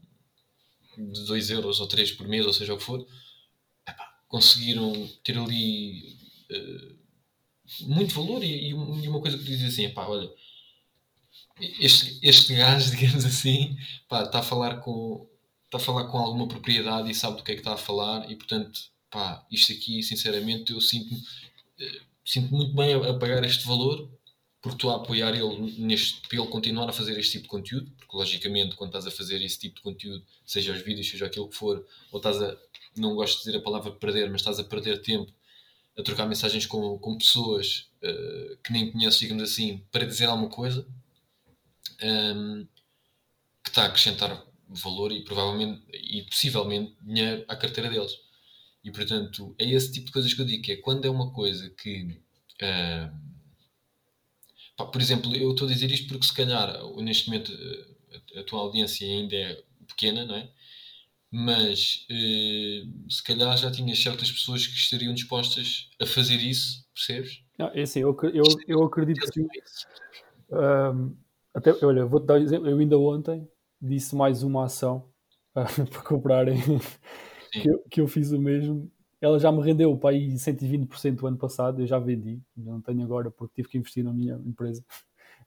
[1.08, 3.06] de 2 euros ou 3 por mês, ou seja o que for,
[3.88, 6.18] epá, conseguiram ter ali
[6.52, 7.00] uh,
[7.82, 10.30] muito valor e, e, uma coisa que tu dizes assim, epá, olha,
[11.80, 15.28] este, este gajo, digamos assim, está a falar com
[15.66, 18.30] está a falar com alguma propriedade e sabe do que é que está a falar
[18.32, 23.44] e portanto, pá, isto aqui, sinceramente, eu sinto uh, sinto muito bem a, a, pagar
[23.44, 24.10] este valor
[24.62, 27.92] porque estou a apoiar ele neste, para ele continuar a fazer este tipo de conteúdo,
[28.10, 31.48] porque logicamente quando estás a fazer esse tipo de conteúdo, seja os vídeos, seja aquilo
[31.48, 32.58] que for, ou estás a,
[32.98, 35.32] não gosto de dizer a palavra perder, mas estás a perder tempo
[35.96, 40.50] a trocar mensagens com, com pessoas uh, que nem conheces, digamos assim, para dizer alguma
[40.50, 40.88] coisa,
[42.02, 42.66] um,
[43.64, 48.14] que está a acrescentar valor e provavelmente e possivelmente dinheiro à carteira deles.
[48.84, 51.32] E portanto, é esse tipo de coisas que eu digo, que é quando é uma
[51.32, 52.20] coisa que.
[54.76, 57.52] Pá, por exemplo, eu estou a dizer isto porque se calhar neste momento
[58.36, 60.50] a, tua audiência ainda é pequena, não é?
[61.32, 67.44] Mas uh, se calhar já tinhas certas pessoas que estariam dispostas a fazer isso, percebes?
[67.58, 69.42] Não, é assim, eu, eu, eu acredito que.
[70.52, 71.16] Um,
[71.54, 72.68] até, olha, vou-te dar um exemplo.
[72.68, 73.48] Eu ainda ontem
[73.80, 75.10] disse mais uma ação
[75.56, 76.58] uh, para comprarem
[77.52, 78.92] que eu, que eu, fiz o mesmo.
[79.22, 81.82] Ela já me rendeu para aí 120% o ano passado.
[81.82, 84.84] Eu já vendi, não tenho agora porque tive que investir na minha empresa.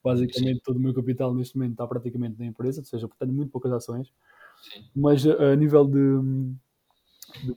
[0.03, 0.62] Basicamente, Sim.
[0.64, 3.72] todo o meu capital neste momento está praticamente na empresa, ou seja, tenho muito poucas
[3.72, 4.12] ações.
[4.62, 4.84] Sim.
[4.94, 6.55] Mas a, a nível de,
[7.44, 7.57] de,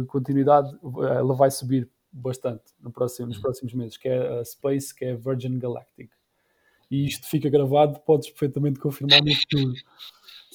[0.00, 0.76] de, continuidade,
[1.16, 3.42] ela vai subir bastante no próximo, nos uhum.
[3.42, 6.10] próximos meses, que é a Space, que é a Virgin Galactic
[6.90, 9.72] e isto fica gravado, podes perfeitamente confirmar no futuro.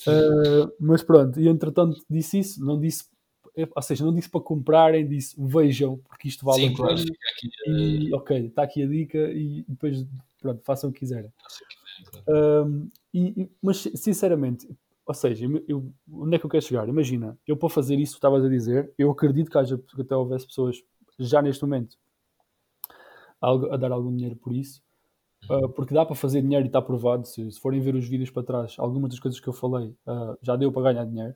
[0.06, 3.06] Uh, mas pronto, e entretanto disse isso, não disse,
[3.56, 7.50] ou seja, não disse para comprarem, disse vejam, porque isto vale Sim, a claro, aqui,
[7.66, 10.06] e ok, está aqui a dica e depois
[10.46, 11.32] pronto, façam o que quiserem.
[12.28, 14.68] Uh, e, mas sinceramente,
[15.06, 16.88] ou seja, eu, onde é que eu quero chegar?
[16.88, 20.46] Imagina, eu para fazer isso, estavas a dizer, eu acredito que haja que até houvesse
[20.46, 20.84] pessoas
[21.18, 21.98] já neste momento
[23.42, 24.84] a, a dar algum dinheiro por isso,
[25.50, 27.28] Uh, porque dá para fazer dinheiro e está provado.
[27.28, 30.36] Se, se, forem ver os vídeos para trás, algumas das coisas que eu falei uh,
[30.42, 31.36] já deu para ganhar dinheiro.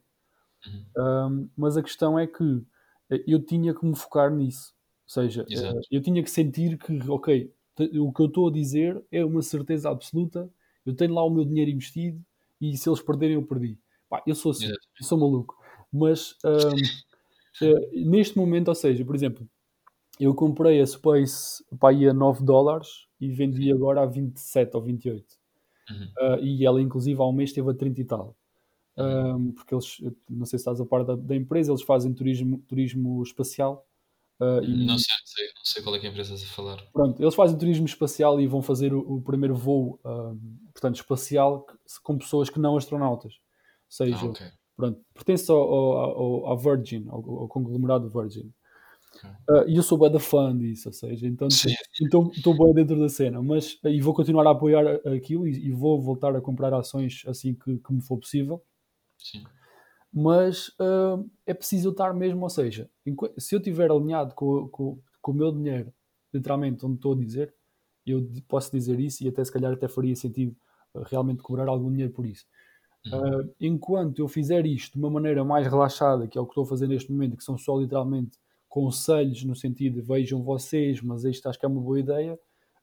[0.97, 1.47] Uhum.
[1.55, 2.65] mas a questão é que
[3.09, 4.73] eh, eu tinha que me focar nisso.
[5.05, 9.01] Ou seja, uh, eu tinha que sentir que, ok, o que eu estou a dizer
[9.11, 10.49] é uma certeza absoluta.
[10.85, 12.21] Eu tenho lá o meu dinheiro investido
[12.59, 13.77] e se eles perderem, eu perdi.
[14.09, 15.57] Pá, eu sou assim, eu sou maluco.
[15.91, 16.35] Mas
[17.93, 19.47] neste momento, ou seja, por exemplo,
[20.19, 25.25] eu comprei a Space aí a 9 dólares e vendi agora a 27 ou 28.
[25.89, 26.03] Uhum.
[26.19, 28.35] Uh, e ela, inclusive, há um mês esteve a 30 e tal.
[28.97, 32.61] Um, porque eles, não sei se estás a par da, da, empresa, eles fazem turismo,
[32.67, 33.87] turismo espacial.
[34.39, 36.81] Uh, e, não, sei, sei, não sei qual é que é a empresa a falar.
[36.93, 39.99] Pronto, eles fazem turismo espacial e vão fazer o, o primeiro voo,
[40.73, 41.65] portanto, espacial
[42.03, 43.33] com pessoas que não astronautas.
[43.33, 43.39] Ou
[43.89, 44.47] seja, ah, okay.
[44.77, 48.53] pronto, pertence ao, ao, ao Virgin, ao, ao, conglomerado Virgin.
[49.49, 52.97] Uh, e eu sou bem da fã disso, ou seja, então estou então, bem dentro
[52.97, 56.73] da cena, mas e vou continuar a apoiar aquilo e, e vou voltar a comprar
[56.73, 58.63] ações assim que, que me for possível.
[59.17, 59.43] Sim.
[60.11, 62.89] Mas uh, é preciso estar mesmo, ou seja,
[63.37, 65.93] se eu estiver alinhado com, com, com, o meu dinheiro,
[66.33, 67.53] literalmente, onde estou a dizer,
[68.05, 70.55] eu posso dizer isso e até se calhar até faria sentido
[70.95, 72.45] uh, realmente cobrar algum dinheiro por isso.
[73.05, 73.49] Uhum.
[73.61, 76.67] enquanto eu fizer isto de uma maneira mais relaxada, que é o que estou a
[76.67, 78.37] fazer neste momento, que são só literalmente
[78.67, 82.37] conselhos no sentido de vejam vocês, mas isto acho que é uma boa ideia.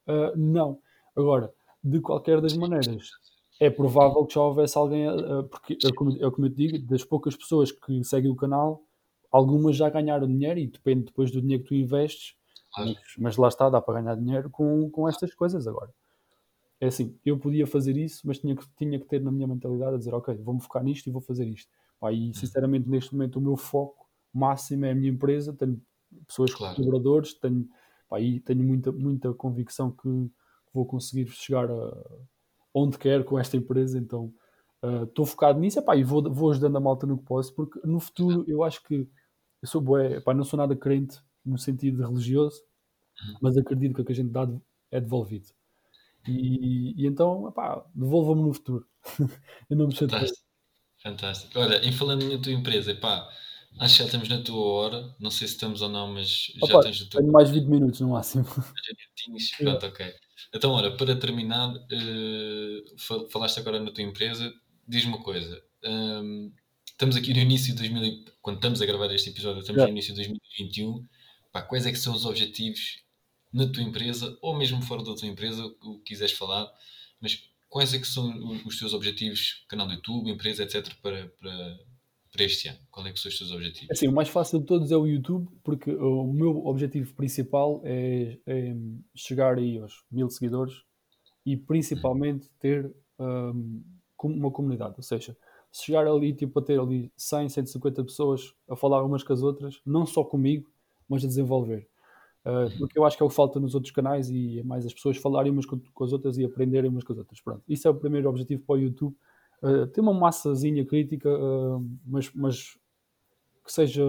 [0.06, 0.80] Uh, não.
[1.14, 3.10] Agora, de qualquer das maneiras,
[3.58, 5.06] é provável que já houvesse alguém,
[5.50, 8.82] porque é como, é como eu te digo, das poucas pessoas que seguem o canal,
[9.30, 12.34] algumas já ganharam dinheiro e depende depois do dinheiro que tu investes,
[12.76, 15.90] mas, mas, lá está, dá para ganhar dinheiro com, com estas coisas agora.
[16.78, 19.94] É assim, eu podia fazer isso, mas tinha que, tinha que ter na minha mentalidade
[19.94, 21.70] a dizer, ok, vou-me focar nisto e vou fazer isto.
[21.98, 22.34] Pá, e hum.
[22.34, 25.80] sinceramente, neste momento, o meu foco máximo é a minha empresa, tenho
[26.26, 26.76] pessoas claro.
[26.76, 27.66] colaboradores, tenho,
[28.10, 30.30] pá, tenho muita, muita convicção que
[30.74, 31.96] vou conseguir chegar a
[32.76, 34.32] onde quero com esta empresa, então
[35.04, 37.80] estou uh, focado nisso epá, e vou, vou ajudando a malta no que posso, porque
[37.84, 39.08] no futuro eu acho que
[39.62, 42.60] eu sou bué, epá, não sou nada crente no sentido religioso,
[43.26, 43.36] uhum.
[43.40, 44.46] mas acredito que o que a gente dá
[44.90, 45.48] é devolvido.
[46.28, 47.52] E, e então,
[47.94, 48.86] devolva-me no futuro.
[49.70, 50.26] eu não me chateio.
[50.98, 51.58] Fantástico.
[51.58, 53.28] Olha, em falando na tua empresa, pá,
[53.78, 55.14] acho que já estamos na tua hora.
[55.20, 57.20] Não sei se estamos ou não, mas já Opa, tens o teu.
[57.20, 58.44] tenho mais 20 minutos no máximo.
[58.44, 60.14] Já tinhas, pronto, ok.
[60.54, 61.72] Então, olha, para terminar,
[62.98, 64.52] fal- falaste agora na tua empresa,
[64.86, 65.62] diz-me uma coisa.
[65.84, 66.52] hum,
[66.90, 69.92] estamos aqui no início de 2000, e- quando estamos a gravar este episódio, estamos Yeah.
[69.92, 71.06] no início de 2021.
[71.52, 73.02] Pá, quais é que são os objetivos
[73.52, 76.66] na tua empresa, ou mesmo fora da tua empresa, o que quiseres falar,
[77.20, 78.28] mas quais é que são
[78.66, 81.78] os teus objetivos, canal do YouTube, empresa, etc., para, para,
[82.36, 82.78] para este ano?
[82.90, 83.90] Qual é que são os teus objetivos?
[83.90, 88.38] Assim, o mais fácil de todos é o YouTube, porque o meu objetivo principal é,
[88.46, 88.76] é
[89.14, 90.82] chegar aí aos mil seguidores
[91.44, 92.94] e principalmente ter
[94.16, 94.94] com- uma comunidade.
[94.96, 95.36] Ou seja,
[95.72, 99.80] chegar ali tipo, a ter ali 100, 150 pessoas a falar umas com as outras,
[99.84, 100.70] não só comigo,
[101.08, 101.88] mas a desenvolver.
[102.44, 104.86] Uh, porque eu acho que é o que falta nos outros canais e é mais
[104.86, 107.40] as pessoas falarem umas com, com as outras e aprenderem umas com as outras.
[107.40, 109.16] Pronto, isso é o primeiro objetivo para o YouTube.
[109.62, 112.78] Uh, ter uma massazinha crítica, uh, mas, mas
[113.64, 114.02] que seja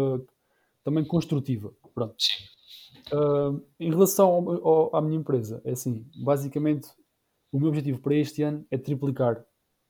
[0.83, 1.73] também construtiva.
[1.93, 2.15] Pronto.
[2.17, 2.43] Sim.
[3.13, 6.89] Uh, em relação ao- ao- à minha empresa, é assim, basicamente
[7.51, 9.45] o meu objetivo para este ano é triplicar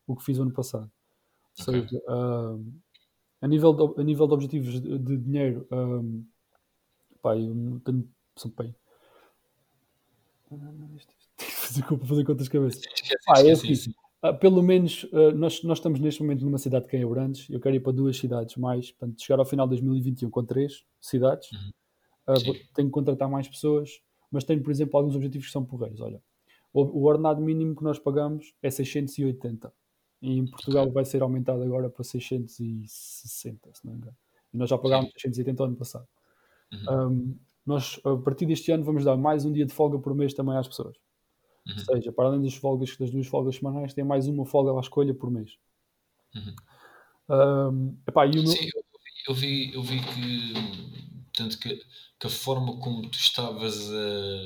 [0.05, 0.89] o que fiz o ano passado.
[1.59, 1.87] Ou Ok.
[1.87, 2.73] seja, uh,
[3.41, 6.23] a, nível de, a nível de objetivos de, de dinheiro, um,
[7.21, 8.07] pá, eu tenho.
[8.35, 8.75] São bem.
[11.37, 12.79] Fazer, fazer contas de cabeça.
[13.27, 13.73] Ah, é assim.
[14.21, 17.49] Ah, pelo menos ah, nós, nós estamos neste momento numa cidade que é Abrantes.
[17.49, 18.91] Eu quero ir para duas cidades mais.
[18.91, 21.49] Portanto, chegar ao final de 2021 com três cidades.
[21.51, 21.71] Uhum.
[22.37, 22.45] Sim.
[22.45, 26.01] vou- tenho que contratar mais pessoas, mas tenho, por exemplo, alguns objetivos que são porreiros.
[26.01, 26.21] Olha,
[26.73, 29.71] o, o ordenado mínimo que nós pagamos é 680.
[30.21, 30.93] E em Portugal Ok.
[30.93, 34.17] vai ser aumentado agora para 660, se não me engano.
[34.53, 36.07] E nós já pagámos 680 ano passado.
[36.73, 36.89] Uhum.
[36.89, 37.35] Ahm,
[37.65, 40.57] nós, a partir deste ano, vamos dar mais um dia de folga por mês também
[40.57, 40.97] às pessoas.
[41.67, 41.73] Uhum.
[41.73, 44.79] Ou seja, para além das, folgas, das duas folgas semanais, tem mais uma folga à
[44.79, 45.57] escolha por mês.
[46.35, 46.55] Uhum.
[47.29, 48.69] Ahm, epá, Sim,
[49.27, 50.53] eu vi, eu vi que,
[51.33, 51.83] tanto que,
[52.19, 54.39] que a forma como tu estavas a,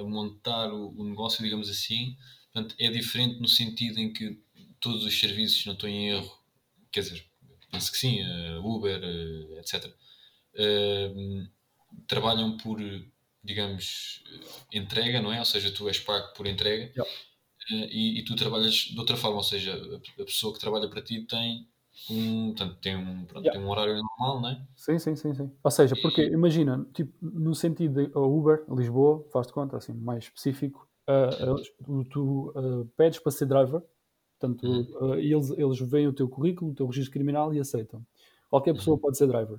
[0.00, 2.16] a montar o, o negócio, digamos assim,
[2.52, 4.40] portanto, é diferente no sentido em que
[4.80, 6.38] todos os serviços, não estou em erro,
[6.90, 7.24] quer dizer,
[7.70, 9.92] penso que sim, eh, Uber, eh, etc.,
[12.06, 12.80] trabalham por,
[13.46, 14.22] digamos,
[14.72, 15.38] entrega, não é?
[15.38, 17.10] Ou seja, tu és pago por entrega Yeah.
[17.70, 20.88] eh, e, e tu trabalhas de outra forma, ou seja, a, a pessoa que trabalha
[20.88, 21.66] para ti tem
[22.10, 23.52] um, portanto, tem um, pronto, Yeah.
[23.58, 24.66] tem um horário normal, não é?
[24.76, 25.50] Sim, sim, sim, sim.
[25.62, 29.94] Ou seja, porque imagina, tipo, no sentido de a Uber, Lisboa, faz de conta, assim,
[29.94, 30.86] mais específico,
[32.10, 32.52] tu,
[32.96, 33.82] pedes para ser driver,
[34.38, 34.66] portanto,
[35.00, 38.04] ah, eles, eles veem o teu currículo, o teu registro criminal e aceitam.
[38.50, 39.58] Qualquer pessoa pode ser driver.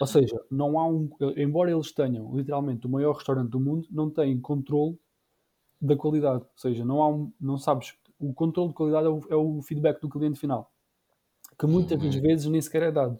[0.00, 4.10] Ou seja, não há um, embora eles tenham literalmente o maior restaurante do mundo, não
[4.10, 4.98] têm controle
[5.80, 6.44] da qualidade.
[6.44, 9.62] Ou seja, não há um, não sabes, o controle de qualidade é o, é o
[9.62, 10.72] feedback do cliente final,
[11.58, 12.22] que muitas das Uhum.
[12.22, 13.18] vezes nem sequer é dado.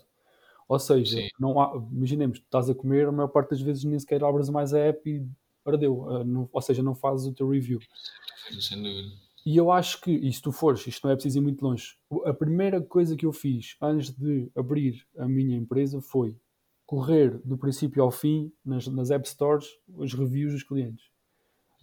[0.69, 1.29] Ou seja, Sim.
[1.39, 4.51] não há, imaginemos, tu estás a comer, a maior parte das vezes nem sequer abres
[4.51, 5.27] mais a app e
[5.67, 6.09] ardeu.
[6.11, 7.81] Ah, ou seja, não fazes o teu review.
[8.61, 9.17] Sem dúvida.
[9.45, 11.97] E eu acho que, e se tu fores, isto não é preciso ir muito longe,
[12.27, 16.37] a primeira coisa que eu fiz antes de abrir a minha empresa foi
[16.91, 21.05] correr do princípio ao fim nas, nas App Stores os reviews dos clientes.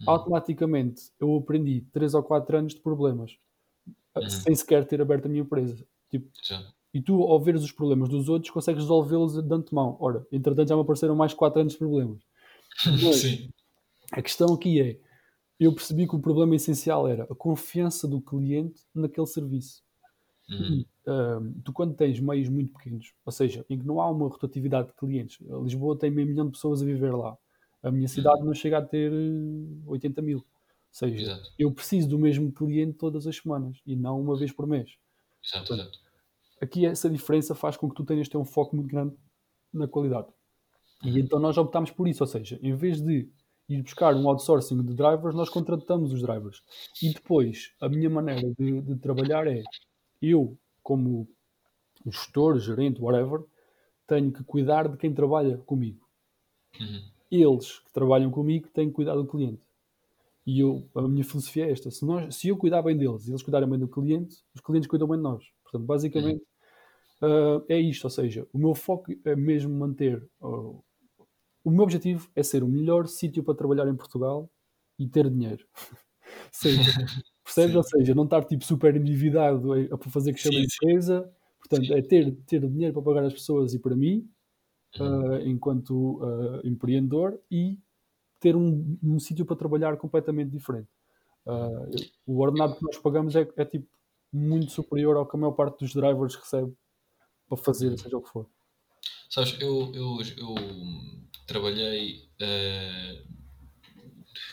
[0.02, 0.10] Uhum.
[0.12, 3.38] Automaticamente eu aprendi 3 ou 4 anos de problemas
[4.14, 4.28] Uhum.
[4.28, 5.82] sem sequer ter aberto a minha empresa.
[6.10, 6.28] Tipo,
[6.92, 9.96] e tu, ao veres os problemas dos outros, consegues resolvê-los de antemão.
[9.98, 12.20] Ora, entretanto já me apareceram mais 4 anos de problemas.
[13.02, 13.48] Mas Sim.
[14.12, 15.00] a questão aqui é,
[15.58, 19.82] eu percebi que o problema essencial era a confiança do cliente naquele serviço.
[20.50, 20.56] Uhum.
[20.56, 24.28] E ahm, tu quando tens meios muito pequenos, ou seja, em que não há uma
[24.28, 27.36] rotatividade de clientes, a Lisboa tem meio milhão de pessoas a viver lá,
[27.82, 30.38] a minha cidade não chega a ter eh, 80 mil.
[30.38, 30.44] Ou
[30.90, 31.52] seja, Exato.
[31.58, 34.96] eu preciso do mesmo cliente todas as semanas e não uma vez por mês.
[35.44, 35.98] Exato, exato.
[36.60, 39.14] Aqui essa diferença faz com que tu tenhas ter um foco muito grande
[39.72, 40.28] na qualidade.
[41.04, 43.30] E então nós optámos por isso, ou seja, em vez de
[43.68, 46.62] ir buscar um outsourcing de drivers, nós contratamos os drivers.
[47.02, 49.62] E depois, a minha maneira de, de trabalhar é,
[50.20, 51.28] eu, como
[52.06, 53.42] gestor, gerente, whatever,
[54.06, 56.06] tenho que cuidar de quem trabalha comigo.
[56.80, 57.10] Uhum.
[57.30, 59.62] Eles que trabalham comigo têm que cuidar do cliente.
[60.46, 63.30] E eu, a minha filosofia é esta: se, nós, se eu cuidar bem deles e
[63.30, 65.44] eles cuidarem bem do cliente, os clientes cuidam bem de nós.
[65.62, 66.42] Portanto, basicamente,
[67.20, 68.04] ah, é isto.
[68.04, 70.26] Ou seja, o meu foco é mesmo manter.
[70.40, 70.74] ah,
[71.64, 74.50] o meu objetivo é ser o melhor sítio para trabalhar em Portugal
[74.98, 75.66] e ter dinheiro.
[76.50, 76.82] Seja,
[77.54, 77.72] percebes?
[77.72, 77.76] Sim.
[77.76, 81.32] Ou seja, não estar tipo super endividado a, a fazer crescer Sim, a empresa.
[81.58, 81.94] Portanto, Sim.
[81.94, 84.28] é ter, ter dinheiro para pagar as pessoas e para mim,
[84.98, 85.32] Uhum.
[85.34, 87.78] ah, enquanto ah, empreendedor, e
[88.40, 90.88] ter um, um sítio para trabalhar completamente diferente.
[91.46, 93.86] Eu- o ordenado que nós pagamos é, é tipo
[94.32, 96.72] muito superior ao que a maior parte dos drivers recebe
[97.48, 98.46] para fazer, seja o que for.
[99.30, 100.54] Sabes, eu, eu, eu
[101.46, 102.28] trabalhei.
[102.40, 103.26] Uh,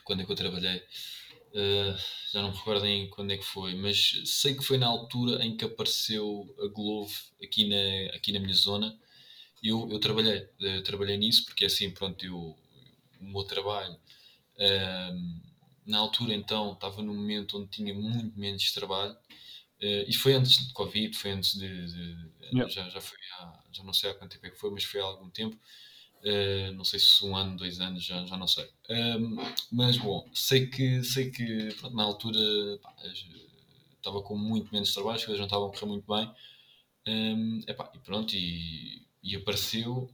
[0.04, 0.82] quando é que eu trabalhei?
[1.56, 1.98] Uh,
[2.34, 5.42] já não me recordo em quando é que foi, mas sei que foi na altura
[5.46, 9.00] em que apareceu a Glovo aqui na, aqui na minha zona.
[9.64, 12.36] Eu, eu trabalhei, eu trabalhei nisso porque assim, pronto, eu,
[13.22, 15.42] o meu trabalho uh,
[15.86, 19.18] na altura então estava num momento onde tinha muito menos trabalho
[19.82, 21.68] Uh, e foi antes de Covid, foi antes de.
[21.68, 22.68] de yeah.
[22.70, 25.02] já, já foi há, já não sei há quanto tempo é que foi, mas foi
[25.02, 25.58] há algum tempo.
[26.26, 28.68] Uh, não sei se um ano, dois anos, já, já não sei.
[28.90, 29.38] Um,
[29.72, 32.40] mas bom, sei que, sei que pronto, na altura
[32.82, 32.96] pá,
[33.96, 36.32] estava com muito menos trabalho, as coisas não estavam a correr muito bem.
[37.08, 40.10] Um, epá, e pronto, e, e apareceu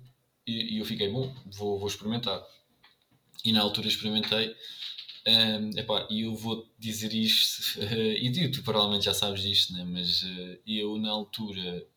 [0.45, 2.43] e, e, eu fiquei, bom, vou, vou experimentar.
[3.45, 4.53] E na altura experimentei
[5.25, 7.83] um, epá, e eu vou dizer isto, uh,
[8.19, 9.85] e tu provavelmente já sabes disto, né?
[9.85, 11.87] mas uh, eu na altura,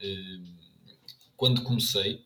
[1.37, 2.25] quando comecei,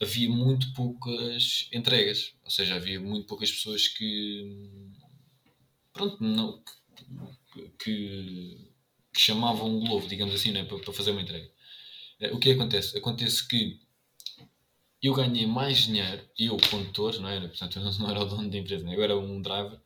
[0.00, 4.80] havia muito poucas entregas, ou seja, havia muito poucas pessoas que,
[5.92, 6.62] pronto, não,
[7.78, 8.72] que,
[9.12, 10.64] que chamavam o Globo, digamos assim, né?
[10.64, 11.50] para, para fazer uma entrega.
[12.32, 12.96] o que acontece?
[12.96, 13.80] Acontece que
[15.02, 17.48] eu ganhei mais dinheiro, eu, condutor, não era?
[17.48, 18.94] Portanto, eu não era o dono da empresa, né?
[18.94, 19.80] eu era um driver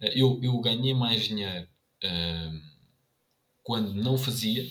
[0.00, 1.66] eh, eu, eu ganhei mais dinheiro
[2.04, 2.60] uh,
[3.62, 4.68] quando não fazia,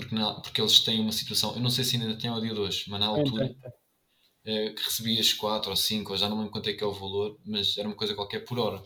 [0.00, 2.60] porque, porque eles têm uma situação, eu não sei se ainda tem ao dia de
[2.60, 6.52] hoje, mas na altura uh, que recebias 4 ou 5, ou já não me lembro
[6.52, 8.82] quanto é que é o valor, mas era uma coisa qualquer por hora.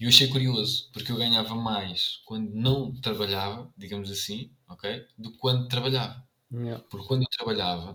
[0.00, 5.04] E eu achei curioso, porque eu ganhava mais quando não trabalhava, digamos assim, ok?
[5.16, 6.26] Do que quando trabalhava.
[6.52, 6.84] Yeah.
[6.88, 7.92] Porque quando eu trabalhava,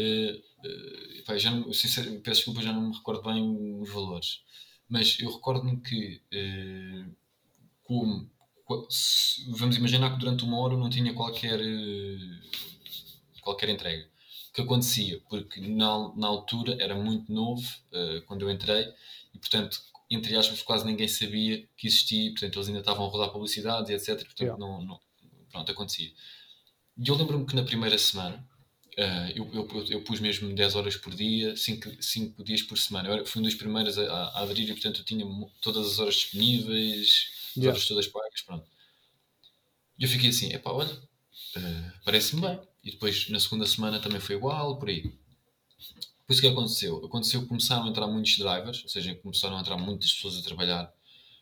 [0.00, 4.42] uh, pá, já não, peço desculpa, já não me recordo bem os valores
[4.88, 7.14] mas eu recordo-me que, uh,
[7.84, 8.30] como,
[9.48, 14.06] vamos imaginar que durante uma hora não tinha qualquer, uh, qualquer entrega.
[14.50, 15.20] O que acontecia?
[15.28, 18.86] Porque na, na altura era muito novo, uh, quando eu entrei,
[19.34, 19.80] e portanto,
[20.10, 23.94] entre aspas, quase ninguém sabia que existia, portanto, eles ainda estavam a rodar publicidade e
[23.94, 24.16] etc.
[24.16, 24.58] Portanto, yeah.
[24.58, 25.00] não, não,
[25.50, 26.10] pronto, acontecia.
[26.96, 28.46] E eu lembro-me que na primeira semana,
[28.98, 33.08] Uh, eu, eu, eu, pus mesmo 10 horas por dia, 5, 5 dias por semana.
[33.08, 35.24] Eu fui um dos primeiros a, a, aderir e, portanto, eu tinha
[35.62, 37.30] todas as horas disponíveis,
[37.60, 37.76] yeah.
[37.76, 38.42] horas todas pagas.
[38.42, 38.66] Pronto.
[39.98, 42.60] E eu fiquei assim: epá, olha, uh, parece-me bem.
[42.84, 45.12] E depois, na segunda semana, também foi igual, por aí.
[46.20, 47.04] Depois o que aconteceu?
[47.04, 50.42] Aconteceu que começaram a entrar muitos drivers, ou seja, começaram a entrar muitas pessoas a
[50.42, 50.92] trabalhar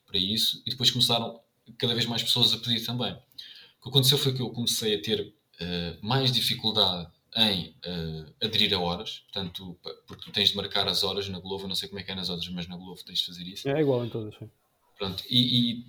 [0.06, 1.40] para isso, e depois começaram
[1.76, 3.12] cada vez mais pessoas a pedir também.
[3.12, 8.72] O que aconteceu foi que eu comecei a ter uh, mais dificuldade em uh, aderir
[8.74, 12.00] a horas, portanto, porque tu tens de marcar as horas na Globo, não sei como
[12.00, 13.68] é que é nas outras, mas na Globo tens de fazer isso.
[13.68, 14.48] É igual em todas, sim.
[14.96, 15.86] Pronto, e, e,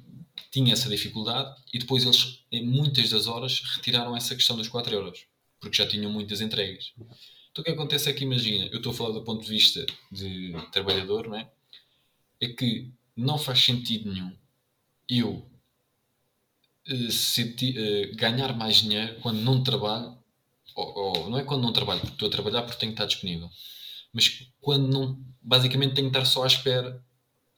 [0.51, 4.93] tinha essa dificuldade, e depois eles, em muitas das horas, retiraram essa questão dos 4
[4.93, 5.25] euros,
[5.59, 6.93] porque já tinham muitas entregas.
[7.51, 9.85] Então o que acontece é que, imagina, eu estou a falar do ponto de vista
[10.11, 11.49] de trabalhador, não é?
[12.39, 14.31] É que não faz sentido nenhum
[15.09, 15.45] eu
[16.89, 20.17] uh, senti, uh, ganhar mais dinheiro quando não trabalho
[20.75, 23.05] ou, ou, não é quando não trabalho, porque estou a trabalhar porque tenho que estar
[23.05, 23.49] disponível,
[24.13, 27.03] mas quando não, basicamente tenho que estar só à espera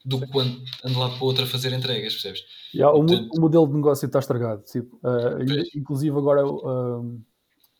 [0.05, 2.43] do que quando ando lá para outra a fazer entregas, percebes?
[2.73, 4.63] Yeah, Portanto, o, modelo de negócio está estragado.
[4.63, 5.41] Tipo, uh,
[5.75, 7.21] inclusive agora, uh,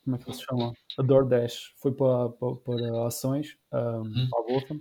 [0.04, 0.72] como é que se chama?
[0.98, 4.28] A DoorDash foi para, para, para ações, um, hum.
[4.30, 4.80] para a Bolsa,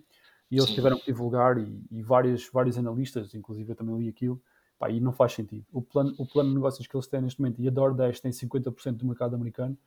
[0.52, 0.76] e eles Sim.
[0.76, 4.42] tiveram que divulgar, e, e vários, vários analistas, inclusive eu também li aquilo,
[4.78, 5.66] pá, e não faz sentido.
[5.72, 8.32] O plano, o plano de negócios que eles têm neste momento, e a DoorDash tem
[8.32, 9.78] 50% do mercado americano,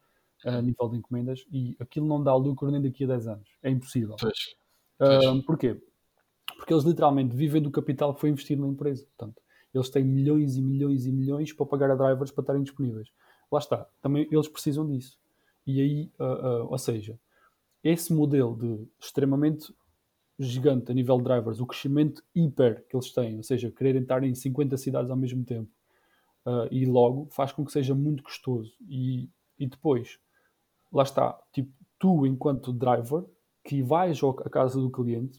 [0.44, 3.48] a nível de encomendas e aquilo não dá lucro nem daqui a 10 anos.
[3.62, 4.16] É impossível.
[4.18, 4.56] Pois.
[5.00, 5.80] Uh, porquê?
[6.56, 9.04] Porque eles literalmente vivem do capital que foi investido na empresa.
[9.16, 9.40] Portanto,
[9.74, 13.08] eles têm milhões e milhões e milhões para pagar a drivers para estarem disponíveis.
[13.50, 13.86] Lá está.
[14.00, 15.18] Também eles precisam disso.
[15.66, 17.18] E aí, uh, uh, ou seja,
[17.82, 19.74] esse modelo de extremamente
[20.38, 24.22] gigante a nível de drivers, o crescimento hiper que eles têm, ou seja, quererem estar
[24.24, 25.70] em 50 cidades ao mesmo tempo,
[26.46, 28.74] uh, e logo faz com que seja muito custoso.
[28.88, 30.18] E, e depois,
[30.92, 33.24] lá está, tipo, tu enquanto driver
[33.64, 35.38] que vais à casa do cliente,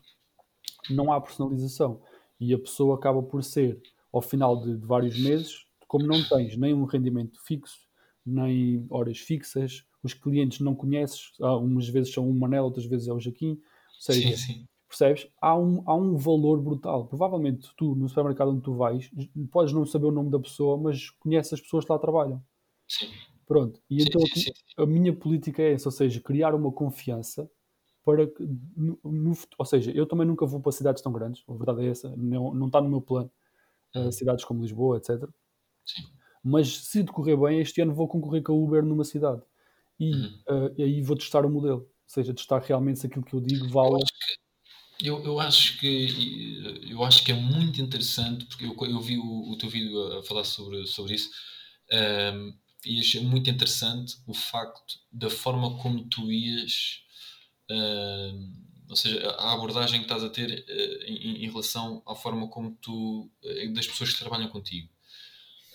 [0.89, 2.01] não há personalização
[2.39, 3.81] e a pessoa acaba por ser,
[4.11, 7.87] ao final de, de vários meses, como não tens nem um rendimento fixo,
[8.25, 13.13] nem horas fixas, os clientes não conheces, umas vezes são o Manel, outras vezes é
[13.13, 13.59] o Jaquim,
[13.99, 14.67] seja, sim, sim.
[14.87, 15.27] percebes?
[15.41, 17.07] Há um, há um valor brutal.
[17.07, 19.09] Provavelmente tu, no supermercado onde tu vais,
[19.51, 22.43] podes não saber o nome da pessoa, mas conheces as pessoas que lá trabalham.
[22.87, 23.07] Sim.
[23.45, 24.21] Pronto, e sim, então
[24.77, 27.49] a minha política é essa, ou seja, criar uma confiança
[28.03, 28.43] para que,
[28.75, 31.89] no, no, ou seja, eu também nunca vou para cidades tão grandes, a verdade é
[31.89, 33.31] essa, não, não está no meu plano,
[33.95, 35.29] uh, cidades como Lisboa, etc.
[36.43, 39.41] Mas se decorrer bem, este ano vou concorrer com a Uber numa cidade.
[39.99, 40.39] E, Uhum.
[40.49, 41.81] uh, e aí vou testar o modelo.
[41.81, 44.03] Ou seja, testar realmente se aquilo que eu digo vale.
[45.01, 49.51] eu, eu acho que, eu acho que é muito interessante, porque eu, eu vi o,
[49.51, 51.29] o teu vídeo a falar sobre, sobre isso,
[52.33, 52.53] um,
[52.85, 57.02] e achei muito interessante o facto da forma como tu ias,
[58.89, 62.77] ou seja, a abordagem que estás a ter uh, em, em, relação à forma como
[62.81, 64.89] tu, uh, das pessoas que trabalham contigo.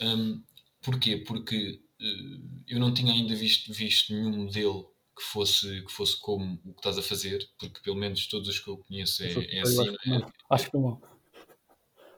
[0.00, 0.42] Um,
[0.82, 1.16] porquê?
[1.16, 6.60] Porque uh, eu não tinha ainda visto, visto nenhum modelo que fosse, que fosse como
[6.64, 9.60] o que estás a fazer, porque pelo menos todos os que eu conheço é, é
[9.62, 9.88] assim.
[9.88, 10.32] Acho que não.
[10.50, 11.00] Acho que não.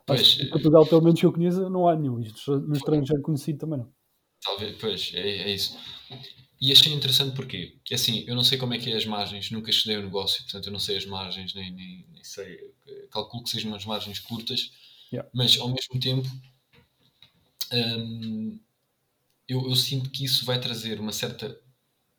[0.07, 2.21] Pois, em Portugal, pelo menos que eu conheça, não há nenhum.
[2.21, 3.93] Isto no estrangeiro conhecido também não.
[4.43, 5.79] Talvez, pois, é, é isso.
[6.61, 9.70] E achei interessante porque, assim, eu não sei como é que é as margens, nunca
[9.70, 12.70] estudei o negócio, portanto eu não sei as margens, nem, nem, nem sei,
[13.11, 14.70] calculo que sejam umas margens curtas,
[15.12, 15.28] Yeah.
[15.35, 16.31] mas ao mesmo tempo
[17.73, 18.61] hum,
[19.49, 21.59] eu, eu sinto que isso vai trazer uma certa,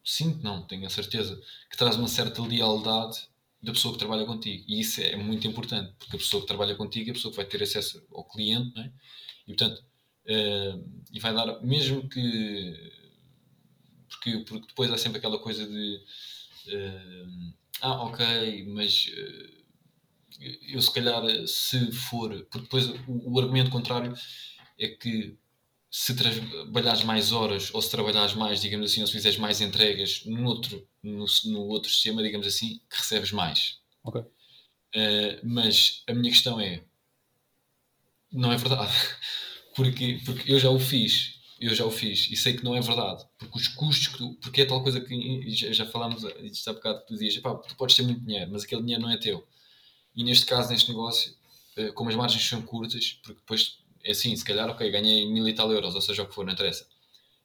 [0.03, 3.29] sinto não, tenho a certeza, que traz uma certa lealdade
[3.63, 6.75] da pessoa que trabalha contigo, e isso é muito importante, porque a pessoa que trabalha
[6.75, 8.91] contigo é a pessoa que vai ter acesso ao cliente, não é?
[9.47, 9.81] E portanto,
[10.23, 12.91] Uh, e vai dar, mesmo que.
[14.21, 16.03] Porque, porque depois há sempre aquela coisa de.
[16.67, 19.07] Uh, ah, ok, mas.
[19.07, 19.61] Uh,
[20.69, 22.29] eu se calhar, se for.
[22.45, 24.13] Porque depois o, o argumento contrário
[24.77, 25.35] é que
[25.89, 30.23] se trabalhares mais horas ou se trabalhares mais, digamos assim, ou se fizeres mais entregas
[30.25, 33.81] no outro, no, no outro sistema, digamos assim, que recebes mais.
[34.03, 34.23] Ok.
[35.43, 36.83] mas a minha questão é.
[38.31, 38.93] Não é verdade.
[39.75, 42.81] Porque, porque eu já o fiz, eu já o fiz e sei que não é
[42.81, 43.23] verdade.
[43.37, 46.73] Porque os custos que tu, porque é tal coisa que já, já falámos isto há
[46.73, 49.47] bocado, tu dizias, pá, tu podes ter muito dinheiro, mas aquele dinheiro não é teu.
[50.15, 51.33] E neste caso, neste negócio,
[51.93, 55.53] como as margens são curtas, porque depois é assim, se calhar, ok, ganhei mil e
[55.53, 56.87] tal euros, ou seja, o que for, não interessa.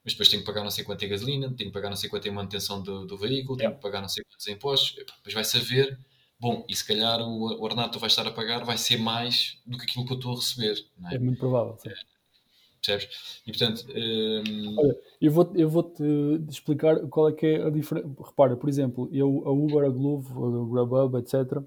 [0.03, 2.09] Mas depois tenho que pagar não sei quanto em gasolina, tenho que pagar não sei
[2.09, 5.43] quanto em manutenção do, do veículo, tenho que pagar não sei quantos impostos, depois vai
[5.43, 5.99] saber,
[6.39, 8.97] bom, e se calhar o, o ordenado que tu vais estar a pagar vai ser
[8.97, 10.83] mais do que aquilo que eu estou a receber.
[11.11, 11.15] É?
[11.15, 11.91] é muito provável, sim.
[12.87, 13.41] Percebes?
[13.45, 13.85] E portanto.
[13.93, 14.75] Hum...
[14.79, 15.93] Olha, eu vou-te eu vou
[16.49, 18.07] explicar qual é que é a diferença.
[18.23, 21.61] Repara, por exemplo, eu, a Uber, a Glovo, a Grubhub, etc.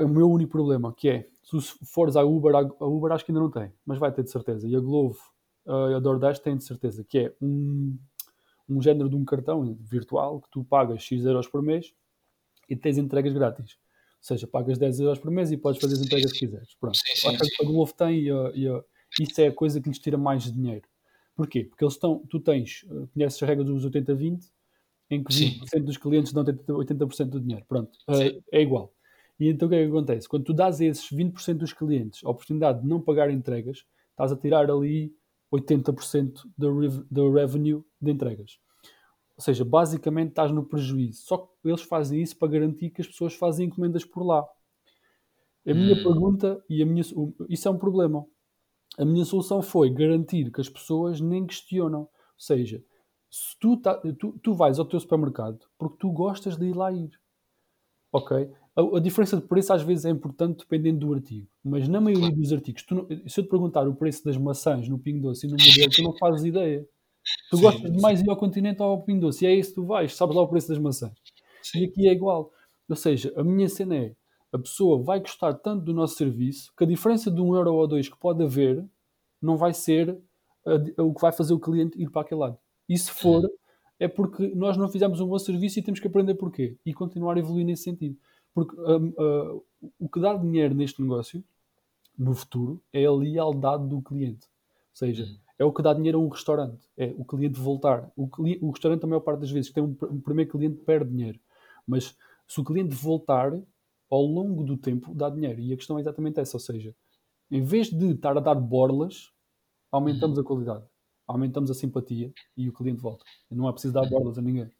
[0.00, 3.40] O meu único problema, que é, se fores à Uber, a Uber acho que ainda
[3.40, 4.66] não tem, mas vai ter de certeza.
[4.66, 5.20] E a Glovo,
[5.66, 7.98] a DoorDash tem de certeza, que é um,
[8.68, 11.92] um género de um cartão virtual que tu pagas X euros por mês
[12.68, 13.72] e tens entregas grátis.
[13.72, 16.74] Ou seja, pagas 10 euros por mês e podes fazer as entregas que quiseres.
[16.74, 16.96] Pronto.
[16.96, 18.84] Sim, sim, que a Glovo tem e a, e a
[19.18, 20.88] isso é a coisa que lhes tira mais dinheiro.
[21.34, 21.64] Porquê?
[21.64, 22.84] Porque eles estão, tu tens,
[23.14, 24.40] conheces as regras dos 80-20,
[25.10, 25.82] em que 20% Sim.
[25.82, 27.64] dos clientes dão 80% do dinheiro.
[27.66, 28.92] Pronto, uh, é igual.
[29.38, 30.28] E então o que é que acontece?
[30.28, 34.32] Quando tu dás a esses 20% dos clientes a oportunidade de não pagar entregas, estás
[34.32, 35.14] a tirar ali
[35.52, 38.58] 80% do, rev do revenue de entregas.
[39.36, 41.22] Ou seja, basicamente estás no prejuízo.
[41.22, 44.44] Só que eles fazem isso para garantir que as pessoas fazem encomendas por lá.
[45.64, 46.02] A minha Hum.
[46.02, 47.02] pergunta, e a minha,
[47.48, 48.26] isso é um problema.
[48.98, 52.00] A minha solução foi garantir que as pessoas nem questionam.
[52.00, 52.82] Ou seja,
[53.30, 56.92] se tu, tá, tu, tu vais ao teu supermercado porque tu gostas de ir lá
[56.92, 57.10] ir.
[58.12, 58.50] Ok?
[58.74, 61.46] A, a, diferença de preço às vezes é importante dependendo do artigo.
[61.62, 64.98] Mas na maioria dos artigos, tu se eu te perguntar o preço das maçãs no
[64.98, 66.86] Pingo Doce e no modelo, tu não fazes ideia.
[67.50, 69.44] Tu Sim, gostas de mais ir ao continente ou ao Pingo Doce.
[69.44, 70.14] E é isso que tu vais.
[70.14, 71.12] Sabes lá o preço das maçãs.
[71.74, 71.84] E Sim.
[71.84, 72.50] aqui é igual.
[72.88, 74.16] Ou seja, a minha cena é
[74.52, 77.86] a pessoa vai gostar tanto do nosso serviço que a diferença de um euro ou
[77.86, 78.84] dois que pode haver
[79.40, 80.18] não vai ser
[80.66, 82.58] a- o que vai fazer o cliente ir para aquele lado.
[82.88, 83.48] E se for,
[84.00, 87.36] é porque nós não fizemos um bom serviço e temos que aprender porquê e continuar
[87.36, 88.16] a evoluir nesse sentido.
[88.54, 89.58] Porque hum, ah,
[89.98, 91.44] o que dá dinheiro neste negócio,
[92.18, 94.46] no futuro, é a lealdade do cliente.
[94.46, 95.36] Ou seja, Uhum.
[95.58, 96.88] é o que dá dinheiro a um restaurante.
[96.96, 98.10] É o cliente voltar.
[98.16, 100.78] O, cli- o restaurante, a maior parte das vezes, que tem um, um primeiro cliente,
[100.80, 101.38] perde dinheiro.
[101.86, 102.16] Mas
[102.48, 103.52] se o cliente voltar,
[104.10, 105.60] ao longo do tempo, dá dinheiro.
[105.60, 106.56] E a questão é exatamente essa.
[106.56, 106.94] Ou seja,
[107.50, 109.32] em vez de estar a dar borlas,
[109.92, 110.86] aumentamos a qualidade.
[111.26, 113.24] Aumentamos a simpatia e o cliente volta.
[113.50, 114.70] Não é preciso dar borlas a ninguém.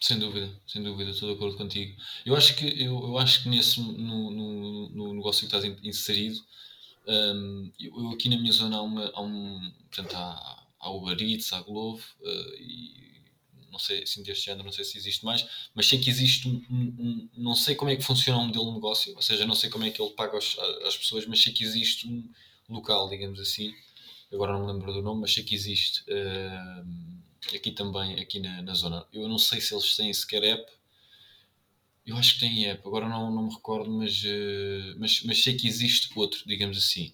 [0.00, 1.96] Sem dúvida, sem dúvida, estou de acordo contigo.
[2.24, 5.76] Eu acho que, eu, eu acho que nesse, no, no, no negócio que estás in-
[5.88, 6.40] inserido,
[7.06, 11.52] hum, eu, aqui na minha zona há, uma, há um, portanto, há, há Uber Eats,
[11.52, 13.17] há Glovo, eh, e
[13.70, 16.62] não sei, assim deste género, não sei se existe mais, mas sei que existe um,
[16.70, 19.54] um- um- não sei como é que funciona o modelo de negócio, ou seja, não
[19.54, 22.24] sei como é que ele paga aos- às pessoas, mas sei que existe um
[22.68, 23.74] local, digamos assim,
[24.32, 27.20] agora não me lembro do nome, mas sei que existe hum,
[27.54, 29.06] aqui também, aqui na, na zona.
[29.12, 30.70] Eu não sei se eles têm sequer app,
[32.06, 35.56] eu acho que têm app, agora não, não me recordo, mas, eh, mas, mas sei
[35.56, 37.12] que existe outro, digamos assim.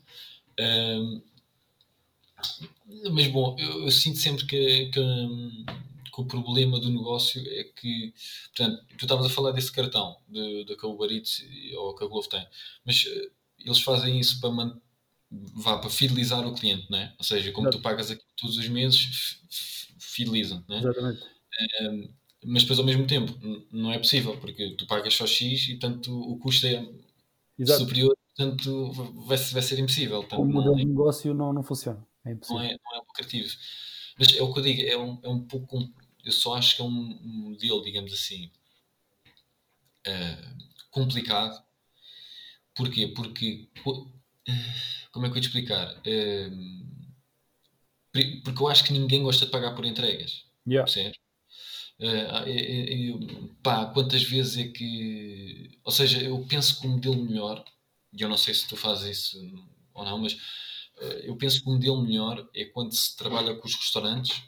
[0.61, 1.23] Hum,
[3.13, 5.01] Mas bom, eu, eu sinto sempre que, que,
[6.15, 8.13] que, o problema do negócio é que,
[8.47, 11.45] portanto, tu estavas a falar desse cartão de, de que a Uber Eats
[11.77, 12.47] ou que a Glovo tem,
[12.85, 14.85] mas uh, eles fazem isso para manter
[15.31, 17.13] vá para fidelizar o cliente, não é?
[17.19, 17.79] Ou seja, como Exato.
[17.79, 19.41] tu pagas aqui todos os meses,
[19.99, 20.79] fidelizam, não é?
[20.81, 21.23] Exatamente.
[21.83, 22.09] Um,
[22.47, 23.33] mas depois ao mesmo tempo
[23.71, 26.87] não é possível, porque tu pagas só X e portanto o custo é
[27.59, 27.81] Exato.
[27.81, 28.93] superior, portanto
[29.27, 30.21] vai, vai ser impossível.
[30.21, 32.63] Portanto, o modelo é, de negócio não, não funciona, é impossível.
[32.63, 33.49] Não é, não é lucrativo.
[34.19, 35.79] Mas é o que eu digo, é um, é um pouco,
[36.25, 38.51] eu só acho que é um modelo, digamos assim,
[40.07, 41.63] uh, complicado.
[42.75, 43.09] Porquê?
[43.09, 43.69] Porque
[45.13, 45.97] como é que eu ia te explicar?
[45.99, 46.85] Uh,
[48.45, 50.45] porque eu acho que ninguém gosta de pagar por entregas.
[50.67, 50.91] Yeah.
[50.91, 51.19] Certo?
[51.99, 55.79] Uh, pá, quantas vezes é que.
[55.85, 57.65] Ou seja, eu penso que o modelo melhor,
[58.13, 59.39] e eu não sei se tu fazes isso
[59.93, 63.67] ou não, mas uh, eu penso que o modelo melhor é quando se trabalha com
[63.67, 64.43] os restaurantes.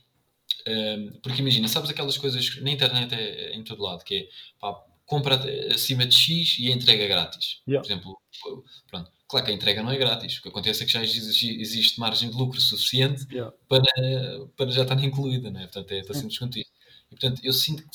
[1.23, 4.29] Porque imagina, sabes aquelas coisas na internet é, é em todo lado, que é
[4.59, 4.75] pá,
[5.05, 5.41] compra
[5.73, 7.63] acima de X e a entrega grátis.
[7.67, 7.87] Yeah.
[7.87, 8.21] Por exemplo,
[8.91, 9.11] pronto.
[9.29, 10.39] Claro que a entrega não é grátis.
[10.39, 13.53] O que acontece é que já existe, margem de lucro suficiente yeah.
[13.69, 13.83] para,
[14.57, 15.63] para já estar incluída, né?
[15.63, 16.71] portanto é simples quanto isso.
[17.11, 17.89] E, portanto, eu sinto que,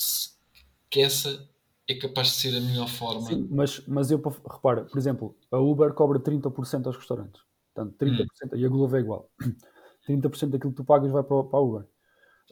[0.90, 1.48] que essa
[1.88, 3.26] é capaz de ser a melhor forma.
[3.26, 7.42] Sim, mas, mas eu, repara, por exemplo, a Uber cobra 30% aos restaurantes.
[7.74, 8.56] Portanto, 30%, hum.
[8.56, 9.30] e a Glovo é igual.
[10.08, 11.86] 30% daquilo que tu pagas vai para, para a Uber.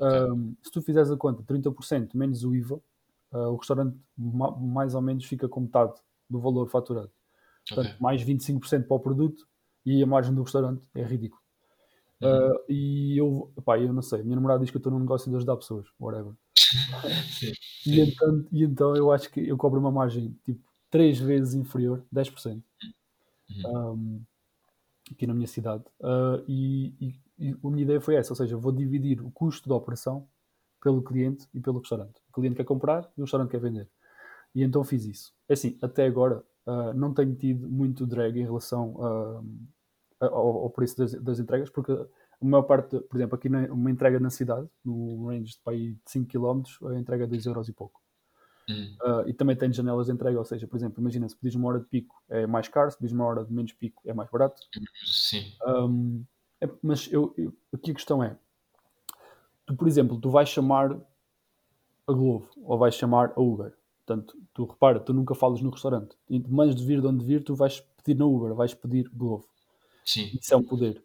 [0.01, 2.81] Um, se tu fizeres a conta, 30% menos o IVA,
[3.33, 5.95] uh, o restaurante mais ou menos fica com metade
[6.29, 7.11] do valor faturado.
[7.69, 8.01] Portanto, okay.
[8.01, 9.47] mais 25% para o produto
[9.85, 11.41] e a margem do restaurante é ridículo.
[12.23, 12.49] Uhum.
[12.49, 15.01] Uh, e eu, pá, eu não sei, a minha namorada diz que eu estou num
[15.01, 16.33] negócio de ajudar pessoas, whatever.
[16.55, 17.53] sim,
[17.83, 17.91] sim.
[17.91, 20.61] E, então, e então eu acho que eu cobro uma margem tipo
[20.91, 22.63] 3 vezes inferior, 10%,
[23.65, 23.93] uhum.
[23.93, 24.23] um,
[25.11, 25.85] aqui na minha cidade.
[26.01, 29.69] Uh, e, e, e, a minha ideia foi essa, ou seja, vou dividir o custo
[29.69, 30.29] da operação
[30.81, 32.21] pelo cliente e pelo restaurante.
[32.29, 33.89] O cliente quer comprar e o restaurante quer vender.
[34.55, 35.33] E então fiz isso.
[35.49, 40.65] É assim, até agora uh, não tenho tido muito drag em relação a, a, ao,
[40.65, 44.21] ao, preço das, das, entregas, porque a maior parte, por exemplo, aqui na, uma entrega
[44.21, 47.73] na cidade, no range de, para de 5 km, a entrega é 2 euros e
[47.73, 48.01] pouco.
[48.69, 48.97] Uhum.
[49.03, 51.69] Uh, e também tem janelas de entrega, ou seja, por exemplo, imagina se pedires uma
[51.69, 54.31] hora de pico é mais caro, se pedires uma hora de menos pico é mais
[54.31, 54.61] barato.
[55.05, 55.53] Sim.
[55.67, 56.25] Um,
[56.61, 58.37] é, mas eu, eu, aqui a questão é:
[59.67, 60.99] tu, por exemplo, tu vais chamar
[62.07, 63.73] a Glovo ou vais chamar a Uber.
[64.05, 66.17] Portanto, tu repara, tu nunca falas no restaurante.
[66.29, 69.47] E mais de vir de onde vir, tu vais pedir na Uber, vais pedir Glovo.
[70.05, 70.31] Sim.
[70.41, 71.03] Isso é um poder.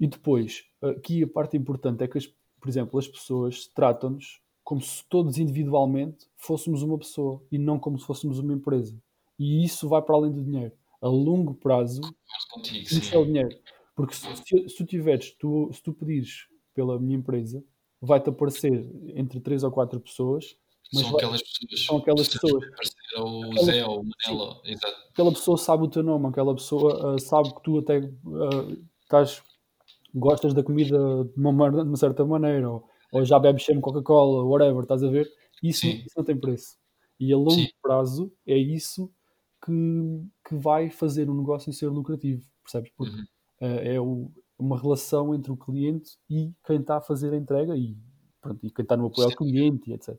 [0.00, 4.80] E depois, aqui a parte importante é que, as, por exemplo, as pessoas tratam-nos como
[4.80, 8.98] se todos individualmente fôssemos uma pessoa e não como se fôssemos uma empresa.
[9.38, 10.72] E isso vai para além do dinheiro.
[11.02, 12.00] A longo prazo,
[12.50, 13.54] contigo, isso é o dinheiro.
[13.94, 17.64] Porque se, se, tu tiveres, tu, se tu pedires pela minha empresa,
[18.00, 20.56] vai-te aparecer entre 3 ou 4 pessoas
[20.92, 21.86] são vai, aquelas pessoas.
[21.86, 22.64] São aquelas pessoas.
[23.16, 24.96] O aquela, Zé ou Manela, exato.
[25.10, 29.42] Aquela pessoa sabe o teu nome, aquela pessoa uh, sabe que tu até uh, estás,
[30.14, 34.44] gostas da comida de uma, de uma certa maneira, ou, ou já bebes sempre Coca-Cola,
[34.44, 35.28] whatever, estás a ver?
[35.62, 36.76] Isso, isso, não tem preço.
[37.18, 37.68] E a longo Sim.
[37.80, 39.10] prazo é isso
[39.64, 39.72] que,
[40.48, 42.90] que vai fazer o negócio ser lucrativo, percebes?
[42.96, 43.24] Porque uhum.
[43.64, 47.76] Uh, é o, uma relação entre o cliente e quem está a fazer a entrega
[47.76, 47.96] e,
[48.40, 50.16] pronto, e quem está no apoio ao cliente etc.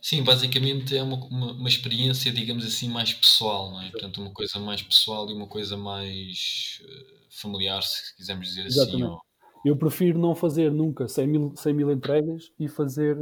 [0.00, 3.90] Sim, basicamente é uma, uma, uma, experiência, digamos assim, mais pessoal, não é?
[3.90, 8.80] Portanto, uma coisa mais pessoal e uma coisa mais uh, familiar, se quisermos dizer assim,
[8.80, 9.02] Exatamente.
[9.02, 9.12] assim.
[9.12, 9.20] Ou...
[9.64, 13.18] Eu prefiro não fazer nunca 100 mil, 100 mil entregas e fazer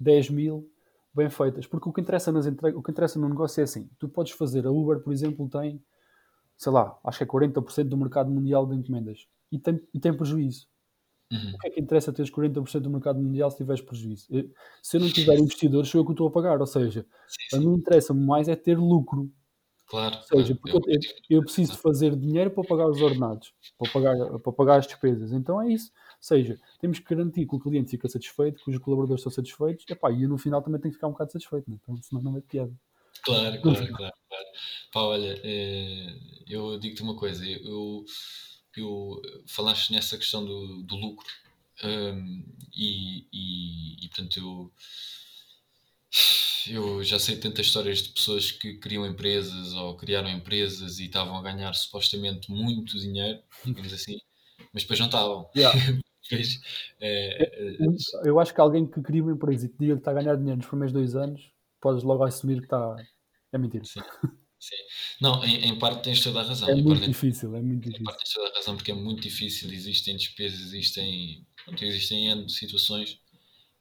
[0.00, 0.68] 10 mil
[1.14, 3.88] bem feitas, porque o que interessa nas entregas, o que interessa no negócio é assim,
[4.00, 5.80] tu podes fazer, a Uber, por exemplo, tem,
[6.56, 10.14] sei lá, acho que é 40% do mercado mundial de encomendas e tem, e tem
[10.16, 10.66] prejuízo.
[11.32, 11.54] Uhum.
[11.54, 14.28] O que é que interessa teres 40% do mercado mundial se tiveres prejuízo?
[14.82, 16.60] Se eu não tiver investidores, sou eu que estou a pagar.
[16.60, 17.56] Ou seja, sim, sim.
[17.56, 19.30] a mim interessa mais é ter lucro.
[19.86, 20.16] Claro.
[20.16, 20.80] Ou seja, claro.
[20.86, 21.00] Eu,
[21.30, 25.32] eu, preciso fazer dinheiro para pagar os ordenados, para pagar, para pagar as despesas.
[25.32, 25.92] Então é isso.
[25.92, 29.84] Ou seja, temos que garantir que o cliente fica satisfeito, que os colaboradores estão satisfeitos,
[29.88, 31.76] epá, e eu no final também tenho que ficar um bocado satisfeito, né?
[31.82, 32.72] então, senão não é piada.
[33.22, 34.14] Claro, claro, claro.
[34.28, 34.46] claro.
[34.92, 36.14] Pá, olha, eh,
[36.48, 38.04] eu digo-te uma coisa, eu
[38.76, 41.26] eu, falaste nessa questão do, do lucro
[41.84, 44.72] um, e, e, e, portanto eu
[46.66, 51.36] eu já sei tantas histórias de pessoas que criam empresas ou criaram empresas e estavam
[51.36, 54.18] a ganhar supostamente muito dinheiro, digamos assim,
[54.72, 55.50] mas depois não estavam.
[55.54, 55.78] Yeah.
[56.30, 56.60] depois,
[57.00, 57.76] é, é,
[58.24, 60.36] eu acho que alguém que cria uma empresa e que diga que está a ganhar
[60.36, 61.50] dinheiro nos primeiros dois anos,
[61.84, 62.96] podes logo assumir que está.
[63.52, 63.84] É mentira.
[63.84, 64.00] Sim.
[64.58, 64.76] Sim.
[65.20, 66.68] Não, em, em parte tens toda a razão.
[66.68, 68.04] É em muito parte, difícil, é muito em difícil.
[68.04, 72.48] parte tens toda a razão porque é muito difícil, existem despesas, existem, pronto, existem N
[72.48, 73.20] situações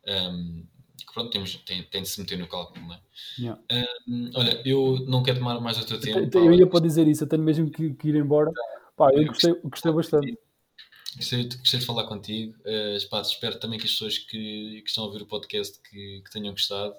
[0.06, 0.66] um,
[0.98, 3.02] que pronto, temos, tem, tem de se meter no cálculo, não é?
[3.40, 3.62] Yeah.
[4.08, 6.38] Um, olha, eu não quero tomar mais o teu tempo.
[6.38, 8.52] Eu, eu ia para dizer isso, eu tenho mesmo que, que ir embora.
[8.98, 10.38] Pá, eu gostei, gostei bastante.
[11.16, 12.56] Gostei, de- gostei de falar contigo.
[13.10, 16.32] Pá, espero também que as pessoas que, que estão a ouvir o podcast que, que
[16.32, 16.94] tenham gostado.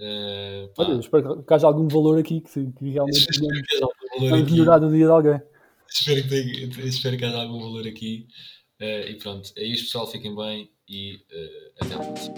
[0.00, 4.52] Eh, Olha, espero que haja algum valor aqui, que, que realmente aqui.
[4.52, 5.40] melhorar o dia de alguém.
[5.88, 8.26] Espero que, tenha- espero que haja algum valor aqui.
[8.78, 10.06] Eh, e pronto, é isto, pessoal.
[10.06, 12.34] Fiquem bem e eh, até a próxima.